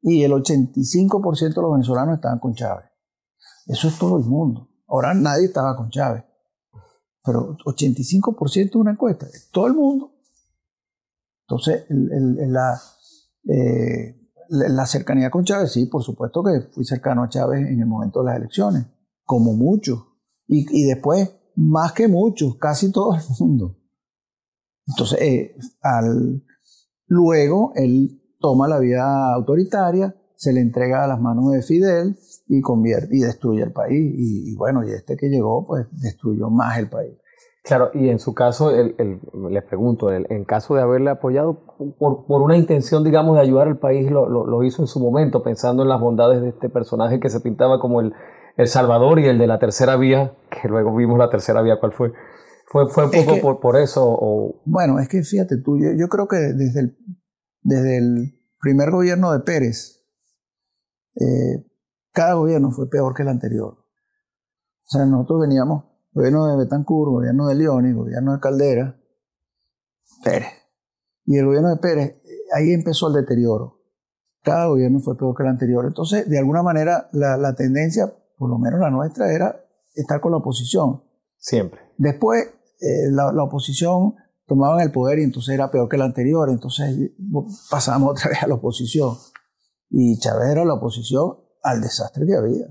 y 0.03 0.23
el 0.23 0.33
85% 0.33 1.55
de 1.55 1.63
los 1.63 1.73
venezolanos 1.73 2.17
estaban 2.17 2.39
con 2.39 2.55
Chávez. 2.55 2.87
Eso 3.67 3.89
es 3.89 3.99
todo 3.99 4.19
el 4.19 4.25
mundo. 4.25 4.69
Ahora 4.87 5.15
nadie 5.15 5.47
estaba 5.47 5.77
con 5.77 5.91
Chávez. 5.91 6.25
Pero 7.25 7.57
85% 7.57 8.71
de 8.71 8.79
una 8.79 8.93
encuesta, 8.93 9.27
todo 9.51 9.67
el 9.67 9.75
mundo. 9.75 10.13
Entonces, 11.49 11.87
la, 11.89 12.81
eh, 13.49 14.17
la 14.49 14.87
cercanía 14.87 15.31
con 15.31 15.45
Chávez, 15.45 15.73
sí, 15.73 15.87
por 15.87 16.03
supuesto 16.03 16.43
que 16.43 16.61
fui 16.73 16.85
cercano 16.85 17.25
a 17.25 17.29
Chávez 17.29 17.67
en 17.67 17.81
el 17.81 17.87
momento 17.87 18.21
de 18.21 18.27
las 18.27 18.37
elecciones, 18.37 18.87
como 19.25 19.55
muchos. 19.55 20.06
Y, 20.49 20.87
después, 20.87 21.35
más 21.57 21.93
que 21.93 22.09
muchos, 22.09 22.57
casi 22.57 22.93
todo 22.93 23.15
el 23.15 23.21
mundo. 23.41 23.77
Entonces, 24.87 25.21
eh, 25.21 25.57
al, 25.83 26.45
luego 27.09 27.73
él 27.75 28.23
toma 28.39 28.69
la 28.69 28.79
vía 28.79 29.33
autoritaria, 29.35 30.15
se 30.37 30.53
le 30.53 30.61
entrega 30.61 31.03
a 31.03 31.09
las 31.09 31.21
manos 31.21 31.51
de 31.51 31.63
Fidel 31.63 32.17
y 32.47 32.61
convierte 32.61 33.17
y 33.17 33.21
destruye 33.21 33.63
el 33.63 33.73
país. 33.73 34.15
Y, 34.17 34.55
bueno, 34.55 34.87
y 34.87 34.93
este 34.93 35.17
que 35.17 35.29
llegó, 35.29 35.67
pues 35.67 35.87
destruyó 35.91 36.51
más 36.51 36.79
el 36.79 36.89
país. 36.89 37.17
Claro, 37.65 37.91
y 37.95 38.11
en 38.11 38.21
su 38.21 38.33
caso, 38.33 38.71
el, 38.71 38.95
les 39.51 39.65
pregunto, 39.65 40.13
en 40.13 40.45
caso 40.45 40.77
de 40.77 40.83
haberle 40.83 41.11
apoyado 41.11 41.65
por, 41.99 42.25
por, 42.27 42.43
una 42.43 42.57
intención, 42.57 43.03
digamos, 43.03 43.35
de 43.35 43.43
ayudar 43.43 43.67
al 43.67 43.79
país, 43.79 44.09
lo, 44.09 44.29
lo, 44.29 44.63
hizo 44.63 44.83
en 44.83 44.87
su 44.87 45.01
momento, 45.01 45.43
pensando 45.43 45.83
en 45.83 45.89
las 45.89 46.01
bondades 46.01 46.43
de 46.43 46.51
este 46.51 46.69
personaje 46.69 47.19
que 47.19 47.29
se 47.29 47.41
pintaba 47.41 47.81
como 47.81 48.01
el, 48.01 48.13
el 48.57 48.69
Salvador 48.69 49.21
y 49.21 49.27
el 49.27 49.39
de 49.39 49.47
la 49.47 49.59
tercera 49.59 49.97
vía, 49.97 50.35
que 50.51 50.69
luego 50.69 50.95
vimos 50.95 51.19
la 51.19 51.31
tercera 51.31 51.63
vía, 51.63 51.79
¿cuál 51.79 51.93
fue? 51.93 52.13
¿Fue, 52.69 52.89
fue 52.89 53.05
un 53.05 53.11
poco 53.11 53.41
por, 53.41 53.61
por, 53.61 53.77
eso? 53.77 54.03
O... 54.05 54.63
Bueno, 54.65 54.99
es 54.99 55.09
que 55.09 55.23
fíjate 55.23 55.59
tú, 55.59 55.79
yo, 55.79 55.93
yo 55.97 56.09
creo 56.09 56.27
que 56.27 56.37
desde 56.37 56.81
el, 56.81 56.99
desde 57.63 57.99
el 57.99 58.41
primer 58.61 58.91
gobierno 58.91 59.33
de 59.33 59.41
Pérez, 59.41 60.05
eh, 61.15 61.65
cada 62.13 62.35
gobierno 62.35 62.71
fue 62.71 62.89
peor 62.89 63.15
que 63.15 63.23
el 63.23 63.29
anterior. 63.29 63.75
O 63.75 64.89
sea, 64.89 65.05
nosotros 65.05 65.43
veníamos, 65.43 65.85
gobierno 66.13 66.47
de 66.47 66.57
Betancourt, 66.57 67.11
gobierno 67.11 67.47
de 67.47 67.55
León, 67.55 67.95
gobierno 67.95 68.33
de 68.33 68.41
Caldera, 68.41 69.01
Pérez. 70.25 70.49
Y 71.25 71.39
el 71.39 71.47
gobierno 71.47 71.71
de 71.71 71.77
Pérez, 71.77 72.23
ahí 72.55 72.73
empezó 72.73 73.09
el 73.09 73.15
deterioro. 73.15 73.81
Cada 74.43 74.67
gobierno 74.67 75.01
fue 75.01 75.17
peor 75.17 75.37
que 75.37 75.43
el 75.43 75.49
anterior. 75.51 75.85
Entonces, 75.87 76.29
de 76.29 76.39
alguna 76.39 76.63
manera, 76.63 77.09
la, 77.13 77.37
la 77.37 77.55
tendencia, 77.55 78.13
por 78.37 78.51
lo 78.51 78.59
menos 78.59 78.81
la 78.81 78.91
nuestra, 78.91 79.33
era 79.33 79.57
estar 79.95 80.21
con 80.21 80.33
la 80.33 80.39
oposición. 80.39 81.03
Siempre. 81.39 81.81
Después, 81.97 82.45
eh, 82.81 83.11
la, 83.11 83.33
la, 83.33 83.45
oposición 83.45 84.15
tomaban 84.47 84.81
el 84.81 84.93
poder 84.93 85.19
y 85.19 85.23
entonces 85.23 85.55
era 85.55 85.71
peor 85.71 85.89
que 85.89 85.97
el 85.97 86.03
anterior, 86.03 86.49
entonces 86.51 87.13
pasamos 87.71 88.11
otra 88.11 88.31
vez 88.31 88.43
a 88.43 88.47
la 88.47 88.55
oposición. 88.55 89.15
Y 89.91 90.19
Chávez 90.19 90.49
era 90.51 90.65
la 90.65 90.75
oposición 90.75 91.39
al 91.63 91.81
desastre 91.81 92.27
que 92.27 92.35
había. 92.35 92.67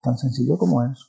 Tan 0.00 0.16
sencillo 0.16 0.56
como 0.58 0.82
eso. 0.82 1.06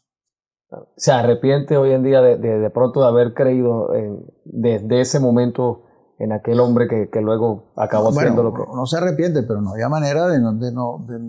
Se 0.98 1.12
arrepiente 1.12 1.78
hoy 1.78 1.92
en 1.92 2.04
día 2.04 2.22
de, 2.22 2.38
de, 2.38 2.70
pronto 2.70 3.02
de 3.02 3.08
haber 3.08 3.34
creído 3.34 3.96
en, 3.96 4.24
desde 4.46 5.02
ese 5.02 5.20
momento 5.20 5.86
en 6.20 6.32
aquel 6.32 6.60
hombre 6.60 6.88
que, 6.88 7.10
que 7.10 7.22
luego 7.22 7.72
acabó 7.76 8.10
haciendo 8.10 8.44
lo 8.44 8.54
que... 8.54 8.62
No 8.76 8.86
se 8.86 8.98
arrepiente, 8.98 9.42
pero 9.44 9.62
no 9.62 9.72
había 9.72 9.90
manera 9.90 10.28
de 10.28 10.40
no, 10.40 10.54
de 10.54 10.72
no, 10.72 11.06
de 11.08 11.20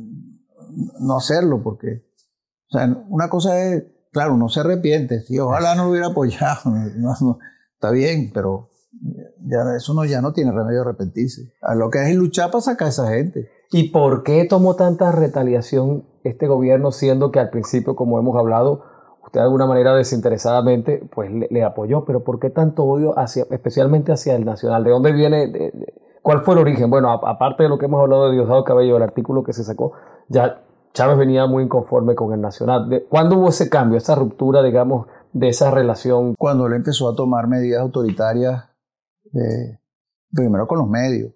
no 1.00 1.16
hacerlo, 1.16 1.62
porque 1.62 2.04
una 3.08 3.28
cosa 3.28 3.58
es, 3.62 3.84
claro, 4.12 4.36
no 4.36 4.48
se 4.48 4.60
arrepiente, 4.60 5.22
sí, 5.22 5.38
ojalá 5.38 5.74
no 5.74 5.84
lo 5.84 5.90
hubiera 5.90 6.08
apoyado, 6.08 6.72
está 7.74 7.90
bien, 7.90 8.30
pero 8.32 8.70
ya 9.44 9.58
eso 9.76 9.94
no, 9.94 10.04
ya 10.04 10.20
no 10.20 10.32
tiene 10.32 10.52
remedio 10.52 10.82
arrepentirse. 10.82 11.52
Lo 11.76 11.90
que 11.90 12.02
es 12.02 12.14
luchar 12.14 12.50
para 12.50 12.62
sacar 12.62 12.86
a 12.86 12.90
esa 12.90 13.08
gente. 13.08 13.48
¿Y 13.72 13.90
por 13.90 14.24
qué 14.24 14.44
tomó 14.44 14.74
tanta 14.74 15.12
retaliación 15.12 16.04
este 16.24 16.46
gobierno, 16.48 16.90
siendo 16.90 17.30
que 17.30 17.38
al 17.38 17.50
principio, 17.50 17.94
como 17.94 18.18
hemos 18.18 18.36
hablado, 18.36 18.82
usted 19.24 19.40
de 19.40 19.44
alguna 19.44 19.66
manera 19.66 19.94
desinteresadamente 19.94 21.08
pues 21.14 21.30
le, 21.30 21.62
apoyó? 21.62 22.04
Pero 22.04 22.24
¿por 22.24 22.40
qué 22.40 22.50
tanto 22.50 22.84
odio, 22.84 23.16
hacia, 23.18 23.46
especialmente 23.50 24.12
hacia 24.12 24.34
el 24.34 24.44
Nacional? 24.44 24.82
¿De 24.82 24.90
dónde 24.90 25.12
viene? 25.12 25.72
¿Cuál 26.22 26.42
fue 26.42 26.54
el 26.54 26.60
origen? 26.60 26.90
Bueno, 26.90 27.10
aparte 27.10 27.62
de 27.62 27.68
lo 27.68 27.78
que 27.78 27.86
hemos 27.86 28.00
hablado 28.00 28.28
de 28.28 28.34
Diosdado 28.34 28.64
Cabello, 28.64 28.96
el 28.96 29.02
artículo 29.02 29.44
que 29.44 29.52
se 29.52 29.62
sacó, 29.62 29.92
ya 30.28 30.64
Chávez 30.92 31.18
venía 31.18 31.46
muy 31.46 31.64
inconforme 31.64 32.14
con 32.14 32.32
el 32.32 32.40
Nacional. 32.40 33.04
¿Cuándo 33.08 33.36
hubo 33.36 33.48
ese 33.48 33.68
cambio, 33.68 33.96
esa 33.96 34.14
ruptura, 34.14 34.62
digamos, 34.62 35.06
de 35.32 35.48
esa 35.48 35.70
relación? 35.70 36.34
Cuando 36.34 36.66
él 36.66 36.74
empezó 36.74 37.08
a 37.08 37.14
tomar 37.14 37.46
medidas 37.46 37.80
autoritarias, 37.80 38.64
eh, 39.32 39.78
primero 40.32 40.66
con 40.66 40.78
los 40.78 40.88
medios. 40.88 41.32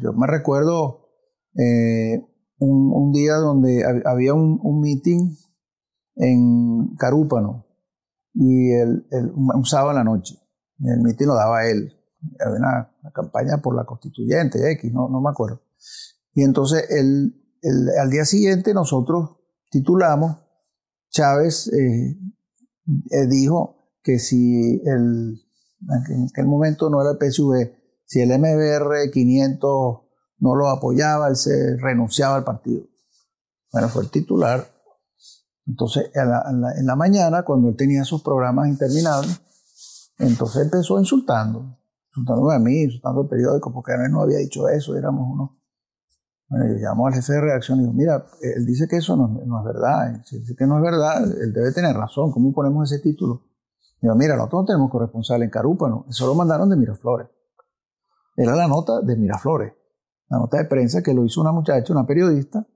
yo 0.00 0.12
me 0.12 0.26
recuerdo 0.26 1.08
eh, 1.56 2.22
un, 2.58 3.12
día 3.12 3.34
donde 3.34 3.82
había 4.04 4.34
un, 4.34 4.80
meeting 4.80 5.34
en 6.16 6.94
Carúpano 6.96 7.66
y 8.34 8.72
él, 8.72 9.06
usaba 9.54 9.94
la 9.94 10.04
noche. 10.04 10.34
El 10.80 11.00
meeting 11.00 11.26
lo 11.26 11.34
daba 11.34 11.66
él. 11.66 11.92
Había 12.40 12.58
una, 12.58 12.90
campaña 13.14 13.58
por 13.62 13.76
la 13.76 13.84
constituyente, 13.84 14.72
X, 14.72 14.92
no, 14.92 15.08
no 15.08 15.20
me 15.20 15.30
acuerdo. 15.30 15.62
Y 16.34 16.42
entonces 16.42 16.84
el, 16.90 17.34
al 18.00 18.10
día 18.10 18.24
siguiente 18.24 18.74
nosotros 18.74 19.36
titulamos 19.70 20.38
Chávez 21.10 21.72
eh, 21.72 22.18
eh, 23.10 23.26
dijo 23.28 23.92
que 24.02 24.18
si 24.18 24.82
el, 24.84 25.40
en 25.88 26.28
aquel 26.28 26.46
momento 26.46 26.90
no 26.90 27.00
era 27.00 27.12
el 27.12 27.18
PSV, 27.18 27.72
si 28.04 28.20
el 28.20 28.38
MBR 28.38 29.10
500 29.12 30.00
no 30.38 30.54
lo 30.54 30.68
apoyaba, 30.68 31.28
él 31.28 31.36
se 31.36 31.76
renunciaba 31.78 32.36
al 32.36 32.44
partido. 32.44 32.84
Bueno, 33.72 33.88
fue 33.88 34.02
el 34.02 34.10
titular. 34.10 34.66
Entonces, 35.66 36.10
en 36.14 36.86
la, 36.86 36.96
mañana, 36.96 37.42
cuando 37.42 37.70
él 37.70 37.76
tenía 37.76 38.04
sus 38.04 38.22
programas 38.22 38.68
interminables, 38.68 39.40
entonces 40.18 40.62
empezó 40.62 41.00
insultando, 41.00 41.78
insultándome 42.08 42.54
a 42.54 42.58
mí, 42.58 42.82
insultando 42.82 43.22
al 43.22 43.28
periódico, 43.28 43.72
porque 43.72 43.92
él 43.92 44.10
no 44.10 44.20
había 44.20 44.38
dicho 44.38 44.68
eso, 44.68 44.94
éramos 44.96 45.26
unos 45.32 45.50
bueno, 46.48 46.66
yo 46.66 46.74
llamo 46.78 47.06
al 47.06 47.14
jefe 47.14 47.32
de 47.32 47.40
redacción 47.40 47.78
y 47.78 47.82
digo, 47.82 47.94
mira, 47.94 48.26
él 48.42 48.66
dice 48.66 48.86
que 48.88 48.96
eso 48.96 49.16
no, 49.16 49.40
es 49.40 49.64
verdad. 49.64 50.22
Si 50.24 50.38
dice 50.38 50.54
que 50.56 50.66
no 50.66 50.76
es 50.76 50.82
verdad, 50.82 51.24
él 51.24 51.52
debe 51.52 51.72
tener 51.72 51.96
razón. 51.96 52.30
¿Cómo 52.32 52.52
ponemos 52.52 52.90
ese 52.90 53.02
título? 53.02 53.42
Digo, 54.00 54.14
mira, 54.14 54.36
nosotros 54.36 54.62
no 54.62 54.66
tenemos 54.66 54.90
corresponsal 54.90 55.42
en 55.42 55.50
Carúpano. 55.50 56.04
Eso 56.08 56.26
lo 56.26 56.34
mandaron 56.34 56.68
de 56.68 56.76
Miraflores. 56.76 57.28
Era 58.36 58.54
la 58.54 58.68
nota 58.68 59.00
de 59.00 59.16
Miraflores. 59.16 59.72
La 60.28 60.38
nota 60.38 60.58
de 60.58 60.66
prensa 60.66 61.02
que 61.02 61.14
lo 61.14 61.24
hizo 61.24 61.40
una 61.40 61.52
muchacha, 61.52 61.92
una 61.92 62.06
periodista, 62.06 62.66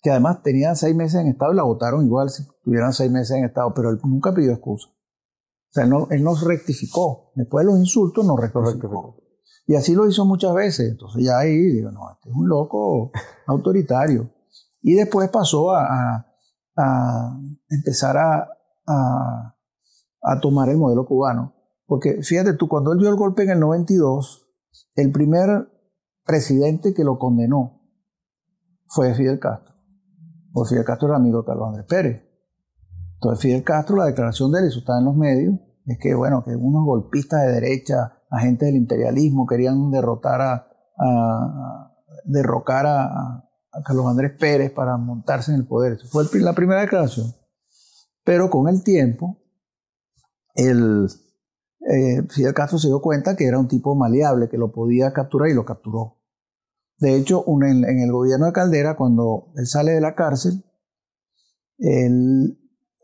que 0.00 0.10
además 0.10 0.42
tenía 0.42 0.74
seis 0.74 0.94
meses 0.94 1.20
en 1.20 1.28
estado 1.28 1.52
y 1.52 1.56
la 1.56 1.62
votaron 1.62 2.04
igual 2.04 2.30
si 2.30 2.44
tuvieran 2.62 2.92
seis 2.92 3.10
meses 3.10 3.36
en 3.36 3.44
estado, 3.44 3.72
pero 3.74 3.90
él 3.90 3.98
nunca 4.04 4.32
pidió 4.32 4.52
excusa. 4.52 4.88
O 4.88 5.72
sea, 5.72 5.84
él 5.84 5.90
no, 5.90 6.08
él 6.10 6.22
no 6.22 6.34
rectificó. 6.34 7.32
Después 7.34 7.66
de 7.66 7.72
los 7.72 7.80
insultos, 7.80 8.24
no 8.24 8.36
rectificó. 8.36 9.23
Y 9.66 9.74
así 9.74 9.94
lo 9.94 10.08
hizo 10.08 10.24
muchas 10.24 10.54
veces. 10.54 10.90
Entonces 10.90 11.24
ya 11.24 11.38
ahí 11.38 11.56
digo, 11.56 11.90
no, 11.90 12.10
este 12.12 12.30
es 12.30 12.34
un 12.34 12.48
loco 12.48 13.10
autoritario. 13.46 14.30
Y 14.82 14.94
después 14.94 15.30
pasó 15.30 15.72
a, 15.74 16.26
a, 16.76 17.40
empezar 17.70 18.18
a, 18.18 18.48
a, 18.86 20.40
tomar 20.40 20.68
el 20.68 20.76
modelo 20.76 21.06
cubano. 21.06 21.54
Porque 21.86 22.22
fíjate 22.22 22.54
tú, 22.54 22.68
cuando 22.68 22.92
él 22.92 22.98
dio 22.98 23.08
el 23.08 23.16
golpe 23.16 23.44
en 23.44 23.50
el 23.50 23.60
92, 23.60 24.46
el 24.96 25.10
primer 25.10 25.68
presidente 26.24 26.92
que 26.92 27.04
lo 27.04 27.18
condenó 27.18 27.82
fue 28.86 29.14
Fidel 29.14 29.38
Castro. 29.38 29.74
Porque 30.52 30.70
Fidel 30.70 30.84
Castro 30.84 31.08
era 31.08 31.16
amigo 31.16 31.40
de 31.40 31.46
Carlos 31.46 31.68
Andrés 31.68 31.86
Pérez. 31.88 32.22
Entonces 33.14 33.40
Fidel 33.42 33.64
Castro, 33.64 33.96
la 33.96 34.06
declaración 34.06 34.52
de 34.52 34.60
él, 34.60 34.66
eso 34.66 34.80
está 34.80 34.98
en 34.98 35.06
los 35.06 35.16
medios, 35.16 35.54
es 35.86 35.98
que, 35.98 36.14
bueno, 36.14 36.42
que 36.44 36.54
unos 36.54 36.84
golpistas 36.84 37.42
de 37.42 37.52
derecha 37.52 38.13
agentes 38.34 38.66
del 38.66 38.76
imperialismo 38.76 39.46
querían 39.46 39.90
derrotar 39.90 40.40
a, 40.40 41.90
derrocar 42.24 42.86
a, 42.86 43.40
Carlos 43.84 44.06
Andrés 44.06 44.32
Pérez 44.38 44.70
para 44.70 44.96
montarse 44.96 45.50
en 45.50 45.58
el 45.58 45.66
poder. 45.66 45.94
Esa 45.94 46.06
fue 46.06 46.24
la 46.40 46.52
primera 46.52 46.80
declaración. 46.80 47.34
Pero 48.22 48.48
con 48.48 48.68
el 48.68 48.84
tiempo, 48.84 49.38
el, 50.54 51.08
eh, 51.80 52.22
Fidel 52.30 52.54
Castro 52.54 52.78
se 52.78 52.88
dio 52.88 53.00
cuenta 53.02 53.36
que 53.36 53.46
era 53.46 53.58
un 53.58 53.68
tipo 53.68 53.94
maleable, 53.94 54.48
que 54.48 54.58
lo 54.58 54.72
podía 54.72 55.12
capturar 55.12 55.50
y 55.50 55.54
lo 55.54 55.64
capturó. 55.64 56.18
De 56.98 57.16
hecho, 57.16 57.44
en, 57.62 57.84
el 57.84 58.12
gobierno 58.12 58.46
de 58.46 58.52
Caldera, 58.52 58.96
cuando 58.96 59.52
él 59.56 59.66
sale 59.66 59.92
de 59.92 60.00
la 60.00 60.14
cárcel, 60.14 60.64
el, 61.78 62.58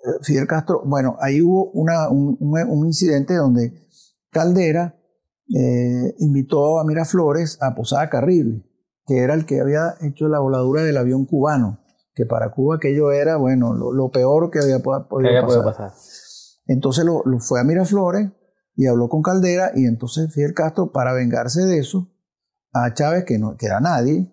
eh, 0.05 0.19
Fidel 0.23 0.47
Castro, 0.47 0.83
bueno, 0.87 1.17
ahí 1.21 1.43
hubo 1.43 1.71
un, 1.73 2.87
incidente 2.87 3.35
donde 3.35 3.87
Caldera 4.31 5.00
eh, 5.53 6.15
invitó 6.19 6.79
a 6.79 6.85
Miraflores 6.85 7.59
a 7.61 7.75
Posada 7.75 8.09
Carril, 8.09 8.65
que 9.07 9.19
era 9.19 9.35
el 9.35 9.47
que 9.47 9.61
había 9.61 9.95
hecho 10.03 10.29
la 10.29 10.39
voladura 10.39 10.83
del 10.83 10.97
avión 10.97 11.27
cubano, 11.27 11.81
que 12.15 12.25
para 12.25 12.51
Cuba 12.53 12.77
aquello 12.77 13.11
era, 13.11 13.37
bueno, 13.37 13.75
lo, 13.75 14.11
peor 14.11 14.51
que 14.51 14.61
había 14.61 14.79
podido 14.81 15.65
pasar. 15.65 15.93
Entonces 16.67 17.05
lo, 17.05 17.23
fue 17.41 17.61
a 17.61 17.65
Miraflores 17.65 18.31
y 18.77 18.87
habló 18.87 19.09
con 19.09 19.23
Caldera 19.23 19.73
y 19.75 19.87
entonces 19.87 20.33
Fidel 20.33 20.55
Castro, 20.55 20.93
para 20.93 21.13
vengarse 21.13 21.63
de 21.63 21.79
eso, 21.79 22.09
a 22.73 22.95
Chávez, 22.95 23.25
que 23.25 23.39
no 23.39 23.57
que 23.57 23.67
era 23.67 23.81
nadie, 23.81 24.33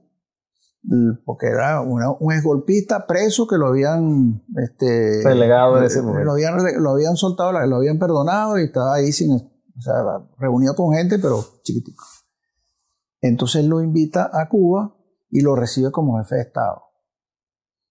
porque 1.26 1.48
era 1.48 1.82
un 1.82 2.32
exgolpista 2.32 3.08
preso 3.08 3.48
que 3.48 3.58
lo 3.58 3.68
habían 3.68 4.44
este, 4.56 5.24
relegado 5.24 5.80
en 5.80 5.84
ese 5.86 6.02
momento. 6.04 6.26
Lo 6.26 6.34
habían, 6.34 6.56
lo 6.82 6.92
habían 6.92 7.16
soltado, 7.16 7.52
lo 7.52 7.76
habían 7.76 7.98
perdonado 7.98 8.60
y 8.60 8.66
estaba 8.66 8.94
ahí 8.94 9.12
sin, 9.12 9.57
o 9.78 9.82
sea, 9.82 9.94
reunido 10.38 10.76
con 10.76 10.94
gente, 10.94 11.20
pero 11.20 11.44
chiquitico. 11.64 12.04
Entonces 13.22 13.66
lo 13.66 13.82
invita 13.82 14.30
a 14.34 14.50
Cuba 14.50 14.96
y 15.30 15.42
lo 15.42 15.56
recibe 15.56 15.92
como 15.92 16.18
jefe 16.20 16.36
de 16.36 16.42
Estado. 16.42 16.84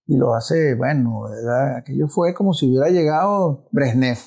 Y 0.07 0.16
lo 0.16 0.34
hace, 0.34 0.74
bueno, 0.74 1.24
aquello 1.76 2.09
fue 2.09 2.32
como 2.32 2.55
si 2.55 2.68
hubiera 2.68 2.89
llegado 2.91 3.68
Brezhnev, 3.72 4.18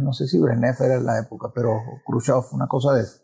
no 0.00 0.12
sé 0.12 0.26
si 0.26 0.38
Brezhnev 0.38 0.76
era 0.80 0.96
en 0.96 1.06
la 1.06 1.18
época, 1.18 1.50
pero 1.54 1.70
Khrushchev, 2.06 2.44
una 2.52 2.66
cosa 2.66 2.92
de 2.92 3.02
eso. 3.02 3.20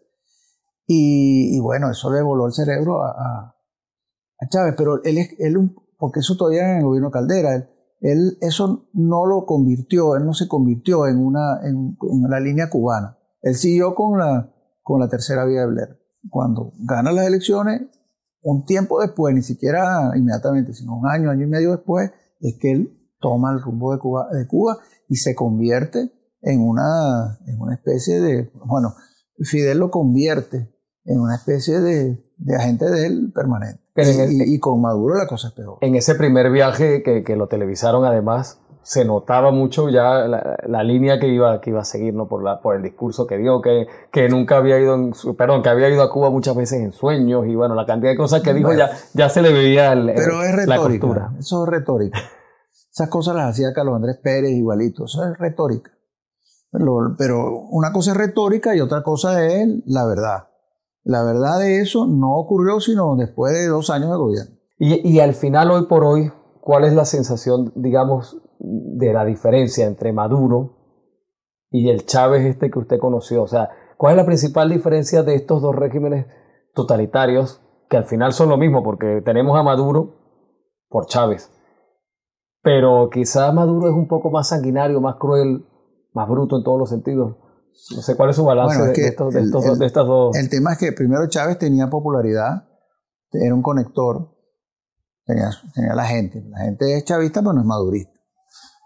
Y, 0.86 1.60
bueno, 1.60 1.88
eso 1.90 2.10
le 2.10 2.20
voló 2.20 2.46
el 2.46 2.52
cerebro 2.52 3.02
a, 3.04 3.10
a, 3.10 4.48
Chávez, 4.48 4.74
pero 4.76 5.04
él, 5.04 5.18
él, 5.38 5.76
porque 5.96 6.18
eso 6.18 6.36
todavía 6.36 6.62
era 6.62 6.72
en 6.72 6.78
el 6.78 6.84
gobierno 6.84 7.12
Caldera, 7.12 7.54
él, 8.00 8.38
eso 8.40 8.88
no 8.94 9.24
lo 9.26 9.44
convirtió, 9.44 10.16
él 10.16 10.24
no 10.24 10.32
se 10.32 10.48
convirtió 10.48 11.06
en, 11.06 11.18
una, 11.18 11.60
en, 11.62 11.96
en 12.00 12.30
la 12.30 12.40
línea 12.40 12.70
cubana. 12.70 13.19
Él 13.42 13.54
siguió 13.54 13.94
con 13.94 14.18
la, 14.18 14.52
con 14.82 15.00
la 15.00 15.08
tercera 15.08 15.44
vía 15.44 15.60
de 15.60 15.66
Blair. 15.66 16.00
Cuando 16.28 16.72
gana 16.78 17.12
las 17.12 17.26
elecciones, 17.26 17.82
un 18.42 18.64
tiempo 18.64 19.00
después, 19.00 19.34
ni 19.34 19.42
siquiera 19.42 20.12
inmediatamente, 20.14 20.74
sino 20.74 20.98
un 20.98 21.06
año, 21.06 21.30
año 21.30 21.44
y 21.44 21.48
medio 21.50 21.72
después, 21.72 22.10
es 22.40 22.58
que 22.58 22.72
él 22.72 22.96
toma 23.20 23.52
el 23.52 23.60
rumbo 23.60 23.92
de 23.92 23.98
Cuba, 23.98 24.28
de 24.32 24.46
Cuba 24.46 24.78
y 25.08 25.16
se 25.16 25.34
convierte 25.34 26.12
en 26.42 26.60
una, 26.60 27.38
en 27.46 27.60
una 27.60 27.74
especie 27.74 28.20
de, 28.20 28.50
bueno, 28.64 28.94
Fidel 29.38 29.78
lo 29.78 29.90
convierte 29.90 30.74
en 31.04 31.20
una 31.20 31.36
especie 31.36 31.80
de, 31.80 32.22
de 32.36 32.56
agente 32.56 32.90
de 32.90 33.06
él 33.06 33.32
permanente. 33.34 33.82
y, 33.96 34.58
con 34.58 34.80
Maduro 34.80 35.16
la 35.16 35.26
cosa 35.26 35.48
es 35.48 35.54
peor. 35.54 35.78
En 35.80 35.94
ese 35.94 36.14
primer 36.14 36.50
viaje 36.50 37.02
que, 37.02 37.22
que 37.24 37.36
lo 37.36 37.48
televisaron 37.48 38.04
además, 38.04 38.60
se 38.82 39.04
notaba 39.04 39.50
mucho 39.50 39.88
ya 39.88 40.26
la, 40.66 40.82
línea 40.82 41.20
que 41.20 41.28
iba, 41.28 41.60
que 41.60 41.70
iba 41.70 41.80
a 41.80 41.84
seguir, 41.84 42.14
¿no? 42.14 42.28
Por, 42.28 42.42
la, 42.42 42.60
por 42.60 42.76
el 42.76 42.82
discurso 42.82 43.26
que 43.26 43.36
dio, 43.36 43.60
que, 43.60 43.86
que 44.10 44.28
nunca 44.28 44.56
había 44.56 44.78
ido, 44.80 44.94
en, 44.94 45.12
perdón, 45.36 45.62
que 45.62 45.68
había 45.68 45.88
ido 45.88 46.02
a 46.02 46.10
Cuba 46.10 46.30
muchas 46.30 46.56
veces 46.56 46.80
en 46.80 46.92
sueños 46.92 47.46
y 47.46 47.54
bueno, 47.54 47.74
la 47.74 47.86
cantidad 47.86 48.10
de 48.10 48.16
cosas 48.16 48.42
que 48.42 48.54
dijo 48.54 48.72
ya, 48.72 48.90
ya 49.14 49.28
se 49.28 49.42
le 49.42 49.52
veía 49.52 49.92
el, 49.92 50.06
Pero 50.14 50.42
es 50.42 50.54
retórica, 50.54 51.32
eso 51.38 51.64
es 51.64 51.70
retórica. 51.70 52.18
Esas 52.92 53.08
cosas 53.08 53.36
las 53.36 53.50
hacía 53.50 53.72
Carlos 53.72 53.94
Andrés 53.94 54.18
Pérez 54.22 54.50
igualito, 54.50 55.04
eso 55.04 55.24
es 55.24 55.38
retórica. 55.38 55.92
Pero, 56.72 57.14
pero 57.16 57.60
una 57.70 57.92
cosa 57.92 58.12
es 58.12 58.16
retórica 58.16 58.74
y 58.74 58.80
otra 58.80 59.02
cosa 59.02 59.44
es 59.44 59.68
la 59.86 60.06
verdad. 60.06 60.48
La 61.02 61.22
verdad 61.22 61.58
de 61.58 61.80
eso 61.80 62.06
no 62.06 62.36
ocurrió 62.36 62.80
sino 62.80 63.16
después 63.16 63.52
de 63.54 63.66
dos 63.68 63.90
años 63.90 64.10
de 64.10 64.16
gobierno. 64.16 64.56
Y, 64.78 65.08
y 65.08 65.20
al 65.20 65.34
final, 65.34 65.70
hoy 65.70 65.86
por 65.86 66.04
hoy, 66.04 66.32
¿cuál 66.60 66.84
es 66.84 66.94
la 66.94 67.04
sensación, 67.04 67.72
digamos, 67.74 68.40
de 68.60 69.12
la 69.12 69.24
diferencia 69.24 69.86
entre 69.86 70.12
Maduro 70.12 70.76
y 71.70 71.88
el 71.88 72.04
Chávez 72.04 72.44
este 72.44 72.70
que 72.70 72.78
usted 72.78 72.98
conoció? 72.98 73.42
O 73.42 73.48
sea, 73.48 73.70
¿cuál 73.96 74.12
es 74.12 74.16
la 74.18 74.26
principal 74.26 74.68
diferencia 74.68 75.22
de 75.22 75.34
estos 75.34 75.62
dos 75.62 75.74
regímenes 75.74 76.26
totalitarios 76.74 77.62
que 77.88 77.96
al 77.96 78.04
final 78.04 78.32
son 78.32 78.48
lo 78.48 78.56
mismo? 78.56 78.82
Porque 78.82 79.22
tenemos 79.24 79.58
a 79.58 79.62
Maduro 79.62 80.16
por 80.88 81.06
Chávez, 81.06 81.50
pero 82.62 83.08
quizás 83.10 83.54
Maduro 83.54 83.88
es 83.88 83.94
un 83.94 84.08
poco 84.08 84.30
más 84.30 84.48
sanguinario, 84.48 85.00
más 85.00 85.16
cruel, 85.16 85.64
más 86.12 86.28
bruto 86.28 86.56
en 86.56 86.64
todos 86.64 86.78
los 86.78 86.90
sentidos. 86.90 87.36
No 87.94 88.02
sé 88.02 88.16
cuál 88.16 88.30
es 88.30 88.36
su 88.36 88.44
balance 88.44 88.82
de, 88.82 89.08
estos, 89.08 89.32
de, 89.32 89.86
estas 89.86 90.06
dos. 90.06 90.36
El 90.36 90.50
tema 90.50 90.72
es 90.72 90.78
que 90.78 90.92
primero 90.92 91.26
Chávez 91.28 91.58
tenía 91.58 91.88
popularidad, 91.88 92.68
era 93.32 93.54
un 93.54 93.62
conector, 93.62 94.36
tenía, 95.24 95.50
tenía 95.74 95.94
la 95.94 96.04
gente. 96.04 96.44
La 96.50 96.58
gente 96.58 96.96
es 96.96 97.04
chavista, 97.04 97.40
pero 97.40 97.54
no 97.54 97.60
es 97.60 97.66
madurista. 97.66 98.19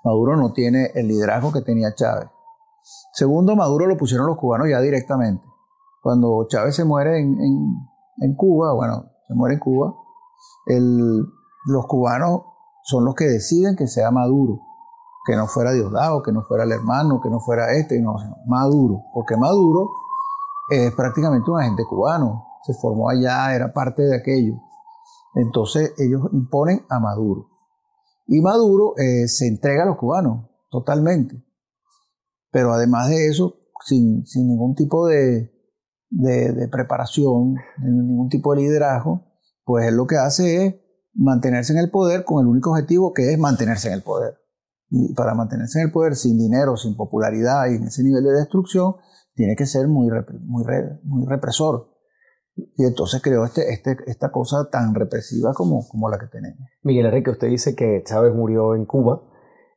Maduro 0.05 0.37
no 0.37 0.53
tiene 0.53 0.91
el 0.95 1.09
liderazgo 1.09 1.53
que 1.53 1.63
tenía 1.63 1.95
Chávez. 1.95 2.29
Segundo, 3.15 3.57
Maduro 3.57 3.87
lo 3.87 3.97
pusieron 3.97 4.27
los 4.27 4.37
cubanos 4.37 4.69
ya 4.69 4.81
directamente. 4.81 5.45
Cuando 6.03 6.47
Chávez 6.49 6.77
se 6.77 6.85
muere 6.85 7.19
en, 7.19 8.35
Cuba, 8.37 8.75
bueno, 8.75 9.07
se 9.27 9.35
muere 9.35 9.55
en 9.55 9.61
Cuba, 9.61 9.95
los 10.67 11.87
cubanos 11.87 12.43
son 12.83 13.07
los 13.07 13.15
que 13.15 13.25
deciden 13.25 13.77
que 13.77 13.87
sea 13.87 14.11
Maduro, 14.11 14.61
que 15.27 15.35
no 15.35 15.47
fuera 15.47 15.73
Diosdado, 15.73 16.23
que 16.23 16.33
no 16.33 16.43
fuera 16.43 16.65
el 16.65 16.73
hermano, 16.73 17.23
que 17.23 17.31
no 17.31 17.41
fuera 17.41 17.73
este, 17.73 18.01
no, 18.03 18.17
Maduro, 18.47 19.01
porque 19.15 19.39
Maduro 19.39 19.89
es 20.69 20.93
prácticamente 20.95 21.51
un 21.51 21.61
agente 21.61 21.85
cubano, 21.89 22.45
se 22.63 22.75
formó 22.75 23.09
allá, 23.09 23.55
era 23.55 23.73
parte 23.73 24.03
de 24.03 24.17
aquello. 24.17 24.57
Entonces 25.35 25.95
ellos 25.99 26.29
imponen 26.33 26.85
a 26.91 27.01
Maduro. 27.01 27.54
Y 28.27 28.41
Maduro 28.41 28.95
eh, 28.97 29.29
se 29.29 29.47
entrega 29.47 29.83
a 29.83 29.87
los 29.87 29.97
cubanos 29.97 30.49
totalmente. 30.71 31.43
Pero 32.51 32.73
además 32.73 33.09
de 33.11 33.29
eso, 33.29 33.59
sin, 33.85 34.25
ningún 34.35 34.75
tipo 34.75 35.07
de, 35.07 35.51
preparación, 36.71 37.57
ningún 37.83 38.29
tipo 38.29 38.55
de 38.55 38.63
liderazgo, 38.63 39.27
pues 39.65 39.87
él 39.89 39.97
lo 39.97 40.07
que 40.07 40.17
hace 40.17 40.67
es 40.67 40.75
mantenerse 41.15 41.73
en 41.73 41.81
el 41.81 41.91
poder 41.91 42.25
con 42.25 42.41
el 42.41 42.47
único 42.47 42.71
objetivo 42.71 43.13
que 43.13 43.33
es 43.33 43.39
mantenerse 43.39 43.89
en 43.89 43.95
el 43.95 44.03
poder. 44.03 44.35
Y 44.91 45.13
para 45.15 45.35
mantenerse 45.35 45.81
en 45.81 45.87
el 45.87 45.93
poder 45.93 46.15
sin 46.15 46.39
dinero, 46.39 46.77
sin 46.77 46.97
popularidad 46.97 47.67
y 47.71 47.77
en 47.77 47.85
ese 47.85 48.03
nivel 48.03 48.25
de 48.25 48.33
destrucción, 48.33 48.97
tiene 49.35 49.57
que 49.57 49.67
ser 49.67 49.89
muy 49.89 50.09
represor. 51.27 51.94
Y 52.57 52.85
entonces 52.85 53.21
creó 53.21 53.45
este, 53.45 53.73
este, 53.73 53.97
esta 54.07 54.31
cosa 54.31 54.69
tan 54.71 54.95
represiva 54.95 55.53
como, 55.55 55.87
como 55.89 56.09
la 56.09 56.19
que 56.19 56.27
tenemos. 56.27 56.69
Miguel 56.83 57.07
Enrique, 57.07 57.31
usted 57.31 57.49
dice 57.49 57.75
que 57.75 58.03
Chávez 58.05 58.33
murió 58.35 58.75
en 58.75 58.85
Cuba. 58.85 59.23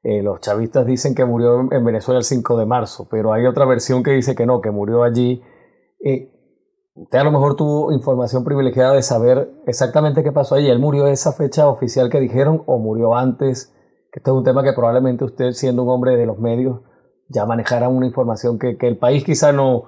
Eh, 0.03 0.21
los 0.21 0.39
chavistas 0.41 0.86
dicen 0.86 1.15
que 1.15 1.25
murió 1.25 1.67
en 1.71 1.84
Venezuela 1.84 2.19
el 2.19 2.23
5 2.23 2.57
de 2.57 2.65
marzo, 2.65 3.07
pero 3.09 3.34
hay 3.34 3.45
otra 3.45 3.65
versión 3.65 4.03
que 4.03 4.11
dice 4.11 4.36
que 4.36 4.45
no, 4.45 4.61
que 4.61 4.69
murió 4.69 5.03
allí. 5.03 5.41
Eh, 6.03 6.32
usted 6.93 7.17
a 7.17 7.23
lo 7.23 7.32
mejor 7.32 7.55
tuvo 7.55 7.91
información 7.91 8.43
privilegiada 8.43 8.93
de 8.93 9.01
saber 9.01 9.51
exactamente 9.65 10.23
qué 10.23 10.32
pasó 10.32 10.55
allí. 10.55 10.69
¿Él 10.69 10.80
murió 10.80 11.07
esa 11.07 11.34
fecha 11.34 11.67
oficial 11.67 12.11
que 12.11 12.19
dijeron 12.19 12.63
o 12.67 12.78
murió 12.78 13.15
antes? 13.15 13.73
Que 14.11 14.19
esto 14.19 14.32
es 14.32 14.38
un 14.38 14.43
tema 14.43 14.63
que 14.63 14.73
probablemente 14.73 15.25
usted, 15.25 15.51
siendo 15.53 15.84
un 15.84 15.89
hombre 15.89 16.15
de 16.15 16.28
los 16.28 16.38
medios, 16.38 16.82
ya 17.28 17.45
manejara 17.45 17.89
una 17.89 18.05
información 18.05 18.59
que, 18.59 18.78
que 18.78 18.88
el 18.88 18.97
país 18.97 19.23
quizá 19.23 19.51
no, 19.51 19.86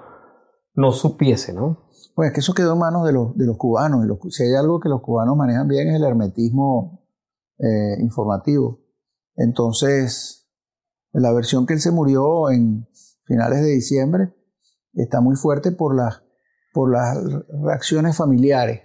no 0.74 0.92
supiese, 0.92 1.54
¿no? 1.54 1.89
Pues 2.16 2.32
que 2.34 2.40
eso 2.40 2.54
quedó 2.54 2.74
en 2.74 2.80
manos 2.80 3.06
de 3.06 3.14
los, 3.14 3.36
de 3.38 3.46
los 3.46 3.58
cubanos. 3.58 4.06
si 4.30 4.44
hay 4.44 4.56
algo 4.56 4.80
que 4.80 4.90
los 4.90 5.02
cubanos 5.02 5.36
manejan 5.38 5.68
bien 5.68 5.90
es 5.90 5.96
el 5.96 6.04
hermetismo 6.04 7.06
eh, 7.58 7.98
informativo. 8.00 8.80
Entonces, 9.36 10.50
la 11.12 11.32
versión 11.32 11.66
que 11.66 11.74
él 11.74 11.82
se 11.82 11.92
murió 11.92 12.50
en 12.52 12.88
finales 13.26 13.62
de 13.62 13.70
diciembre 13.70 14.34
está 14.94 15.22
muy 15.22 15.36
fuerte 15.36 15.72
por 15.72 15.96
las, 15.96 16.24
por 16.74 16.92
las 16.92 17.18
reacciones 17.64 18.16
familiares. 18.16 18.82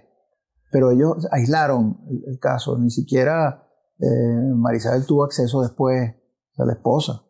Pero 0.71 0.91
ellos 0.91 1.27
aislaron 1.31 1.99
el, 2.27 2.39
caso. 2.39 2.77
Ni 2.77 2.89
siquiera 2.89 3.67
eh, 3.99 4.53
Marisabel 4.55 5.05
tuvo 5.05 5.23
acceso 5.23 5.61
después 5.61 6.13
a 6.57 6.65
la 6.65 6.73
esposa. 6.73 7.23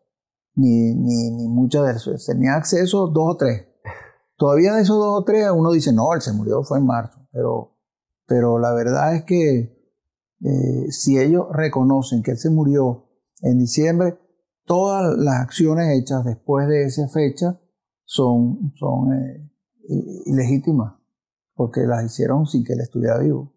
Ni, 0.54 0.94
ni, 0.94 1.30
ni 1.30 1.48
muchas 1.48 2.04
de. 2.04 2.16
Tenía 2.26 2.54
acceso 2.54 3.08
dos 3.08 3.34
o 3.34 3.36
tres. 3.36 3.66
Todavía 4.36 4.74
de 4.74 4.82
esos 4.82 4.98
dos 4.98 5.20
o 5.20 5.24
tres, 5.24 5.48
uno 5.54 5.72
dice, 5.72 5.92
no, 5.92 6.12
él 6.12 6.20
se 6.20 6.32
murió, 6.32 6.62
fue 6.62 6.78
en 6.78 6.86
marzo. 6.86 7.20
Pero, 7.32 7.72
pero 8.26 8.58
la 8.58 8.72
verdad 8.74 9.14
es 9.14 9.24
que 9.24 9.74
eh, 10.44 10.90
si 10.90 11.18
ellos 11.18 11.46
reconocen 11.52 12.22
que 12.22 12.32
él 12.32 12.38
se 12.38 12.50
murió 12.50 13.06
en 13.40 13.58
diciembre, 13.58 14.18
todas 14.66 15.16
las 15.16 15.40
acciones 15.40 15.98
hechas 15.98 16.24
después 16.24 16.68
de 16.68 16.84
esa 16.84 17.08
fecha 17.08 17.58
son, 18.04 18.72
son 18.78 19.14
eh, 19.14 19.50
ilegítimas, 20.26 20.94
porque 21.54 21.80
las 21.82 22.04
hicieron 22.04 22.46
sin 22.46 22.62
que 22.62 22.74
él 22.74 22.80
estuviera 22.80 23.18
vivo. 23.18 23.54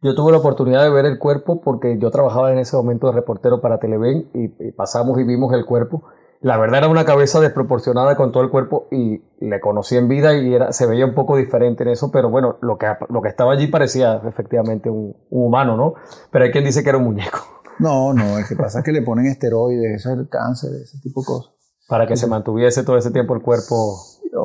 Yo 0.00 0.14
tuve 0.14 0.32
la 0.32 0.38
oportunidad 0.38 0.82
de 0.82 0.90
ver 0.90 1.06
el 1.06 1.18
cuerpo 1.18 1.60
porque 1.60 1.98
yo 2.00 2.10
trabajaba 2.10 2.52
en 2.52 2.58
ese 2.58 2.76
momento 2.76 3.08
de 3.08 3.14
reportero 3.14 3.60
para 3.60 3.78
Televen 3.78 4.30
y 4.32 4.48
pasamos 4.72 5.18
y 5.18 5.24
vimos 5.24 5.52
el 5.54 5.64
cuerpo 5.64 6.04
la 6.40 6.56
verdad 6.56 6.78
era 6.78 6.88
una 6.88 7.04
cabeza 7.04 7.40
desproporcionada 7.40 8.16
con 8.16 8.30
todo 8.30 8.42
el 8.42 8.50
cuerpo 8.50 8.86
y 8.92 9.22
le 9.40 9.60
conocí 9.60 9.96
en 9.96 10.08
vida 10.08 10.36
y 10.36 10.54
era, 10.54 10.72
se 10.72 10.86
veía 10.86 11.04
un 11.04 11.14
poco 11.14 11.36
diferente 11.36 11.82
en 11.82 11.90
eso, 11.90 12.10
pero 12.12 12.30
bueno, 12.30 12.58
lo 12.60 12.78
que, 12.78 12.86
lo 13.08 13.22
que 13.22 13.28
estaba 13.28 13.52
allí 13.52 13.66
parecía 13.66 14.22
efectivamente 14.24 14.88
un, 14.88 15.16
humano, 15.30 15.76
¿no? 15.76 15.94
Pero 16.30 16.44
hay 16.44 16.52
quien 16.52 16.64
dice 16.64 16.82
que 16.82 16.90
era 16.90 16.98
un 16.98 17.04
muñeco. 17.04 17.38
No, 17.80 18.12
no, 18.12 18.36
es 18.40 18.48
que 18.48 18.56
pasa 18.56 18.82
que 18.82 18.90
le 18.90 19.02
ponen 19.02 19.26
esteroides, 19.26 20.00
eso 20.00 20.10
es 20.10 20.18
el 20.18 20.28
cáncer, 20.28 20.70
ese 20.82 20.98
tipo 21.00 21.20
de 21.20 21.26
cosas. 21.26 21.54
Para 21.86 22.08
que 22.08 22.16
se 22.16 22.26
mantuviese 22.26 22.82
todo 22.82 22.98
ese 22.98 23.12
tiempo 23.12 23.36
el 23.36 23.40
cuerpo 23.40 23.94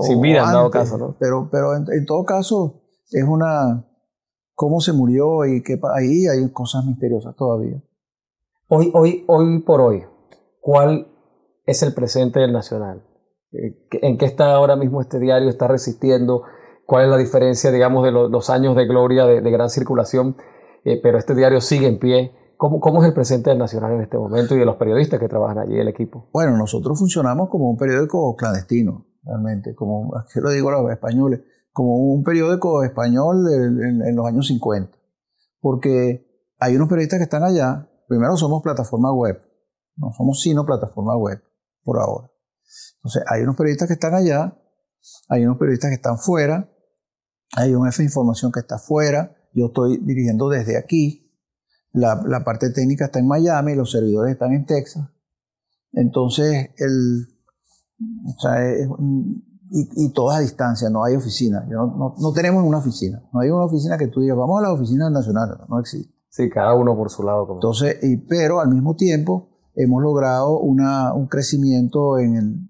sin 0.02 0.22
vida, 0.22 0.44
en 0.44 0.54
dado 0.54 0.70
caso, 0.70 1.00
¿no? 1.00 1.18
Pero, 1.20 1.50
pero 1.52 1.76
en, 1.76 2.06
todo 2.06 2.26
caso, 2.26 2.84
es 3.10 3.24
una. 3.24 3.88
cómo 4.54 4.82
se 4.82 4.94
murió 4.94 5.46
y 5.46 5.64
que 5.64 5.80
ahí 5.96 6.28
hay 6.28 6.48
cosas 6.52 6.86
misteriosas 6.86 7.36
todavía. 7.36 7.82
Hoy, 8.68 8.92
hoy, 8.94 9.24
hoy 9.26 9.64
por 9.64 9.82
hoy, 9.82 10.06
¿cuál 10.62 11.08
es 11.66 11.84
el 11.84 11.94
presente 11.94 12.40
del 12.40 12.52
Nacional. 12.52 13.04
Eh, 13.52 13.88
¿En 14.02 14.18
qué 14.18 14.26
está 14.26 14.54
ahora 14.54 14.76
mismo 14.76 15.02
este 15.02 15.20
diario? 15.20 15.50
¿Está 15.50 15.68
resistiendo? 15.68 16.44
¿Cuál 16.86 17.06
es 17.06 17.10
la 17.10 17.18
diferencia, 17.18 17.72
digamos, 17.72 18.04
de 18.04 18.12
los 18.12 18.50
años 18.50 18.76
de 18.76 18.86
gloria, 18.86 19.26
de, 19.26 19.52
gran 19.52 19.70
circulación? 19.70 20.36
Eh, 20.84 21.00
pero 21.02 21.18
este 21.18 21.34
diario 21.34 21.62
sigue 21.62 21.88
en 21.88 22.00
pie. 22.00 22.36
¿Cómo, 22.58 22.80
¿Cómo, 22.80 23.02
es 23.02 23.08
el 23.08 23.14
presente 23.14 23.50
del 23.50 23.60
Nacional 23.60 23.94
en 23.94 24.02
este 24.02 24.18
momento 24.18 24.56
y 24.56 24.60
de 24.60 24.66
los 24.66 24.76
periodistas 24.76 25.20
que 25.20 25.30
trabajan 25.30 25.60
allí, 25.60 25.78
el 25.78 25.88
equipo? 25.88 26.30
Bueno, 26.34 26.58
nosotros 26.58 27.00
funcionamos 27.00 27.50
como 27.50 27.70
un 27.70 27.78
periódico 27.78 28.36
clandestino, 28.36 29.08
realmente, 29.24 29.74
como, 29.76 30.12
¿qué 30.34 30.42
lo 30.42 30.50
digo 30.50 30.70
a 30.70 30.82
los 30.82 30.92
españoles? 30.92 31.42
Como 31.72 31.98
un 31.98 32.24
periódico 32.24 32.84
español 32.84 33.46
en, 33.52 34.02
en 34.02 34.16
los 34.16 34.26
años 34.28 34.48
50. 34.48 34.96
Porque 35.60 36.26
hay 36.60 36.76
unos 36.76 36.90
periodistas 36.90 37.20
que 37.20 37.24
están 37.24 37.44
allá, 37.44 37.90
primero 38.08 38.36
somos 38.36 38.62
plataforma 38.62 39.12
web, 39.14 39.42
no 39.96 40.12
somos 40.12 40.42
sino 40.42 40.66
plataforma 40.66 41.18
web 41.18 41.42
por 41.84 42.00
ahora. 42.00 42.32
Entonces, 42.98 43.24
hay 43.30 43.42
unos 43.42 43.56
periodistas 43.56 43.88
que 43.88 43.94
están 43.94 44.16
allá, 44.16 44.58
hay 45.30 45.46
unos 45.46 45.58
periodistas 45.58 45.90
que 45.90 45.96
están 45.96 46.18
fuera, 46.18 46.72
hay 47.56 47.74
un 47.74 47.86
jefe 47.86 48.04
de 48.04 48.08
información 48.08 48.52
que 48.52 48.62
está 48.62 48.80
fuera, 48.80 49.36
yo 49.54 49.68
estoy 49.68 49.98
dirigiendo 49.98 50.50
desde 50.50 50.78
aquí, 50.78 51.24
la, 51.92 52.22
la 52.26 52.44
parte 52.44 52.72
técnica 52.72 53.06
está 53.06 53.20
en 53.20 53.28
Miami, 53.28 53.76
los 53.76 53.92
servidores 53.92 54.34
están 54.34 54.54
en 54.54 54.66
Texas. 54.66 55.08
Entonces, 55.92 56.72
el, 56.78 57.28
o 58.26 58.40
sea, 58.40 58.54
y, 59.70 60.06
y 60.06 60.14
todas 60.14 60.38
a 60.38 60.42
distancia, 60.42 60.90
no 60.90 61.04
hay 61.04 61.16
oficina. 61.16 61.66
No, 61.70 62.16
no, 62.18 62.34
tenemos 62.34 62.64
una 62.64 62.80
oficina. 62.80 63.24
No 63.32 63.42
hay 63.42 63.50
una 63.50 63.66
oficina 63.66 63.98
que 63.98 64.08
tú 64.08 64.22
digas, 64.22 64.38
vamos 64.38 64.60
a 64.60 64.64
la 64.64 64.74
oficina 64.74 65.10
nacional, 65.10 65.66
no 65.68 65.80
existe. 65.80 66.14
Sí, 66.30 66.50
cada 66.50 66.74
uno 66.74 66.96
por 66.96 67.12
su 67.12 67.22
lado. 67.22 67.48
Entonces, 67.54 67.98
y, 68.02 68.18
pero 68.18 68.60
al 68.60 68.70
mismo 68.70 68.96
tiempo 68.96 69.53
hemos 69.76 70.02
logrado 70.02 70.60
un 70.60 71.28
crecimiento 71.28 72.20
en, 72.20 72.70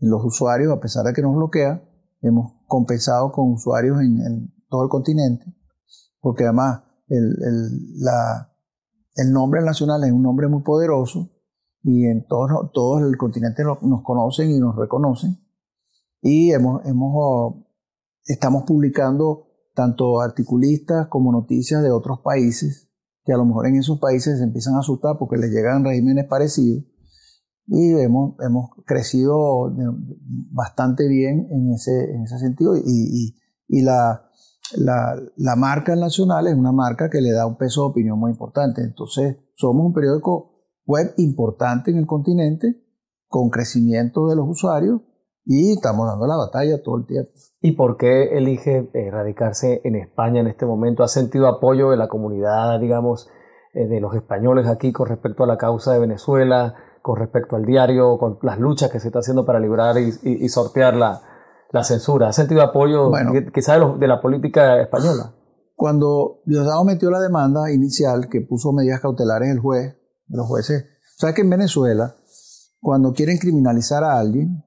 los 0.00 0.24
usuarios, 0.24 0.72
a 0.72 0.80
pesar 0.80 1.04
de 1.04 1.12
que 1.12 1.22
nos 1.22 1.34
bloquea, 1.34 1.82
hemos 2.22 2.52
compensado 2.66 3.30
con 3.32 3.52
usuarios 3.52 4.00
en, 4.00 4.52
todo 4.68 4.84
el 4.84 4.88
continente, 4.88 5.44
porque 6.20 6.44
además 6.44 6.82
el, 7.08 7.22
nombre 9.32 9.62
nacional 9.62 10.02
es 10.04 10.12
un 10.12 10.22
nombre 10.22 10.48
muy 10.48 10.62
poderoso 10.62 11.30
y 11.82 12.06
en 12.06 12.26
todo, 12.26 12.70
todo 12.72 13.06
el 13.06 13.16
continente 13.16 13.62
nos 13.64 14.02
conocen 14.02 14.50
y 14.50 14.58
nos 14.58 14.76
reconocen. 14.76 15.38
Y 16.22 16.52
hemos, 16.52 16.80
estamos 18.24 18.62
publicando 18.62 19.48
tanto 19.74 20.20
articulistas 20.20 21.08
como 21.08 21.32
noticias 21.32 21.82
de 21.82 21.90
otros 21.90 22.20
países, 22.20 22.91
que 23.24 23.32
a 23.32 23.36
lo 23.36 23.44
mejor 23.44 23.66
en 23.66 23.76
esos 23.76 23.98
países 23.98 24.38
se 24.38 24.44
empiezan 24.44 24.74
a 24.74 24.80
asustar 24.80 25.16
porque 25.18 25.36
les 25.36 25.50
llegan 25.50 25.84
regímenes 25.84 26.26
parecidos. 26.26 26.84
Y 27.66 27.92
hemos, 27.94 28.34
hemos 28.40 28.70
crecido 28.84 29.72
bastante 30.50 31.08
bien 31.08 31.46
en 31.50 31.72
ese, 31.72 32.12
en 32.12 32.22
ese 32.22 32.38
sentido. 32.38 32.76
Y, 32.76 32.82
y, 32.84 33.36
y 33.68 33.82
la, 33.82 34.28
la, 34.76 35.16
la, 35.36 35.56
marca 35.56 35.94
nacional 35.94 36.48
es 36.48 36.54
una 36.54 36.72
marca 36.72 37.08
que 37.08 37.20
le 37.20 37.30
da 37.30 37.46
un 37.46 37.56
peso 37.56 37.82
de 37.82 37.90
opinión 37.90 38.18
muy 38.18 38.32
importante. 38.32 38.82
Entonces, 38.82 39.36
somos 39.54 39.86
un 39.86 39.92
periódico 39.92 40.52
web 40.84 41.14
importante 41.18 41.92
en 41.92 41.98
el 41.98 42.06
continente, 42.06 42.82
con 43.28 43.48
crecimiento 43.48 44.28
de 44.28 44.36
los 44.36 44.48
usuarios 44.48 45.00
y 45.44 45.72
estamos 45.72 46.06
dando 46.06 46.26
la 46.26 46.36
batalla 46.36 46.82
todo 46.82 46.98
el 46.98 47.06
tiempo. 47.06 47.30
¿Y 47.60 47.72
por 47.72 47.96
qué 47.96 48.36
elige 48.36 48.90
radicarse 49.10 49.80
en 49.84 49.96
España 49.96 50.40
en 50.40 50.46
este 50.46 50.66
momento? 50.66 51.02
¿Ha 51.02 51.08
sentido 51.08 51.48
apoyo 51.48 51.90
de 51.90 51.96
la 51.96 52.08
comunidad, 52.08 52.78
digamos, 52.80 53.28
eh, 53.74 53.86
de 53.86 54.00
los 54.00 54.14
españoles 54.14 54.66
aquí 54.66 54.92
con 54.92 55.08
respecto 55.08 55.44
a 55.44 55.46
la 55.46 55.56
causa 55.56 55.92
de 55.92 56.00
Venezuela, 56.00 56.74
con 57.02 57.18
respecto 57.18 57.56
al 57.56 57.64
diario, 57.64 58.18
con 58.18 58.38
las 58.42 58.58
luchas 58.58 58.90
que 58.90 59.00
se 59.00 59.08
está 59.08 59.20
haciendo 59.20 59.44
para 59.44 59.60
librar 59.60 59.96
y, 59.98 60.48
sortear 60.48 60.94
la, 60.94 61.22
la, 61.70 61.82
censura? 61.82 62.28
¿Ha 62.28 62.32
sentido 62.32 62.62
apoyo 62.62 63.10
quizás 63.52 63.80
de, 63.80 63.98
de 63.98 64.08
la 64.08 64.20
política 64.20 64.80
española? 64.80 65.34
Cuando 65.74 66.42
Diosdado 66.44 66.84
metió 66.84 67.10
la 67.10 67.18
demanda 67.18 67.72
inicial 67.72 68.28
que 68.28 68.40
puso 68.40 68.72
medidas 68.72 69.00
cautelares 69.00 69.48
el 69.48 69.58
juez, 69.58 69.96
los 70.28 70.46
jueces. 70.46 70.86
¿Sabes 71.16 71.34
que 71.34 71.42
en 71.42 71.50
Venezuela, 71.50 72.14
cuando 72.80 73.12
quieren 73.12 73.38
criminalizar 73.38 74.04
a 74.04 74.18
alguien, 74.18 74.64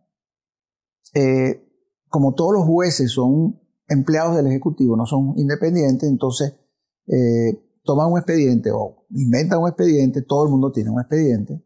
eh, 1.16 1.66
como 2.10 2.34
todos 2.34 2.54
los 2.54 2.66
jueces 2.66 3.12
son 3.12 3.60
empleados 3.88 4.36
del 4.36 4.48
Ejecutivo, 4.48 4.98
no 4.98 5.06
son 5.06 5.34
independientes, 5.38 6.10
entonces 6.10 6.54
eh, 7.08 7.80
toman 7.84 8.12
un 8.12 8.18
expediente 8.18 8.72
o 8.72 9.06
inventan 9.12 9.60
un 9.62 9.70
expediente, 9.70 10.22
todo 10.24 10.44
el 10.44 10.52
mundo 10.52 10.72
tiene 10.72 10.90
un 10.90 11.00
expediente, 11.00 11.64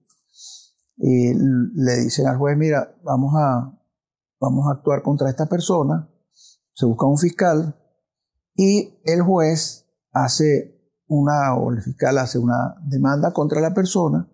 y 0.98 1.34
le 1.34 1.96
dicen 2.04 2.28
al 2.28 2.38
juez, 2.38 2.58
mira, 2.58 2.96
vamos 3.04 3.34
a, 3.38 3.76
vamos 4.40 4.68
a 4.68 4.74
actuar 4.78 5.02
contra 5.02 5.30
esta 5.30 5.48
persona, 5.48 6.08
se 6.74 6.86
busca 6.86 7.08
un 7.08 7.18
fiscal 7.18 7.76
y 8.56 9.02
el 9.06 9.22
juez 9.22 9.88
hace 10.12 10.94
una, 11.08 11.56
o 11.56 11.72
el 11.72 11.82
fiscal 11.82 12.18
hace 12.20 12.38
una 12.38 12.76
demanda 12.86 13.34
contra 13.34 13.62
la 13.62 13.74
persona, 13.74 14.30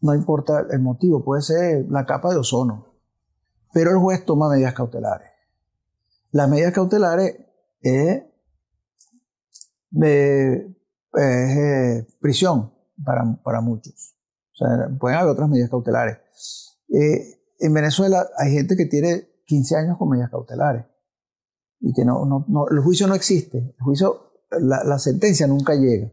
no 0.00 0.14
importa 0.14 0.66
el 0.70 0.80
motivo, 0.80 1.22
puede 1.22 1.42
ser 1.42 1.86
la 1.88 2.04
capa 2.04 2.30
de 2.30 2.38
ozono, 2.38 2.93
pero 3.74 3.90
el 3.90 3.98
juez 3.98 4.24
toma 4.24 4.48
medidas 4.48 4.72
cautelares. 4.72 5.28
Las 6.30 6.48
medidas 6.48 6.72
cautelares 6.72 7.36
es, 7.82 8.22
eh, 10.02 12.06
prisión 12.20 12.72
para, 13.04 13.22
para, 13.42 13.60
muchos. 13.60 14.16
O 14.52 14.56
sea, 14.56 14.88
pueden 14.98 15.18
haber 15.18 15.32
otras 15.32 15.50
medidas 15.50 15.68
cautelares. 15.68 16.16
Eh, 16.88 17.42
en 17.60 17.74
Venezuela 17.74 18.26
hay 18.38 18.52
gente 18.52 18.76
que 18.76 18.86
tiene 18.86 19.28
15 19.46 19.76
años 19.76 19.98
con 19.98 20.08
medidas 20.08 20.30
cautelares 20.30 20.86
y 21.80 21.92
que 21.92 22.04
no, 22.04 22.24
no, 22.24 22.44
no, 22.48 22.68
el 22.68 22.80
juicio 22.80 23.06
no 23.06 23.14
existe. 23.14 23.58
El 23.58 23.84
juicio 23.84 24.32
la, 24.60 24.98
sentencia 24.98 25.46
nunca 25.46 25.74
llega. 25.74 26.10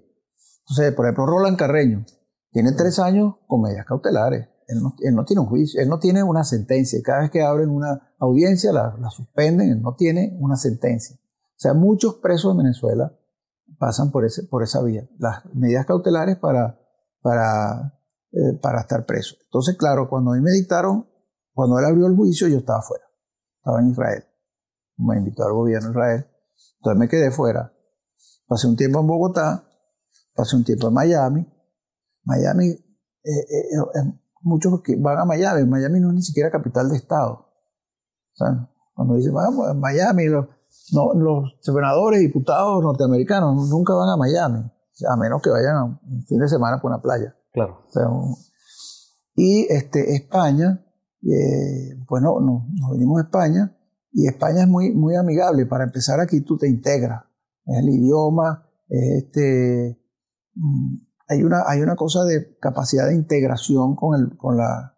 Entonces, 0.59 0.93
por 0.93 1.05
ejemplo, 1.05 1.25
Roland 1.25 1.57
Carreño 1.57 2.05
tiene 2.51 2.73
tres 2.73 2.99
años 2.99 3.35
con 3.47 3.61
medidas 3.61 3.85
cautelares. 3.85 4.47
Él 4.71 5.15
no, 5.15 5.25
tiene 5.25 5.41
un 5.41 5.47
juicio, 5.47 5.81
él 5.81 5.89
no 5.89 5.99
tiene 5.99 6.23
una 6.23 6.43
sentencia. 6.43 6.99
Cada 7.03 7.21
vez 7.21 7.31
que 7.31 7.41
abren 7.41 7.69
una 7.69 8.13
audiencia 8.19 8.71
la, 8.71 9.09
suspenden, 9.09 9.69
él 9.69 9.81
no 9.81 9.95
tiene 9.95 10.37
una 10.39 10.55
sentencia. 10.55 11.17
O 11.17 11.59
sea, 11.61 11.73
muchos 11.73 12.15
presos 12.15 12.51
en 12.51 12.59
Venezuela 12.59 13.13
pasan 13.77 14.11
por, 14.11 14.25
ese, 14.25 14.43
por 14.43 14.63
esa 14.63 14.81
vía. 14.81 15.09
Las 15.19 15.45
medidas 15.53 15.85
cautelares 15.85 16.37
para, 16.37 16.79
para, 17.21 17.99
eh, 18.31 18.57
para 18.61 18.81
estar 18.81 19.05
preso. 19.05 19.35
Entonces, 19.43 19.75
claro, 19.77 20.09
cuando 20.09 20.31
a 20.31 20.35
mí 20.35 20.41
me 20.41 20.51
dictaron, 20.51 21.07
cuando 21.53 21.77
él 21.77 21.85
abrió 21.85 22.07
el 22.07 22.15
juicio, 22.15 22.47
yo 22.47 22.59
estaba 22.59 22.81
fuera. 22.81 23.03
Estaba 23.57 23.81
en 23.81 23.89
Israel. 23.89 24.23
Me 24.97 25.17
invitó 25.17 25.43
al 25.43 25.53
gobierno 25.53 25.89
de 25.89 25.91
Israel. 25.91 26.25
Entonces 26.77 26.99
me 26.99 27.09
quedé 27.09 27.31
fuera. 27.31 27.73
Pasé 28.47 28.67
un 28.67 28.75
tiempo 28.75 28.99
en 28.99 29.07
Bogotá, 29.07 29.63
pasé 30.33 30.55
un 30.55 30.63
tiempo 30.63 30.87
en 30.87 30.93
Miami. 30.93 31.47
Miami, 32.23 32.69
eh, 32.69 32.79
eh, 33.23 33.77
eh, 33.95 34.19
muchos 34.41 34.81
que 34.81 34.95
van 34.95 35.19
a 35.19 35.25
Miami, 35.25 35.65
Miami 35.65 35.99
no 35.99 36.09
es 36.09 36.15
ni 36.15 36.21
siquiera 36.21 36.51
capital 36.51 36.89
de 36.89 36.97
estado. 36.97 37.47
cuando 38.93 39.15
dicen, 39.15 39.33
vamos 39.33 39.67
a 39.67 39.73
Miami, 39.73 40.25
los, 40.25 40.47
no, 40.93 41.13
los 41.13 41.57
senadores 41.61 42.19
diputados 42.19 42.83
norteamericanos 42.83 43.69
nunca 43.69 43.93
van 43.93 44.09
a 44.09 44.17
Miami, 44.17 44.59
a 45.09 45.15
menos 45.17 45.41
que 45.41 45.49
vayan 45.49 45.99
un 46.03 46.23
fin 46.25 46.39
de 46.39 46.47
semana 46.47 46.79
por 46.79 46.91
una 46.91 47.01
playa. 47.01 47.35
Claro. 47.53 47.85
y 49.35 49.67
este, 49.69 50.15
España, 50.15 50.85
pues 52.07 52.23
no, 52.23 52.39
nos 52.39 52.91
vinimos 52.91 53.19
a 53.19 53.23
España 53.23 53.77
y 54.11 54.27
España 54.27 54.63
es 54.63 54.67
muy, 54.67 54.91
muy 54.91 55.15
amigable. 55.15 55.65
Para 55.65 55.83
empezar 55.83 56.19
aquí 56.19 56.41
tú 56.41 56.57
te 56.57 56.69
integras 56.69 57.23
es 57.65 57.77
el 57.77 57.89
idioma, 57.89 58.65
este, 58.87 59.99
mm, 60.55 60.95
hay, 61.31 61.43
una, 61.43 61.63
hay 61.67 61.81
una 61.81 61.95
cosa 61.95 62.23
de 62.23 62.57
capacidad 62.59 63.07
de 63.07 63.15
integración 63.15 63.95
con 63.95 64.19
el, 64.19 64.37
con 64.37 64.57
la, 64.57 64.95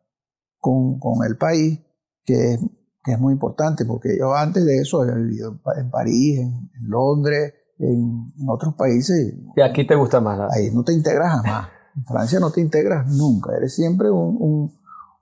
con, 0.59 0.99
con 0.99 1.25
el 1.25 1.37
país 1.37 1.79
que 2.25 2.53
es, 2.53 2.59
que 3.03 3.13
es, 3.13 3.19
muy 3.19 3.33
importante, 3.33 3.85
porque 3.85 4.17
yo 4.17 4.33
antes 4.33 4.65
de 4.65 4.79
eso 4.79 5.01
había 5.01 5.15
vivido 5.15 5.59
en 5.77 5.89
París, 5.89 6.39
en, 6.39 6.69
Londres, 6.87 7.53
en, 7.77 8.33
otros 8.47 8.75
países. 8.75 9.35
¿Y 9.55 9.61
aquí 9.61 9.85
te 9.85 9.95
gusta 9.95 10.21
más? 10.21 10.39
Ahí 10.55 10.71
no 10.71 10.83
te 10.83 10.93
integras 10.93 11.41
jamás. 11.41 11.69
En 11.95 12.05
Francia 12.05 12.39
no 12.39 12.49
te 12.49 12.59
integras 12.59 13.05
nunca, 13.05 13.55
eres 13.55 13.75
siempre 13.75 14.09
un, 14.09 14.35
un, 14.39 14.73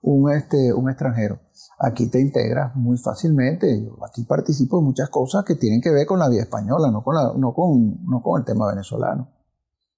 un, 0.03 0.31
este, 0.31 0.71
un 0.71 0.89
extranjero 0.89 1.37
aquí 1.81 2.07
te 2.07 2.21
integras 2.21 2.75
muy 2.75 2.97
fácilmente. 2.97 3.83
Yo 3.83 3.97
aquí 4.05 4.23
participo 4.23 4.79
en 4.79 4.85
muchas 4.85 5.09
cosas 5.09 5.43
que 5.43 5.55
tienen 5.55 5.81
que 5.81 5.91
ver 5.91 6.05
con 6.05 6.19
la 6.19 6.29
vida 6.29 6.43
española, 6.43 6.91
no 6.91 7.03
con, 7.03 7.15
la, 7.15 7.33
no 7.35 7.53
con, 7.53 8.03
no 8.05 8.21
con 8.21 8.39
el 8.39 8.45
tema 8.45 8.67
venezolano. 8.67 9.29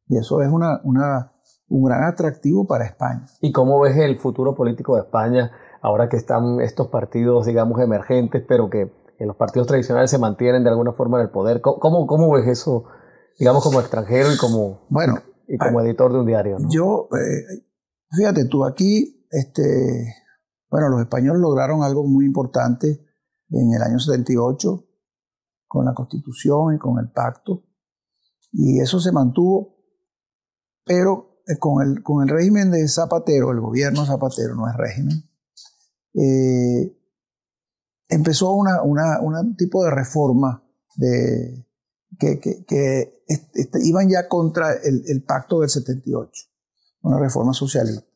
Y 0.08 0.18
eso 0.18 0.42
es 0.42 0.50
una, 0.50 0.82
una, 0.84 1.34
un 1.70 1.84
gran 1.84 2.04
atractivo 2.04 2.68
para 2.68 2.86
España. 2.86 3.26
¿Y 3.42 3.52
cómo 3.52 3.80
ves 3.80 3.98
el 3.98 4.18
futuro 4.18 4.56
político 4.56 4.96
de 4.96 5.02
España 5.02 5.52
ahora 5.82 6.10
que 6.10 6.18
están 6.18 6.62
estos 6.62 6.88
partidos, 6.88 7.46
digamos, 7.46 7.80
emergentes, 7.80 8.44
pero 8.48 8.70
que 8.70 8.92
en 9.20 9.28
los 9.28 9.36
partidos 9.36 9.68
tradicionales 9.68 10.12
se 10.12 10.18
mantienen 10.18 10.64
de 10.64 10.70
alguna 10.70 10.94
forma 10.94 11.18
en 11.20 11.26
el 11.26 11.32
poder? 11.32 11.62
¿Cómo, 11.62 12.08
cómo 12.08 12.32
ves 12.32 12.48
eso, 12.48 12.86
digamos, 13.40 13.64
como 13.64 13.80
extranjero 13.80 14.32
y 14.34 14.38
como, 14.38 14.86
bueno, 14.90 15.20
y 15.48 15.58
como 15.58 15.82
editor 15.82 16.12
de 16.12 16.20
un 16.20 16.26
diario? 16.26 16.58
Yo, 16.70 17.10
eh, 17.14 17.64
fíjate 18.12 18.46
tú, 18.46 18.66
aquí, 18.66 19.26
este, 19.30 19.62
bueno, 20.70 20.90
los 20.90 21.02
españoles 21.02 21.42
lograron 21.42 21.84
algo 21.84 22.06
muy 22.06 22.26
importante 22.26 23.06
en 23.50 23.74
el 23.74 23.82
año 23.82 24.00
78 24.00 24.86
con 25.68 25.86
la 25.86 25.94
constitución 25.94 26.76
y 26.76 26.78
con 26.78 27.00
el 27.00 27.12
pacto, 27.12 27.64
y 28.52 28.80
eso 28.80 29.00
se 29.00 29.12
mantuvo, 29.12 29.73
pero 30.86 31.42
eh, 31.48 31.58
con 31.58 31.82
el, 31.86 32.04
con 32.04 32.24
el 32.24 32.30
régimen 32.30 32.72
de 32.72 32.88
Zapatero, 32.88 33.52
el 33.52 33.60
gobierno 33.60 34.06
Zapatero 34.06 34.56
no 34.56 34.68
es 34.68 34.76
régimen, 34.76 35.30
eh, 36.14 36.98
empezó 38.08 38.54
una, 38.54 38.82
un 38.82 39.56
tipo 39.56 39.84
de 39.84 39.92
reforma 39.92 40.64
de, 40.96 41.66
que, 42.20 42.40
que, 42.40 43.24
este, 43.28 43.80
iban 43.84 44.10
ya 44.10 44.28
contra 44.28 44.74
el, 44.74 45.04
el, 45.08 45.24
pacto 45.24 45.62
del 45.62 45.70
78, 45.70 46.32
una 47.02 47.20
reforma 47.20 47.54
socialista. 47.54 48.08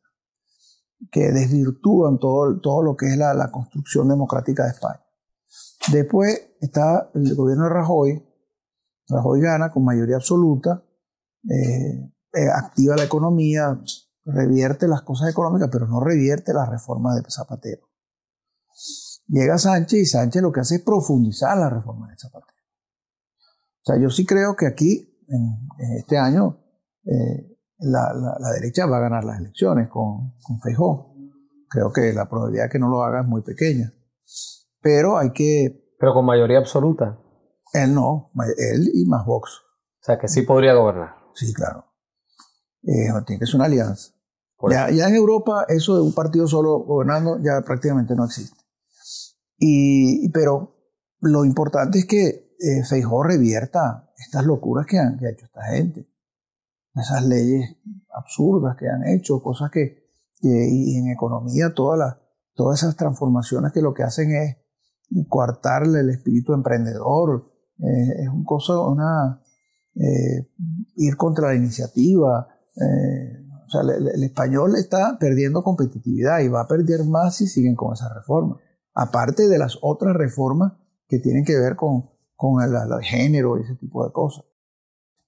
que 1.12 1.32
desvirtúan 1.32 2.20
todo, 2.20 2.60
todo 2.60 2.84
lo 2.84 2.96
que 2.96 3.08
es 3.08 3.18
la, 3.18 3.34
la 3.34 3.52
construcción 3.52 4.08
democrática 4.10 4.64
de 4.64 4.72
España. 4.72 5.04
Después 5.92 6.50
está 6.60 7.10
el 7.14 7.36
gobierno 7.36 7.66
de 7.66 7.70
Rajoy. 7.70 8.24
Rajoy 9.10 9.42
gana 9.42 9.72
con 9.72 9.86
mayoría 9.86 10.18
absoluta, 10.18 10.84
eh, 11.50 12.12
eh, 12.38 12.50
activa 12.50 12.96
la 12.96 13.04
economía, 13.04 13.82
revierte 14.26 14.88
las 14.88 15.02
cosas 15.02 15.30
económicas, 15.30 15.70
pero 15.72 15.88
no 15.88 16.00
revierte 16.00 16.54
las 16.54 16.70
reformas 16.70 17.16
de 17.16 17.30
Zapatero. 17.30 17.88
Llega 19.28 19.58
Sánchez 19.58 20.00
y 20.00 20.06
Sánchez 20.06 20.42
lo 20.42 20.52
que 20.52 20.62
hace 20.62 20.76
es 20.76 20.82
profundizar 20.84 21.58
la 21.58 21.70
reforma 21.70 22.10
de 22.10 22.18
Zapatero. 22.18 22.58
O 23.82 23.86
sea, 23.86 24.02
yo 24.02 24.10
sí 24.10 24.26
creo 24.26 24.56
que 24.56 24.68
aquí, 24.68 25.18
en, 25.28 25.98
este 25.98 26.18
año, 26.18 26.60
eh, 27.06 27.58
la, 27.80 28.14
la, 28.14 28.52
derecha 28.52 28.86
va 28.86 28.98
a 28.98 29.02
ganar 29.02 29.24
las 29.24 29.40
elecciones 29.40 29.90
con, 29.90 30.34
con 30.42 30.60
Feijó. 30.62 31.16
Creo 31.70 31.92
que 31.92 32.14
la 32.14 32.30
probabilidad 32.30 32.66
de 32.66 32.70
que 32.70 32.80
no 32.80 32.90
lo 32.90 33.04
haga 33.04 33.22
es 33.22 33.28
muy 33.28 33.42
pequeña. 33.42 33.94
Pero 34.82 35.18
hay 35.18 35.32
que... 35.32 35.96
Pero 36.00 36.14
con 36.14 36.26
mayoría 36.26 36.60
absoluta. 36.60 37.20
Él 37.74 37.94
no, 37.94 38.32
él 38.58 38.92
y 38.94 39.06
más 39.06 39.26
Vox. 39.26 39.62
O 40.02 40.04
sea, 40.04 40.18
que 40.18 40.28
sí 40.28 40.44
podría 40.44 40.74
gobernar. 40.74 41.16
Sí, 41.34 41.54
claro. 41.54 41.86
Eh, 42.88 43.12
tiene 43.26 43.40
que 43.40 43.46
ser 43.46 43.56
una 43.56 43.66
alianza. 43.66 44.14
Ya, 44.72 44.90
ya, 44.90 45.08
en 45.08 45.16
Europa 45.16 45.66
eso 45.70 45.96
de 45.96 46.02
un 46.02 46.14
partido 46.14 46.48
solo 46.48 46.80
gobernando 46.80 47.38
ya 47.44 47.62
prácticamente 47.64 48.16
no 48.16 48.26
existe. 48.26 48.58
Y, 49.60 50.30
pero 50.30 50.76
lo 51.20 51.46
importante 51.46 52.00
es 52.00 52.06
que 52.06 52.56
eh, 52.60 52.84
Feijó 52.90 53.22
revierta 53.22 54.10
estas 54.18 54.46
locuras 54.46 54.88
que, 54.88 54.98
han, 54.98 55.18
que 55.18 55.28
ha 55.28 55.32
hecho 55.32 55.46
esta 55.46 55.64
gente. 55.66 56.08
Esas 56.96 57.24
leyes 57.26 57.76
absurdas 58.16 58.76
que 58.78 58.88
han 58.88 59.06
hecho, 59.06 59.44
cosas 59.44 59.70
que, 59.70 60.08
y 60.42 60.98
en 60.98 61.12
economía 61.12 61.74
todas 61.76 62.00
las, 62.00 62.18
todas 62.56 62.82
esas 62.82 62.96
transformaciones 62.96 63.72
que 63.72 63.82
lo 63.82 63.94
que 63.94 64.04
hacen 64.04 64.32
es 64.32 64.58
coartarle 65.30 66.02
el 66.02 66.10
espíritu 66.10 66.54
emprendedor, 66.54 67.52
eh, 67.80 68.24
es 68.24 68.30
un 68.30 68.44
cosa, 68.44 68.80
una, 68.80 69.42
eh, 69.96 70.50
ir 70.96 71.16
contra 71.16 71.50
la 71.50 71.56
iniciativa. 71.56 72.48
Eh, 72.80 73.44
o 73.66 73.70
sea, 73.70 73.82
el, 73.82 74.08
el, 74.08 74.24
español 74.24 74.76
está 74.76 75.18
perdiendo 75.20 75.64
competitividad 75.64 76.40
y 76.40 76.48
va 76.48 76.62
a 76.62 76.68
perder 76.68 77.04
más 77.06 77.36
si 77.36 77.48
siguen 77.48 77.76
con 77.76 77.94
esa 77.94 78.14
reforma. 78.14 78.58
Aparte 78.94 79.48
de 79.48 79.58
las 79.58 79.78
otras 79.82 80.16
reformas 80.16 80.74
que 81.08 81.20
tienen 81.20 81.44
que 81.44 81.58
ver 81.58 81.76
con, 81.76 82.10
con 82.36 82.64
el, 82.64 82.74
el 82.74 83.04
género 83.04 83.58
y 83.58 83.62
ese 83.64 83.76
tipo 83.76 84.06
de 84.06 84.12
cosas. 84.12 84.46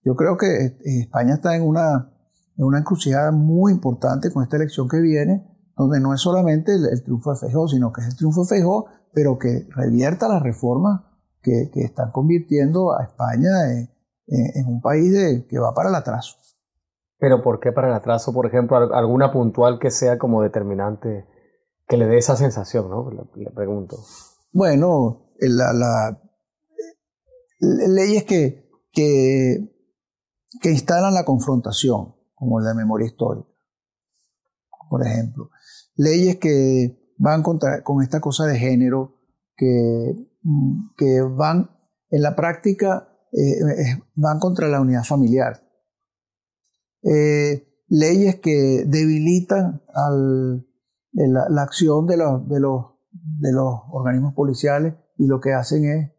Yo 0.03 0.15
creo 0.15 0.37
que 0.37 0.77
España 0.85 1.35
está 1.35 1.55
en 1.55 1.63
una, 1.63 2.13
en 2.55 2.65
una 2.65 2.79
encrucijada 2.79 3.31
muy 3.31 3.73
importante 3.73 4.31
con 4.31 4.43
esta 4.43 4.55
elección 4.55 4.87
que 4.87 5.01
viene, 5.01 5.45
donde 5.75 5.99
no 5.99 6.13
es 6.13 6.21
solamente 6.21 6.73
el, 6.73 7.03
triunfo 7.03 7.31
de 7.31 7.39
Feijóo, 7.39 7.67
sino 7.67 7.91
que 7.91 8.01
es 8.01 8.07
el 8.07 8.15
triunfo 8.15 8.43
de 8.43 8.47
Feijóo, 8.47 8.85
pero 9.13 9.37
que 9.37 9.67
revierta 9.75 10.27
las 10.27 10.41
reformas 10.41 11.01
que, 11.41 11.69
que 11.73 11.81
están 11.81 12.11
convirtiendo 12.11 12.93
a 12.93 13.03
España 13.03 13.49
en, 13.71 13.89
en, 14.27 14.67
un 14.67 14.81
país 14.81 15.11
de, 15.11 15.45
que 15.47 15.59
va 15.59 15.73
para 15.73 15.89
el 15.89 15.95
atraso. 15.95 16.37
Pero 17.19 17.41
¿por 17.43 17.59
qué 17.59 17.71
para 17.71 17.89
el 17.89 17.93
atraso? 17.93 18.33
Por 18.33 18.47
ejemplo, 18.47 18.77
alguna 18.93 19.31
puntual 19.31 19.77
que 19.77 19.91
sea 19.91 20.17
como 20.17 20.41
determinante, 20.41 21.27
que 21.87 21.97
le 21.97 22.07
dé 22.07 22.17
esa 22.17 22.37
sensación, 22.37 22.89
¿no? 22.89 23.09
Le, 23.35 23.51
pregunto. 23.51 23.97
Bueno, 24.53 25.33
la, 25.39 26.17
leyes 27.59 28.23
que, 28.23 28.69
que, 28.93 29.69
instalan 30.63 31.13
la 31.13 31.25
confrontación, 31.25 32.15
como 32.35 32.61
la 32.61 32.73
memoria 32.73 33.07
histórica, 33.07 33.49
por 34.89 35.05
ejemplo. 35.05 35.49
Leyes 35.95 36.37
que 36.37 37.13
van 37.17 37.43
contra, 37.43 37.83
con 37.83 38.01
esta 38.01 38.21
cosa 38.21 38.45
de 38.45 38.57
género, 38.57 39.17
que, 39.57 40.15
que 40.95 41.21
van 41.21 41.69
en 42.09 42.21
la 42.21 42.35
práctica, 42.37 43.09
eh, 43.33 43.99
van 44.15 44.39
contra 44.39 44.69
la 44.69 44.79
unidad 44.79 45.03
familiar. 45.03 45.68
Eh, 47.03 47.65
leyes 47.87 48.35
que 48.37 48.83
debilitan 48.85 49.81
al, 49.93 50.65
la, 51.13 51.47
la, 51.49 51.61
acción 51.61 52.05
de 52.05 52.17
los, 52.17 52.47
de, 52.47 52.59
los, 52.59 52.85
de 53.11 53.51
los 53.51 53.81
organismos 53.91 54.33
policiales 54.33 54.95
y 55.17 55.27
lo 55.27 55.39
que 55.39 55.53
hacen 55.53 55.85
es 55.85 56.11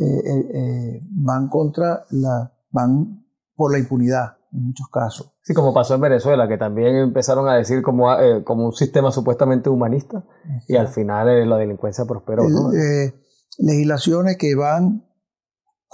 eh, 0.00 1.00
van 1.10 1.48
contra 1.48 2.04
la 2.10 2.52
van 2.70 3.24
por 3.54 3.72
la 3.72 3.78
impunidad 3.78 4.36
en 4.52 4.66
muchos 4.66 4.88
casos. 4.88 5.32
Sí, 5.42 5.54
como 5.54 5.74
pasó 5.74 5.94
en 5.94 6.00
Venezuela, 6.00 6.48
que 6.48 6.58
también 6.58 6.96
empezaron 6.96 7.48
a 7.48 7.54
decir 7.54 7.82
como, 7.82 8.12
eh, 8.14 8.42
como 8.44 8.66
un 8.66 8.72
sistema 8.72 9.10
supuestamente 9.10 9.68
humanista 9.68 10.24
y 10.68 10.76
al 10.76 10.88
final 10.88 11.28
eh, 11.28 11.46
la 11.46 11.56
delincuencia 11.56 12.04
prosperó. 12.04 12.44
Eh, 12.72 13.14
legislaciones 13.58 14.36
que 14.36 14.54
van 14.54 15.04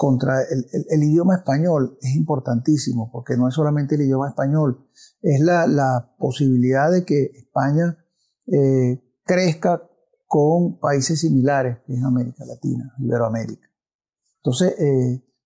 contra 0.01 0.41
el, 0.41 1.03
idioma 1.03 1.35
español 1.35 1.95
es 2.01 2.15
importantísimo, 2.15 3.11
porque 3.11 3.37
no 3.37 3.47
es 3.47 3.53
solamente 3.53 3.93
el 3.93 4.01
idioma 4.01 4.29
español, 4.29 4.89
es 5.21 5.39
la, 5.41 6.11
posibilidad 6.17 6.91
de 6.91 7.05
que 7.05 7.25
España 7.35 7.95
crezca 9.23 9.87
con 10.25 10.79
países 10.79 11.19
similares 11.19 11.77
en 11.87 12.03
América 12.03 12.45
Latina, 12.45 12.95
Iberoamérica. 12.97 13.67
Entonces, 14.37 14.73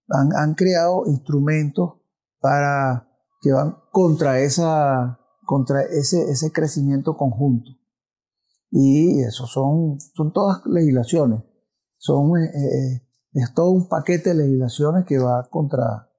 han, 0.07 0.29
han 0.33 0.53
creado 0.53 1.03
instrumentos 1.07 1.95
para 2.39 3.09
que 3.41 3.51
van 3.51 3.75
contra, 3.91 4.39
esa, 4.39 5.19
contra 5.43 5.81
ese, 5.81 6.49
crecimiento 6.53 7.17
conjunto. 7.17 7.71
Y 8.71 9.19
eso 9.19 9.47
son, 9.47 9.99
son 9.99 10.31
todas 10.31 10.65
legislaciones. 10.65 11.43
Son, 11.97 12.37
eh, 12.39 12.45
eh, 12.45 13.04
es 13.41 13.53
todo 13.53 13.69
un 13.71 13.87
paquete 13.87 14.29
de 14.29 14.35
legislaciones 14.35 15.05
que 15.05 15.19
va 15.19 15.47
contra, 15.49 16.09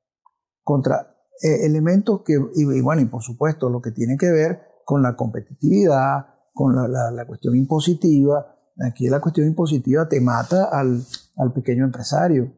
contra 0.62 1.16
eh, 1.42 1.66
elementos 1.66 2.22
que, 2.24 2.34
y, 2.54 2.80
bueno, 2.82 3.02
y 3.02 3.06
por 3.06 3.22
supuesto, 3.22 3.70
lo 3.70 3.80
que 3.80 3.90
tiene 3.90 4.16
que 4.16 4.30
ver 4.30 4.60
con 4.84 5.02
la 5.02 5.16
competitividad, 5.16 6.26
con 6.52 6.76
la, 6.76 6.86
la, 6.88 7.10
la 7.10 7.26
cuestión 7.26 7.56
impositiva. 7.56 8.54
Aquí 8.86 9.08
la 9.08 9.20
cuestión 9.20 9.46
impositiva 9.46 10.08
te 10.08 10.20
mata 10.20 10.66
al, 10.66 11.02
al 11.36 11.52
pequeño 11.52 11.84
empresario 11.84 12.52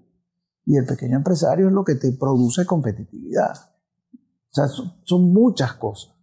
y 0.64 0.76
el 0.76 0.84
pequeño 0.84 1.16
empresario 1.16 1.68
es 1.68 1.72
lo 1.72 1.84
que 1.84 1.94
te 1.94 2.12
produce 2.12 2.66
competitividad. 2.66 3.54
O 4.50 4.54
sea, 4.54 4.66
son, 4.66 5.32
muchas 5.32 5.74
cosas 5.74 6.14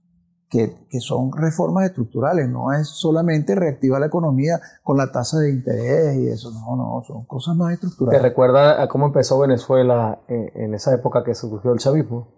que, 0.49 0.87
que, 0.89 0.99
son 0.99 1.31
reformas 1.31 1.85
estructurales, 1.85 2.47
no 2.47 2.71
es 2.71 2.87
solamente 2.87 3.55
reactivar 3.55 3.99
la 3.99 4.07
economía 4.07 4.59
con 4.83 4.97
la 4.97 5.11
tasa 5.11 5.39
de 5.39 5.49
interés 5.49 6.17
y 6.17 6.27
eso, 6.27 6.51
no, 6.51 6.75
no, 6.75 7.03
son 7.05 7.25
cosas 7.25 7.55
más 7.55 7.73
estructurales. 7.73 8.21
¿Te 8.21 8.27
recuerda 8.27 8.81
a 8.81 8.87
cómo 8.87 9.07
empezó 9.07 9.39
Venezuela 9.39 10.21
en, 10.27 10.51
en 10.55 10.73
esa 10.75 10.93
época 10.93 11.23
que 11.23 11.35
surgió 11.35 11.73
el 11.73 11.79
chavismo? 11.79 12.33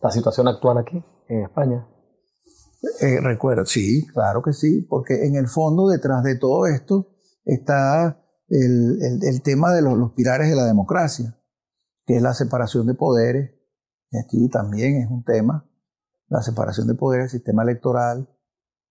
La 0.00 0.10
situación 0.10 0.48
actual 0.48 0.78
aquí, 0.78 1.02
en 1.28 1.44
España. 1.44 1.86
Eh, 3.00 3.20
recuerda, 3.20 3.66
sí, 3.66 4.06
claro 4.06 4.42
que 4.42 4.52
sí, 4.52 4.82
porque 4.82 5.26
en 5.26 5.34
el 5.34 5.48
fondo 5.48 5.88
detrás 5.88 6.22
de 6.22 6.36
todo 6.36 6.66
esto 6.66 7.08
está 7.44 8.22
el, 8.48 8.98
el, 9.22 9.42
tema 9.42 9.72
de 9.72 9.82
los, 9.82 9.98
los, 9.98 10.12
pilares 10.12 10.48
de 10.48 10.54
la 10.54 10.64
democracia, 10.64 11.36
que 12.06 12.16
es 12.16 12.22
la 12.22 12.34
separación 12.34 12.86
de 12.86 12.94
poderes, 12.94 13.50
y 14.10 14.18
aquí 14.18 14.48
también 14.48 15.02
es 15.02 15.10
un 15.10 15.24
tema, 15.24 15.67
la 16.28 16.42
separación 16.42 16.86
de 16.86 16.94
poderes, 16.94 17.26
el 17.26 17.40
sistema 17.40 17.62
electoral, 17.62 18.28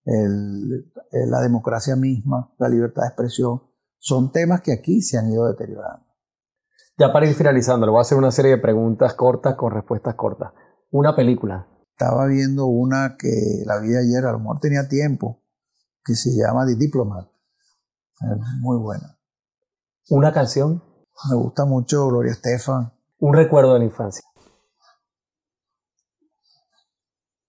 el, 0.06 0.92
la 1.12 1.42
democracia 1.42 1.96
misma, 1.96 2.54
la 2.58 2.70
libertad 2.70 3.04
de 3.04 3.08
expresión, 3.10 3.64
son 4.00 4.32
temas 4.32 4.62
que 4.62 4.72
aquí 4.72 5.02
se 5.02 5.18
han 5.18 5.32
ido 5.32 5.46
deteriorando. 5.48 6.06
Ya 6.98 7.14
para 7.14 7.28
ir 7.28 7.36
finalizando, 7.36 7.86
le 7.86 7.92
voy 7.92 8.00
a 8.00 8.02
hacer 8.02 8.18
una 8.18 8.32
serie 8.32 8.52
de 8.52 8.58
preguntas 8.58 9.14
cortas 9.14 9.56
con 9.56 9.72
respuestas 9.72 10.16
cortas. 10.16 10.52
Una 10.90 11.16
película. 11.16 11.68
Estaba 11.92 12.26
viendo 12.28 12.68
una 12.68 13.18
que 13.18 13.64
la 13.66 13.80
vi 13.80 13.96
ayer, 13.96 14.26
a 14.26 14.32
lo 14.32 14.40
mejor 14.40 14.60
tenía 14.60 14.88
tiempo, 14.88 15.44
que 16.04 16.16
se 16.16 16.32
llama 16.32 16.66
The 16.66 16.76
Diplomat. 16.76 17.28
Es 18.22 18.38
muy 18.62 18.78
buena. 18.78 19.18
¿Una 20.10 20.32
canción? 20.32 20.84
Me 21.30 21.36
gusta 21.36 21.66
mucho 21.66 22.08
Gloria 22.08 22.32
Estefan. 22.32 22.94
¿Un 23.20 23.34
recuerdo 23.34 23.74
de 23.74 23.80
la 23.80 23.86
infancia? 23.86 24.24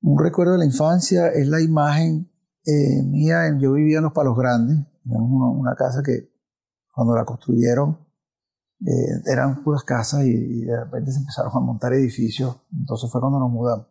Un 0.01 0.19
recuerdo 0.23 0.53
de 0.53 0.59
la 0.59 0.65
infancia 0.65 1.29
es 1.29 1.49
la 1.49 1.61
imagen 1.61 2.31
eh, 2.65 3.03
mía. 3.03 3.57
Yo 3.59 3.73
vivía 3.73 3.99
en 3.99 4.05
Los 4.05 4.13
Palos 4.13 4.37
Grandes, 4.37 4.79
una, 5.05 5.51
una 5.51 5.75
casa 5.75 6.03
que 6.05 6.31
cuando 6.93 7.15
la 7.15 7.25
construyeron 7.25 7.99
eh, 8.87 9.23
eran 9.27 9.65
puras 9.65 9.83
casas 9.83 10.25
y, 10.25 10.65
de 10.65 10.85
repente 10.85 11.11
se 11.11 11.19
empezaron 11.19 11.51
a 11.55 11.61
montar 11.61 11.93
edificios. 11.95 12.61
Entonces 12.73 13.11
fue 13.11 13.21
cuando 13.21 13.41
nos 13.41 13.51
mudamos. 13.51 13.87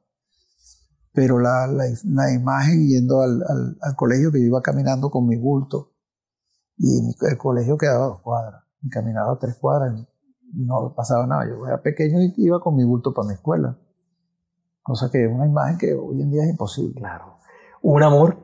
Pero 1.13 1.39
la, 1.39 1.67
la, 1.67 2.31
imagen 2.31 2.87
yendo 2.87 3.21
al, 3.21 3.41
al, 3.81 3.95
colegio 3.95 4.31
que 4.31 4.39
yo 4.39 4.45
iba 4.45 4.61
caminando 4.61 5.09
con 5.09 5.27
mi 5.27 5.35
bulto 5.35 5.95
y 6.77 7.09
el 7.21 7.37
colegio 7.37 7.77
quedaba 7.77 8.05
dos 8.05 8.21
cuadras. 8.21 8.63
Y 8.81 8.89
caminaba 8.89 9.37
tres 9.39 9.55
cuadras 9.55 9.95
y 10.53 10.63
no 10.63 10.93
pasaba 10.95 11.25
nada. 11.25 11.47
Yo 11.47 11.65
era 11.65 11.81
pequeño 11.81 12.21
y 12.21 12.33
iba 12.37 12.59
con 12.59 12.75
mi 12.75 12.83
bulto 12.83 13.13
para 13.13 13.29
mi 13.29 13.33
escuela. 13.33 13.77
Cosa 14.87 15.11
que 15.11 15.25
es 15.25 15.29
una 15.29 15.45
imagen 15.45 15.77
que 15.77 15.93
hoy 15.93 16.21
en 16.21 16.31
día 16.31 16.43
es 16.43 16.49
imposible. 16.49 17.01
Claro. 17.01 17.39
¿Un 17.81 18.03
amor? 18.03 18.37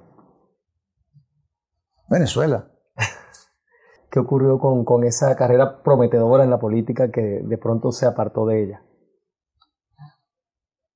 Venezuela. 2.10 2.70
¿Qué 4.12 4.20
ocurrió 4.20 4.60
con, 4.60 4.84
con 4.84 5.06
esa 5.06 5.34
carrera 5.38 5.82
prometedora 5.82 6.44
en 6.44 6.50
la 6.50 6.60
política 6.60 7.10
que 7.10 7.22
de 7.22 7.58
pronto 7.58 7.94
se 7.94 8.06
apartó 8.06 8.46
de 8.46 8.62
ella? 8.62 8.84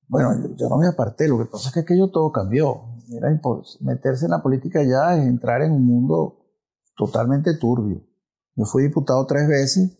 Bueno, 0.09 0.31
yo, 0.57 0.67
no 0.67 0.77
me 0.77 0.87
aparté, 0.87 1.29
lo 1.29 1.37
que 1.37 1.45
pasa 1.45 1.69
es 1.69 1.73
que 1.73 1.79
aquello 1.79 2.11
todo 2.11 2.29
cambió. 2.33 2.81
Era 3.09 3.29
meterse 3.79 4.25
en 4.25 4.31
la 4.31 4.43
política 4.43 4.83
ya 4.83 5.15
es 5.15 5.25
entrar 5.25 5.61
en 5.61 5.71
un 5.71 5.85
mundo 5.85 6.45
totalmente 6.97 7.57
turbio. 7.57 8.05
Yo 8.55 8.65
fui 8.65 8.83
diputado 8.83 9.25
tres 9.25 9.47
veces 9.47 9.97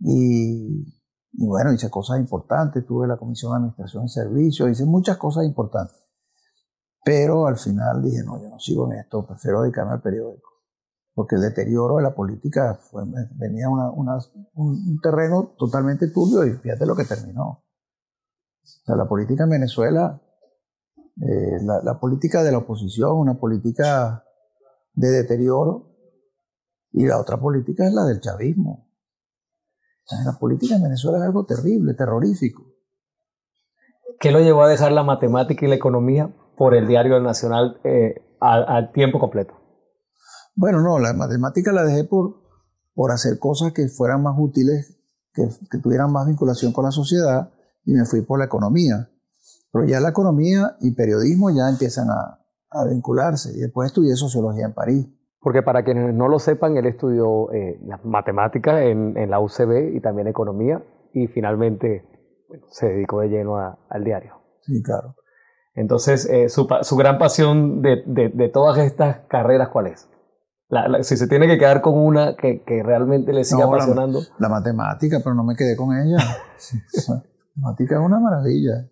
y, 0.00 0.95
y 1.38 1.46
bueno, 1.46 1.72
hice 1.72 1.90
cosas 1.90 2.18
importantes, 2.18 2.86
tuve 2.86 3.06
la 3.06 3.18
Comisión 3.18 3.52
de 3.52 3.56
Administración 3.56 4.04
y 4.04 4.08
Servicios, 4.08 4.70
hice 4.70 4.86
muchas 4.86 5.18
cosas 5.18 5.44
importantes. 5.44 6.02
Pero 7.04 7.46
al 7.46 7.58
final 7.58 8.02
dije, 8.02 8.22
no, 8.24 8.40
yo 8.40 8.48
no 8.48 8.58
sigo 8.58 8.90
en 8.90 8.98
esto, 8.98 9.26
prefiero 9.26 9.62
dedicarme 9.62 9.92
al 9.92 10.00
periódico. 10.00 10.50
Porque 11.14 11.36
el 11.36 11.42
deterioro 11.42 11.96
de 11.96 12.02
la 12.02 12.14
política 12.14 12.78
venía 13.36 13.68
una, 13.68 13.90
un, 14.54 14.98
terreno 15.02 15.54
totalmente 15.58 16.08
turbio 16.08 16.44
y 16.46 16.56
fíjate 16.56 16.86
lo 16.86 16.96
que 16.96 17.04
terminó. 17.04 17.44
O 17.44 17.64
sea, 18.62 18.96
la 18.96 19.06
política 19.06 19.44
en 19.44 19.50
Venezuela, 19.50 20.20
eh, 20.96 21.58
la, 21.62 21.82
la, 21.82 22.00
política 22.00 22.42
de 22.42 22.52
la 22.52 22.58
oposición, 22.58 23.16
una 23.16 23.38
política 23.38 24.24
de 24.94 25.08
deterioro, 25.08 25.96
y 26.92 27.06
la 27.06 27.20
otra 27.20 27.38
política 27.38 27.86
es 27.86 27.92
la 27.92 28.04
del 28.04 28.20
chavismo. 28.20 28.85
La 30.24 30.38
política 30.38 30.76
en 30.76 30.82
Venezuela 30.84 31.18
es 31.18 31.24
algo 31.24 31.44
terrible, 31.44 31.94
terrorífico. 31.94 32.64
¿Qué 34.20 34.30
lo 34.30 34.40
llevó 34.40 34.62
a 34.62 34.68
dejar 34.68 34.92
la 34.92 35.02
matemática 35.02 35.66
y 35.66 35.68
la 35.68 35.74
economía 35.74 36.34
por 36.56 36.74
el 36.74 36.86
diario 36.86 37.20
Nacional 37.20 37.80
eh, 37.84 38.14
al, 38.40 38.92
tiempo 38.92 39.18
completo? 39.18 39.54
Bueno, 40.54 40.80
no, 40.80 40.98
la 40.98 41.12
matemática 41.12 41.72
la 41.72 41.84
dejé 41.84 42.04
por, 42.04 42.36
por 42.94 43.10
hacer 43.10 43.38
cosas 43.38 43.72
que 43.72 43.88
fueran 43.88 44.22
más 44.22 44.36
útiles, 44.38 44.96
que, 45.34 45.48
que 45.70 45.78
tuvieran 45.78 46.12
más 46.12 46.26
vinculación 46.26 46.72
con 46.72 46.84
la 46.84 46.92
sociedad, 46.92 47.50
y 47.84 47.92
me 47.92 48.04
fui 48.04 48.22
por 48.22 48.38
la 48.38 48.46
economía. 48.46 49.10
Pero 49.72 49.84
ya 49.86 50.00
la 50.00 50.10
economía 50.10 50.76
y 50.80 50.92
periodismo 50.92 51.50
ya 51.50 51.68
empiezan 51.68 52.08
a, 52.10 52.46
a 52.70 52.84
vincularse. 52.84 53.52
Y 53.56 53.60
después 53.60 53.88
estudié 53.88 54.16
sociología 54.16 54.66
en 54.66 54.72
París. 54.72 55.06
Porque 55.46 55.62
para 55.62 55.84
quienes 55.84 56.12
no 56.12 56.26
lo 56.26 56.40
sepan, 56.40 56.76
él 56.76 56.86
estudió 56.86 57.52
eh, 57.52 57.78
matemáticas 58.02 58.82
en, 58.82 59.16
en, 59.16 59.30
la 59.30 59.38
UCB 59.38 59.94
y 59.94 60.00
también 60.00 60.26
economía 60.26 60.82
y 61.12 61.28
finalmente 61.28 62.04
se 62.66 62.88
dedicó 62.88 63.20
de 63.20 63.28
lleno 63.28 63.56
al 63.56 64.02
diario. 64.02 64.40
Sí, 64.62 64.82
claro. 64.82 65.14
Entonces, 65.76 66.28
eh, 66.28 66.48
su, 66.48 66.66
su, 66.80 66.96
gran 66.96 67.18
pasión 67.18 67.80
de, 67.80 68.02
de, 68.06 68.28
de, 68.30 68.48
todas 68.48 68.78
estas 68.78 69.18
carreras, 69.28 69.68
¿cuál 69.68 69.86
es? 69.86 70.10
La, 70.68 71.04
si 71.04 71.16
se 71.16 71.28
tiene 71.28 71.46
que 71.46 71.58
quedar 71.58 71.80
con 71.80 71.96
una 71.96 72.34
que, 72.34 72.64
que 72.64 72.82
realmente 72.82 73.32
le 73.32 73.44
siga 73.44 73.66
apasionando. 73.66 74.22
La, 74.40 74.48
matemática, 74.48 75.20
pero 75.22 75.36
no 75.36 75.44
me 75.44 75.54
quedé 75.54 75.76
con 75.76 75.96
ella. 75.96 76.16
la 77.06 77.22
matemática 77.54 77.94
es 77.94 78.00
una 78.00 78.18
maravilla. 78.18 78.90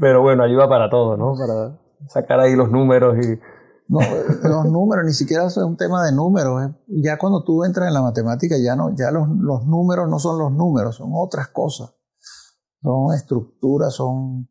Pero 0.00 0.22
bueno, 0.22 0.44
ayuda 0.44 0.66
para 0.66 0.88
todo, 0.88 1.18
¿no? 1.18 1.34
Para 1.38 1.78
sacar 2.08 2.40
ahí 2.40 2.56
los 2.56 2.70
números 2.70 3.18
y... 3.18 3.38
No, 3.86 4.00
los 4.42 4.64
números, 4.66 5.04
ni 5.04 5.12
siquiera 5.12 5.46
es 5.46 5.56
un 5.58 5.76
tema 5.76 6.04
de 6.04 6.12
números. 6.12 6.72
Ya 6.88 7.18
cuando 7.18 7.44
tú 7.44 7.64
entras 7.64 7.88
en 7.88 7.94
la 7.94 8.02
matemática, 8.02 8.56
ya, 8.58 8.74
no, 8.76 8.94
ya 8.96 9.10
los, 9.10 9.28
los 9.28 9.66
números 9.66 10.08
no 10.08 10.18
son 10.18 10.38
los 10.38 10.52
números, 10.52 10.96
son 10.96 11.10
otras 11.14 11.48
cosas. 11.48 11.94
Son 12.82 13.14
estructuras, 13.14 13.94
son 13.94 14.48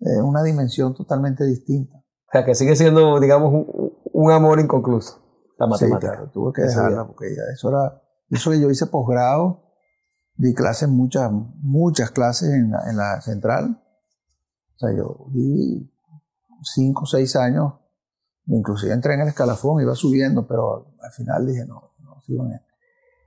eh, 0.00 0.20
una 0.20 0.42
dimensión 0.42 0.94
totalmente 0.94 1.44
distinta. 1.44 1.96
O 1.96 2.30
sea, 2.32 2.44
que 2.44 2.54
sigue 2.54 2.76
siendo, 2.76 3.18
digamos, 3.20 3.66
un, 4.12 4.30
amor 4.32 4.60
inconcluso, 4.60 5.22
la 5.58 5.66
matemática. 5.66 6.10
Sí, 6.10 6.16
claro, 6.16 6.30
tuve 6.30 6.52
que 6.52 6.62
dejarla 6.62 7.06
porque 7.06 7.26
ya 7.34 7.42
eso 7.52 7.68
era, 7.68 8.02
eso 8.30 8.50
que 8.50 8.60
yo 8.60 8.70
hice 8.70 8.86
posgrado, 8.86 9.64
di 10.34 10.52
clases, 10.52 10.88
muchas, 10.88 11.30
muchas 11.30 12.10
clases 12.10 12.50
en 12.50 12.70
la, 12.70 12.90
en 12.90 12.96
la 12.96 13.20
central. 13.20 13.82
O 14.74 14.78
sea, 14.78 14.96
yo 14.96 15.26
di 15.30 15.90
cinco 16.62 17.04
o 17.04 17.06
seis 17.06 17.36
años, 17.36 17.74
inclusive 18.46 18.92
entré 18.92 19.14
en 19.14 19.22
el 19.22 19.28
escalafón, 19.28 19.80
iba 19.82 19.94
subiendo, 19.94 20.46
pero 20.46 20.86
al 21.00 21.10
final 21.12 21.46
dije, 21.46 21.64
no, 21.66 21.92
no 22.02 22.20
sigo 22.22 22.44
en 22.46 22.52
esto. 22.52 22.74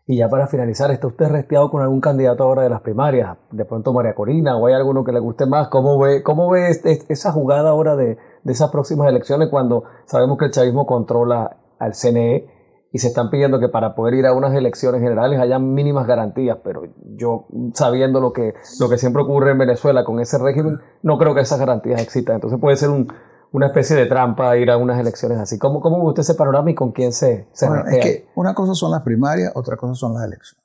Y 0.09 0.15
ya 0.15 0.29
para 0.29 0.47
finalizar, 0.47 0.89
¿está 0.91 1.05
usted 1.07 1.27
resteado 1.27 1.69
con 1.69 1.81
algún 1.81 1.99
candidato 1.99 2.45
ahora 2.45 2.61
de 2.61 2.69
las 2.69 2.79
primarias? 2.79 3.37
De 3.51 3.65
pronto 3.65 3.91
María 3.91 4.15
Corina, 4.15 4.55
o 4.55 4.65
hay 4.65 4.73
alguno 4.73 5.03
que 5.03 5.11
le 5.11 5.19
guste 5.19 5.45
más. 5.45 5.67
¿Cómo 5.67 5.99
ve, 5.99 6.23
cómo 6.23 6.49
ve 6.49 6.69
este, 6.69 7.03
esa 7.09 7.33
jugada 7.33 7.71
ahora 7.71 7.97
de, 7.97 8.17
de, 8.43 8.53
esas 8.53 8.71
próximas 8.71 9.09
elecciones 9.09 9.49
cuando 9.49 9.83
sabemos 10.05 10.37
que 10.37 10.45
el 10.45 10.51
chavismo 10.51 10.85
controla 10.85 11.57
al 11.77 11.93
CNE 11.93 12.47
y 12.93 12.99
se 12.99 13.09
están 13.09 13.29
pidiendo 13.29 13.59
que 13.59 13.67
para 13.67 13.95
poder 13.95 14.13
ir 14.13 14.25
a 14.27 14.33
unas 14.33 14.53
elecciones 14.53 15.01
generales 15.01 15.41
haya 15.41 15.59
mínimas 15.59 16.07
garantías? 16.07 16.57
Pero 16.63 16.83
yo, 17.17 17.47
sabiendo 17.73 18.21
lo 18.21 18.31
que, 18.31 18.53
lo 18.79 18.87
que 18.87 18.97
siempre 18.97 19.23
ocurre 19.23 19.51
en 19.51 19.57
Venezuela 19.57 20.05
con 20.05 20.21
ese 20.21 20.37
régimen, 20.37 20.79
no 21.03 21.17
creo 21.17 21.35
que 21.35 21.41
esas 21.41 21.59
garantías 21.59 22.01
existan. 22.01 22.35
Entonces 22.35 22.61
puede 22.61 22.77
ser 22.77 22.91
un, 22.91 23.09
una 23.51 23.67
especie 23.67 23.95
de 23.95 24.05
trampa 24.05 24.57
ir 24.57 24.69
a 24.69 24.77
unas 24.77 24.99
elecciones 24.99 25.37
así. 25.39 25.57
¿Cómo, 25.57 25.81
cómo 25.81 26.03
usted 26.03 26.21
ese 26.21 26.35
panorama 26.35 26.71
y 26.71 26.75
con 26.75 26.91
quién 26.91 27.13
se, 27.13 27.47
se 27.53 27.67
bueno, 27.67 27.85
Es 27.87 28.03
que 28.03 28.27
una 28.35 28.53
cosa 28.53 28.73
son 28.73 28.91
las 28.91 29.01
primarias, 29.01 29.51
otra 29.55 29.77
cosa 29.77 29.95
son 29.95 30.13
las 30.13 30.23
elecciones. 30.23 30.63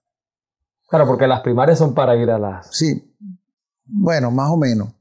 Claro, 0.89 1.07
porque 1.07 1.27
las 1.27 1.41
primarias 1.41 1.79
son 1.79 1.95
para 1.95 2.17
ir 2.17 2.31
a 2.31 2.39
las... 2.39 2.69
Sí, 2.77 3.17
bueno, 3.85 4.31
más 4.31 4.51
o 4.51 4.57
menos. 4.57 4.95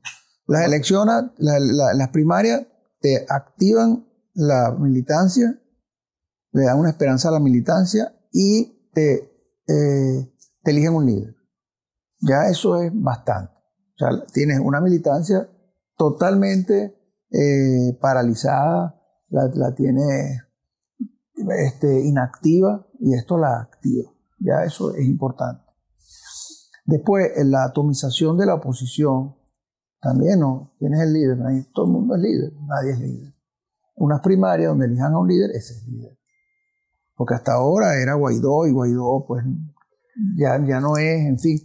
Las 0.48 0.66
elecciones, 0.66 1.16
las 1.38 2.10
primarias 2.10 2.66
te 3.00 3.26
activan 3.28 4.06
la 4.34 4.76
militancia, 4.78 5.60
le 6.52 6.64
dan 6.64 6.80
una 6.80 6.90
esperanza 6.90 7.30
a 7.30 7.32
la 7.32 7.40
militancia 7.40 8.14
y 8.32 8.90
te, 8.94 9.34
eh, 9.68 10.34
te 10.64 10.72
eligen 10.72 10.96
un 10.96 11.06
líder. 11.06 11.36
Ya 12.20 12.48
eso 12.50 12.82
es 12.82 12.92
bastante. 12.94 13.54
O 13.54 13.98
sea, 13.98 14.26
tienes 14.34 14.60
una 14.60 14.80
militancia 14.82 15.50
totalmente 15.98 17.01
eh, 17.32 17.98
paralizada, 18.00 19.02
la, 19.30 19.74
tiene 19.74 20.42
este, 21.66 22.06
inactiva 22.06 22.88
y 23.00 23.14
esto 23.14 23.38
la 23.38 23.62
activa. 23.62 24.12
Ya 24.40 24.64
eso 24.66 24.94
es 24.96 25.06
importante. 25.06 25.64
Después, 26.86 27.32
en 27.38 27.52
la 27.52 27.66
atomización 27.66 28.38
de 28.38 28.46
la 28.46 28.56
oposición, 28.56 29.36
también 30.02 30.40
no, 30.40 30.74
tienes 30.80 31.00
el 31.02 31.14
líder? 31.14 31.38
todo 31.74 31.86
el 31.86 31.92
mundo 31.92 32.16
es 32.16 32.22
líder, 32.22 32.54
nadie 32.68 32.92
es 32.92 33.00
líder. 33.00 33.34
Unas 33.96 34.20
primarias 34.22 34.70
donde 34.70 34.88
elijan 34.88 35.14
a 35.14 35.20
un 35.20 35.28
líder, 35.28 35.52
ese 35.52 35.74
es 35.74 35.88
líder. 35.88 36.18
Porque 37.16 37.36
hasta 37.36 37.54
ahora 37.54 38.02
era 38.02 38.16
Guaidó 38.16 38.66
y 38.66 38.72
Guaidó, 38.72 39.26
pues 39.28 39.46
ya, 40.36 40.60
ya 40.66 40.80
no 40.80 40.98
es, 40.98 41.26
en 41.26 41.38
fin. 41.38 41.60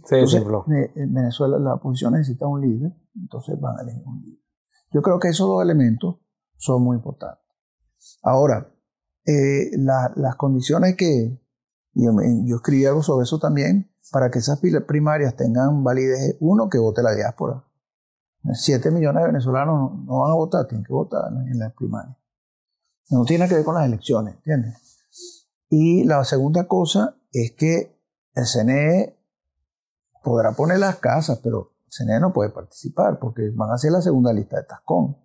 en 0.95 1.13
Venezuela 1.13 1.57
la 1.57 1.75
oposición 1.75 2.13
necesita 2.13 2.45
un 2.45 2.61
líder, 2.61 2.93
entonces 3.15 3.59
van 3.59 3.79
a 3.79 3.81
elegir 3.81 4.03
un 4.05 4.21
líder. 4.21 4.46
Yo 4.91 5.01
creo 5.01 5.19
que 5.19 5.29
esos 5.29 5.47
dos 5.47 5.61
elementos 5.61 6.17
son 6.55 6.83
muy 6.83 6.97
importantes. 6.97 7.43
Ahora, 8.23 8.71
eh, 9.25 9.71
las 9.77 10.35
condiciones 10.35 10.95
que, 10.95 11.39
yo, 11.93 12.11
yo, 12.45 12.55
escribí 12.55 12.85
algo 12.85 13.03
sobre 13.03 13.23
eso 13.23 13.39
también, 13.39 13.91
para 14.11 14.31
que 14.31 14.39
esas 14.39 14.59
primarias 14.87 15.35
tengan 15.35 15.83
validez, 15.83 16.37
uno, 16.39 16.69
que 16.69 16.77
vote 16.77 17.03
la 17.03 17.13
diáspora. 17.13 17.63
Siete 18.53 18.91
millones 18.91 19.23
de 19.23 19.27
venezolanos 19.27 20.05
no, 20.05 20.21
van 20.21 20.31
a 20.31 20.35
votar, 20.35 20.67
tienen 20.67 20.85
que 20.85 20.93
votar 20.93 21.29
en 21.31 21.59
las 21.59 21.73
primarias. 21.73 22.15
No 23.09 23.25
tiene 23.25 23.47
que 23.47 23.55
ver 23.55 23.65
con 23.65 23.75
las 23.75 23.85
elecciones, 23.85 24.35
¿entiendes? 24.35 24.75
Y 25.69 26.05
la 26.05 26.23
segunda 26.23 26.67
cosa 26.67 27.17
es 27.31 27.51
que 27.51 27.97
el 28.33 28.45
CNE 28.45 29.17
podrá 30.23 30.53
poner 30.53 30.79
las 30.79 30.97
casas, 30.97 31.39
pero 31.43 31.73
CNE 31.89 32.19
no 32.19 32.33
puede 32.33 32.49
participar 32.49 33.19
porque 33.19 33.49
van 33.53 33.71
a 33.71 33.77
ser 33.77 33.91
la 33.91 34.01
segunda 34.01 34.33
lista 34.33 34.57
de 34.57 34.63
Tascón. 34.63 35.17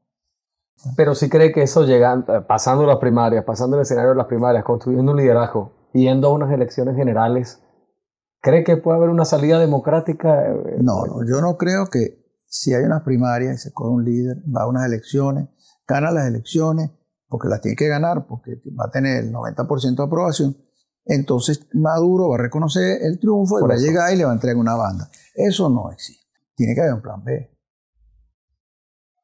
Pero 0.97 1.15
sí 1.15 1.29
cree 1.29 1.53
que 1.53 1.63
eso 1.63 1.85
llegando, 1.85 2.35
eh, 2.35 2.41
pasando 2.43 2.87
las 2.87 2.99
primarias, 2.99 3.45
pasando 3.45 3.77
el 3.77 3.83
escenario 3.83 4.11
de 4.11 4.17
las 4.17 4.27
primarias, 4.27 4.65
construyendo 4.65 5.13
un 5.13 5.19
liderazgo, 5.19 5.91
yendo 5.93 6.29
a 6.29 6.33
unas 6.33 6.51
elecciones 6.51 6.97
generales, 6.97 7.63
¿cree 8.41 8.65
que 8.65 8.77
puede 8.77 8.97
haber 8.97 9.11
una 9.11 9.25
salida 9.25 9.59
democrática? 9.59 10.45
No, 10.81 11.07
no, 11.07 11.27
yo 11.29 11.41
no 11.41 11.57
creo 11.57 11.87
que 11.87 12.23
si 12.47 12.75
hay 12.75 12.83
unas 12.83 13.03
primarias 13.03 13.55
y 13.55 13.59
se 13.59 13.73
coge 13.73 13.91
un 13.91 14.05
líder, 14.05 14.39
va 14.55 14.63
a 14.63 14.67
unas 14.67 14.87
elecciones, 14.87 15.49
gana 15.87 16.11
las 16.11 16.27
elecciones, 16.27 16.91
porque 17.29 17.49
las 17.49 17.61
tiene 17.61 17.77
que 17.77 17.89
ganar, 17.89 18.27
porque 18.27 18.61
va 18.79 18.87
a 18.87 18.91
tener 18.91 19.25
el 19.25 19.33
90% 19.33 19.97
de 19.97 20.03
aprobación, 20.03 20.57
entonces 21.05 21.67
Maduro 21.75 22.29
va 22.29 22.37
a 22.37 22.43
reconocer 22.43 22.99
el 23.03 23.19
triunfo 23.19 23.59
y 23.59 23.69
va 23.69 23.75
a 23.75 23.79
llegar 23.79 24.13
y 24.13 24.17
le 24.17 24.25
va 24.25 24.31
a 24.31 24.35
entregar 24.35 24.57
una 24.57 24.75
banda. 24.75 25.09
Eso 25.35 25.69
no 25.69 25.91
existe 25.91 26.22
tiene 26.55 26.75
que 26.75 26.81
haber 26.81 26.95
un 26.95 27.03
plan 27.03 27.23
B. 27.25 27.51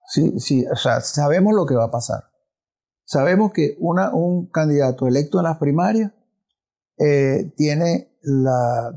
Sí, 0.07 0.41
sí, 0.41 0.67
o 0.67 0.77
sea, 0.77 1.01
sabemos 1.01 1.55
lo 1.55 1.67
que 1.67 1.75
va 1.75 1.85
a 1.85 1.91
pasar. 1.91 2.25
Sabemos 3.05 3.53
que 3.53 3.77
un 3.81 4.51
candidato 4.51 5.07
electo 5.07 5.39
en 5.39 5.45
las 5.45 5.59
primarias 5.59 6.13
eh, 6.99 7.53
tiene, 7.57 8.19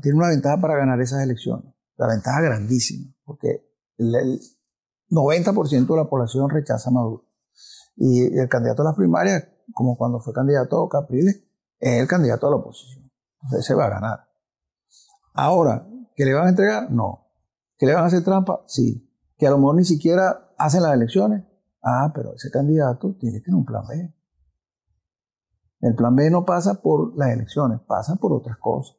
tiene 0.02 0.18
una 0.18 0.28
ventaja 0.28 0.60
para 0.60 0.76
ganar 0.76 1.00
esas 1.00 1.22
elecciones. 1.22 1.72
La 1.96 2.08
ventaja 2.08 2.40
grandísima, 2.40 3.14
porque 3.24 3.64
el, 3.98 4.40
90% 5.12 5.86
de 5.86 5.96
la 5.96 6.08
población 6.08 6.48
rechaza 6.48 6.88
a 6.88 6.92
Maduro. 6.92 7.28
Y 7.96 8.38
el 8.38 8.48
candidato 8.48 8.82
a 8.82 8.86
las 8.86 8.96
primarias, 8.96 9.46
como 9.74 9.96
cuando 9.96 10.20
fue 10.20 10.32
candidato 10.32 10.88
Capriles, 10.88 11.44
es 11.78 12.00
el 12.00 12.08
candidato 12.08 12.46
a 12.46 12.50
la 12.50 12.56
oposición. 12.56 13.10
Entonces 13.42 13.66
se 13.66 13.74
va 13.74 13.86
a 13.86 13.90
ganar. 13.90 14.28
Ahora, 15.34 15.86
¿que 16.16 16.24
le 16.24 16.32
van 16.32 16.46
a 16.46 16.50
entregar? 16.50 16.90
No. 16.90 17.21
¿Que 17.82 17.86
le 17.86 17.94
van 17.94 18.04
a 18.04 18.06
hacer 18.06 18.22
trampa? 18.22 18.62
Sí. 18.68 19.12
¿Que 19.36 19.48
a 19.48 19.50
lo 19.50 19.58
mejor 19.58 19.74
ni 19.74 19.84
siquiera 19.84 20.54
hacen 20.56 20.84
las 20.84 20.94
elecciones? 20.94 21.42
Ah, 21.82 22.12
pero 22.14 22.32
ese 22.32 22.48
candidato 22.48 23.16
tiene 23.18 23.38
que 23.38 23.46
tener 23.46 23.58
un 23.58 23.64
plan 23.64 23.82
B. 23.88 24.14
El 25.80 25.96
plan 25.96 26.14
B 26.14 26.30
no 26.30 26.44
pasa 26.44 26.80
por 26.80 27.18
las 27.18 27.30
elecciones, 27.30 27.80
pasa 27.80 28.14
por 28.14 28.34
otras 28.34 28.56
cosas. 28.58 28.96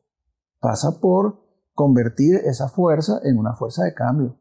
Pasa 0.60 1.00
por 1.00 1.46
convertir 1.74 2.42
esa 2.44 2.68
fuerza 2.68 3.22
en 3.24 3.38
una 3.38 3.54
fuerza 3.54 3.86
de 3.86 3.94
cambio. 3.94 4.38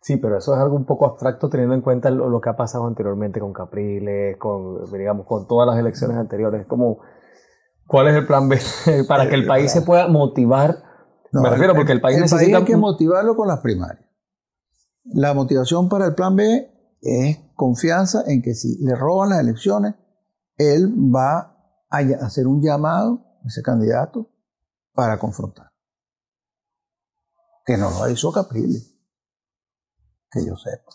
Sí, 0.00 0.16
pero 0.16 0.38
eso 0.38 0.54
es 0.54 0.60
algo 0.62 0.76
un 0.76 0.86
poco 0.86 1.04
abstracto 1.04 1.50
teniendo 1.50 1.74
en 1.74 1.82
cuenta 1.82 2.08
lo, 2.08 2.40
que 2.40 2.48
ha 2.48 2.56
pasado 2.56 2.86
anteriormente 2.86 3.40
con 3.40 3.52
Capriles, 3.52 4.38
con, 4.38 4.90
digamos, 4.90 5.26
con 5.26 5.46
todas 5.46 5.68
las 5.68 5.78
elecciones 5.78 6.16
anteriores. 6.16 6.66
Como, 6.66 7.00
¿cuál 7.86 8.08
es 8.08 8.14
el 8.14 8.26
plan 8.26 8.48
B 8.48 8.58
para 9.06 9.28
que 9.28 9.34
el 9.34 9.46
país 9.46 9.70
se 9.70 9.82
pueda 9.82 10.08
motivar? 10.08 10.85
Me 11.42 11.50
refiero 11.50 11.74
porque 11.74 11.92
el 11.92 12.00
país 12.00 12.18
necesita... 12.18 12.58
hay 12.58 12.64
que 12.64 12.76
motivarlo 12.76 13.36
con 13.36 13.48
las 13.48 13.60
primarias. 13.60 14.06
La 15.04 15.34
motivación 15.34 15.88
para 15.88 16.06
el 16.06 16.14
plan 16.14 16.34
B 16.36 16.70
es 17.00 17.38
confianza 17.54 18.24
en 18.26 18.42
que 18.42 18.54
si 18.54 18.78
le 18.84 18.94
roban 18.94 19.30
las 19.30 19.40
elecciones, 19.40 19.94
él 20.56 20.92
va 20.94 21.56
a 21.90 21.98
hacer 22.24 22.46
un 22.46 22.62
llamado 22.62 23.24
a 23.44 23.46
ese 23.46 23.62
candidato 23.62 24.30
para 24.92 25.18
confrontar. 25.18 25.72
Que 27.64 27.76
no 27.76 27.90
lo 27.90 28.08
hizo 28.10 28.32
Capriles, 28.32 28.96
que 30.30 30.44
yo 30.44 30.56
sepa. 30.56 30.92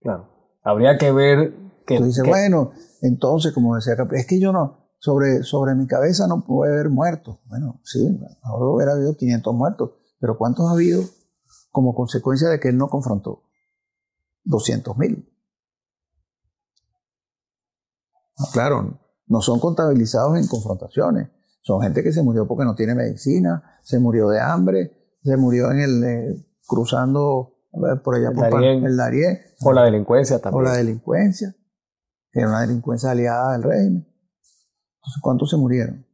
Claro. 0.00 0.58
Habría 0.62 0.98
que 0.98 1.12
ver 1.12 1.54
que. 1.86 1.98
Tú 1.98 2.04
dices, 2.04 2.24
bueno, 2.26 2.72
entonces, 3.02 3.52
como 3.52 3.74
decía 3.74 3.96
Capriles, 3.96 4.24
es 4.24 4.28
que 4.28 4.40
yo 4.40 4.52
no, 4.52 4.79
sobre, 5.00 5.42
sobre 5.42 5.74
mi 5.74 5.86
cabeza 5.86 6.26
no 6.28 6.44
puede 6.44 6.74
haber 6.74 6.90
muertos. 6.90 7.38
Bueno, 7.46 7.80
sí, 7.82 8.20
ahora 8.42 8.66
hubiera 8.66 8.92
habido 8.92 9.16
500 9.16 9.54
muertos, 9.54 9.90
pero 10.20 10.36
¿cuántos 10.36 10.68
ha 10.68 10.72
habido 10.72 11.02
como 11.72 11.94
consecuencia 11.94 12.48
de 12.48 12.60
que 12.60 12.68
él 12.68 12.76
no 12.76 12.88
confrontó? 12.88 13.42
200 14.44 14.96
mil. 14.98 15.26
Claro, 18.52 19.00
no 19.26 19.40
son 19.40 19.58
contabilizados 19.58 20.38
en 20.38 20.46
confrontaciones. 20.46 21.30
Son 21.62 21.80
gente 21.80 22.02
que 22.02 22.12
se 22.12 22.22
murió 22.22 22.46
porque 22.46 22.64
no 22.64 22.74
tiene 22.74 22.94
medicina, 22.94 23.80
se 23.82 23.98
murió 23.98 24.28
de 24.28 24.40
hambre, 24.40 25.16
se 25.22 25.36
murió 25.36 25.70
en 25.70 25.80
el 25.80 26.04
eh, 26.04 26.46
cruzando 26.66 27.54
por 28.02 28.16
allá 28.16 28.32
por 28.32 28.46
el 28.62 28.96
Darién. 28.96 29.40
Por 29.60 29.74
la 29.74 29.84
delincuencia 29.84 30.40
también. 30.40 30.52
Por 30.52 30.64
la 30.64 30.76
delincuencia, 30.76 31.54
que 32.32 32.40
era 32.40 32.48
una 32.48 32.60
delincuencia 32.62 33.10
aliada 33.10 33.52
del 33.52 33.62
régimen. 33.62 34.09
Entonces, 35.00 35.22
¿cuántos 35.22 35.50
se 35.50 35.56
murieron? 35.56 36.06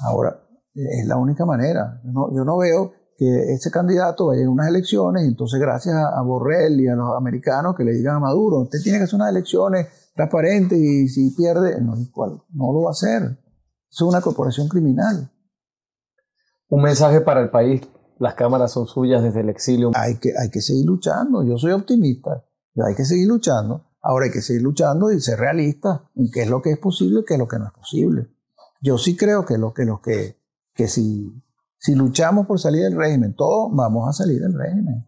Ahora, 0.00 0.42
es 0.74 1.06
la 1.06 1.16
única 1.16 1.44
manera. 1.44 2.00
Yo 2.04 2.44
no, 2.44 2.58
veo 2.58 2.92
que 3.16 3.52
ese 3.52 3.70
candidato 3.70 4.26
vaya 4.26 4.46
a 4.46 4.50
unas 4.50 4.68
elecciones 4.68 5.24
y 5.24 5.28
entonces 5.28 5.60
gracias 5.60 5.94
a 5.94 6.20
Borrell 6.22 6.80
y 6.80 6.88
a 6.88 6.94
los 6.94 7.16
americanos 7.16 7.76
que 7.76 7.84
le 7.84 7.92
digan 7.92 8.16
a 8.16 8.20
Maduro, 8.20 8.60
usted 8.60 8.78
tiene 8.82 8.98
que 8.98 9.04
hacer 9.04 9.16
unas 9.16 9.30
elecciones 9.30 9.88
transparente 10.14 10.76
y 10.76 11.08
si 11.08 11.30
pierde, 11.36 11.80
no, 11.80 11.94
no 11.94 12.72
lo 12.72 12.82
va 12.82 12.90
a 12.90 12.92
hacer. 12.92 13.38
Es 13.90 14.00
una 14.00 14.20
corporación 14.20 14.68
criminal. 14.68 15.30
Un 16.68 16.82
mensaje 16.82 17.20
para 17.20 17.40
el 17.40 17.50
país. 17.50 17.82
Las 18.18 18.34
cámaras 18.34 18.72
son 18.72 18.86
suyas 18.86 19.22
desde 19.22 19.40
el 19.40 19.48
exilio. 19.48 19.90
Hay 19.94 20.18
que, 20.18 20.32
hay 20.38 20.50
que 20.50 20.60
seguir 20.60 20.86
luchando. 20.86 21.42
Yo 21.42 21.58
soy 21.58 21.72
optimista. 21.72 22.44
Hay 22.86 22.94
que 22.94 23.04
seguir 23.04 23.26
luchando. 23.26 23.89
Ahora 24.02 24.26
hay 24.26 24.30
que 24.30 24.40
seguir 24.40 24.62
luchando 24.62 25.12
y 25.12 25.20
ser 25.20 25.38
realista 25.38 26.04
en 26.16 26.30
qué 26.30 26.42
es 26.42 26.48
lo 26.48 26.62
que 26.62 26.70
es 26.70 26.78
posible 26.78 27.20
y 27.20 27.24
qué 27.24 27.34
es 27.34 27.40
lo 27.40 27.48
que 27.48 27.58
no 27.58 27.66
es 27.66 27.72
posible. 27.72 28.28
Yo 28.80 28.96
sí 28.96 29.16
creo 29.16 29.44
que 29.44 29.58
lo 29.58 29.74
que, 29.74 29.84
lo 29.84 30.00
que, 30.00 30.38
que 30.74 30.88
si, 30.88 31.30
si 31.78 31.94
luchamos 31.94 32.46
por 32.46 32.58
salir 32.58 32.82
del 32.82 32.96
régimen, 32.96 33.34
todos 33.34 33.70
vamos 33.72 34.08
a 34.08 34.12
salir 34.12 34.40
del 34.40 34.54
régimen. 34.54 35.04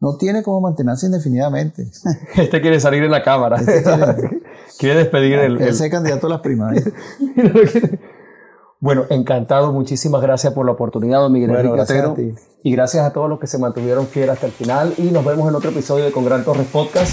No 0.00 0.16
tiene 0.16 0.44
cómo 0.44 0.60
mantenerse 0.60 1.06
indefinidamente. 1.06 1.90
Este 2.36 2.60
quiere 2.60 2.78
salir 2.78 3.02
en 3.02 3.10
la 3.10 3.22
cámara. 3.22 3.56
Este 3.56 3.82
quiere, 4.78 4.98
despedir 5.00 5.38
el, 5.38 5.60
Ese 5.60 5.90
candidato 5.90 6.28
a 6.28 6.30
las 6.30 6.40
primarias. 6.40 6.84
bueno, 8.80 9.06
encantado. 9.10 9.72
Muchísimas 9.72 10.22
gracias 10.22 10.52
por 10.52 10.64
la 10.64 10.72
oportunidad, 10.72 11.18
don 11.18 11.32
Miguel 11.32 11.50
bueno, 11.50 12.16
Y 12.62 12.72
gracias 12.72 13.04
a 13.04 13.12
todos 13.12 13.28
los 13.28 13.40
que 13.40 13.48
se 13.48 13.58
mantuvieron 13.58 14.06
fieles 14.06 14.34
hasta 14.34 14.46
el 14.46 14.52
final. 14.52 14.94
Y 14.98 15.10
nos 15.10 15.24
vemos 15.24 15.48
en 15.48 15.56
otro 15.56 15.70
episodio 15.70 16.04
de 16.04 16.12
Con 16.12 16.24
Gran 16.24 16.44
Torres 16.44 16.68
Podcast. 16.72 17.12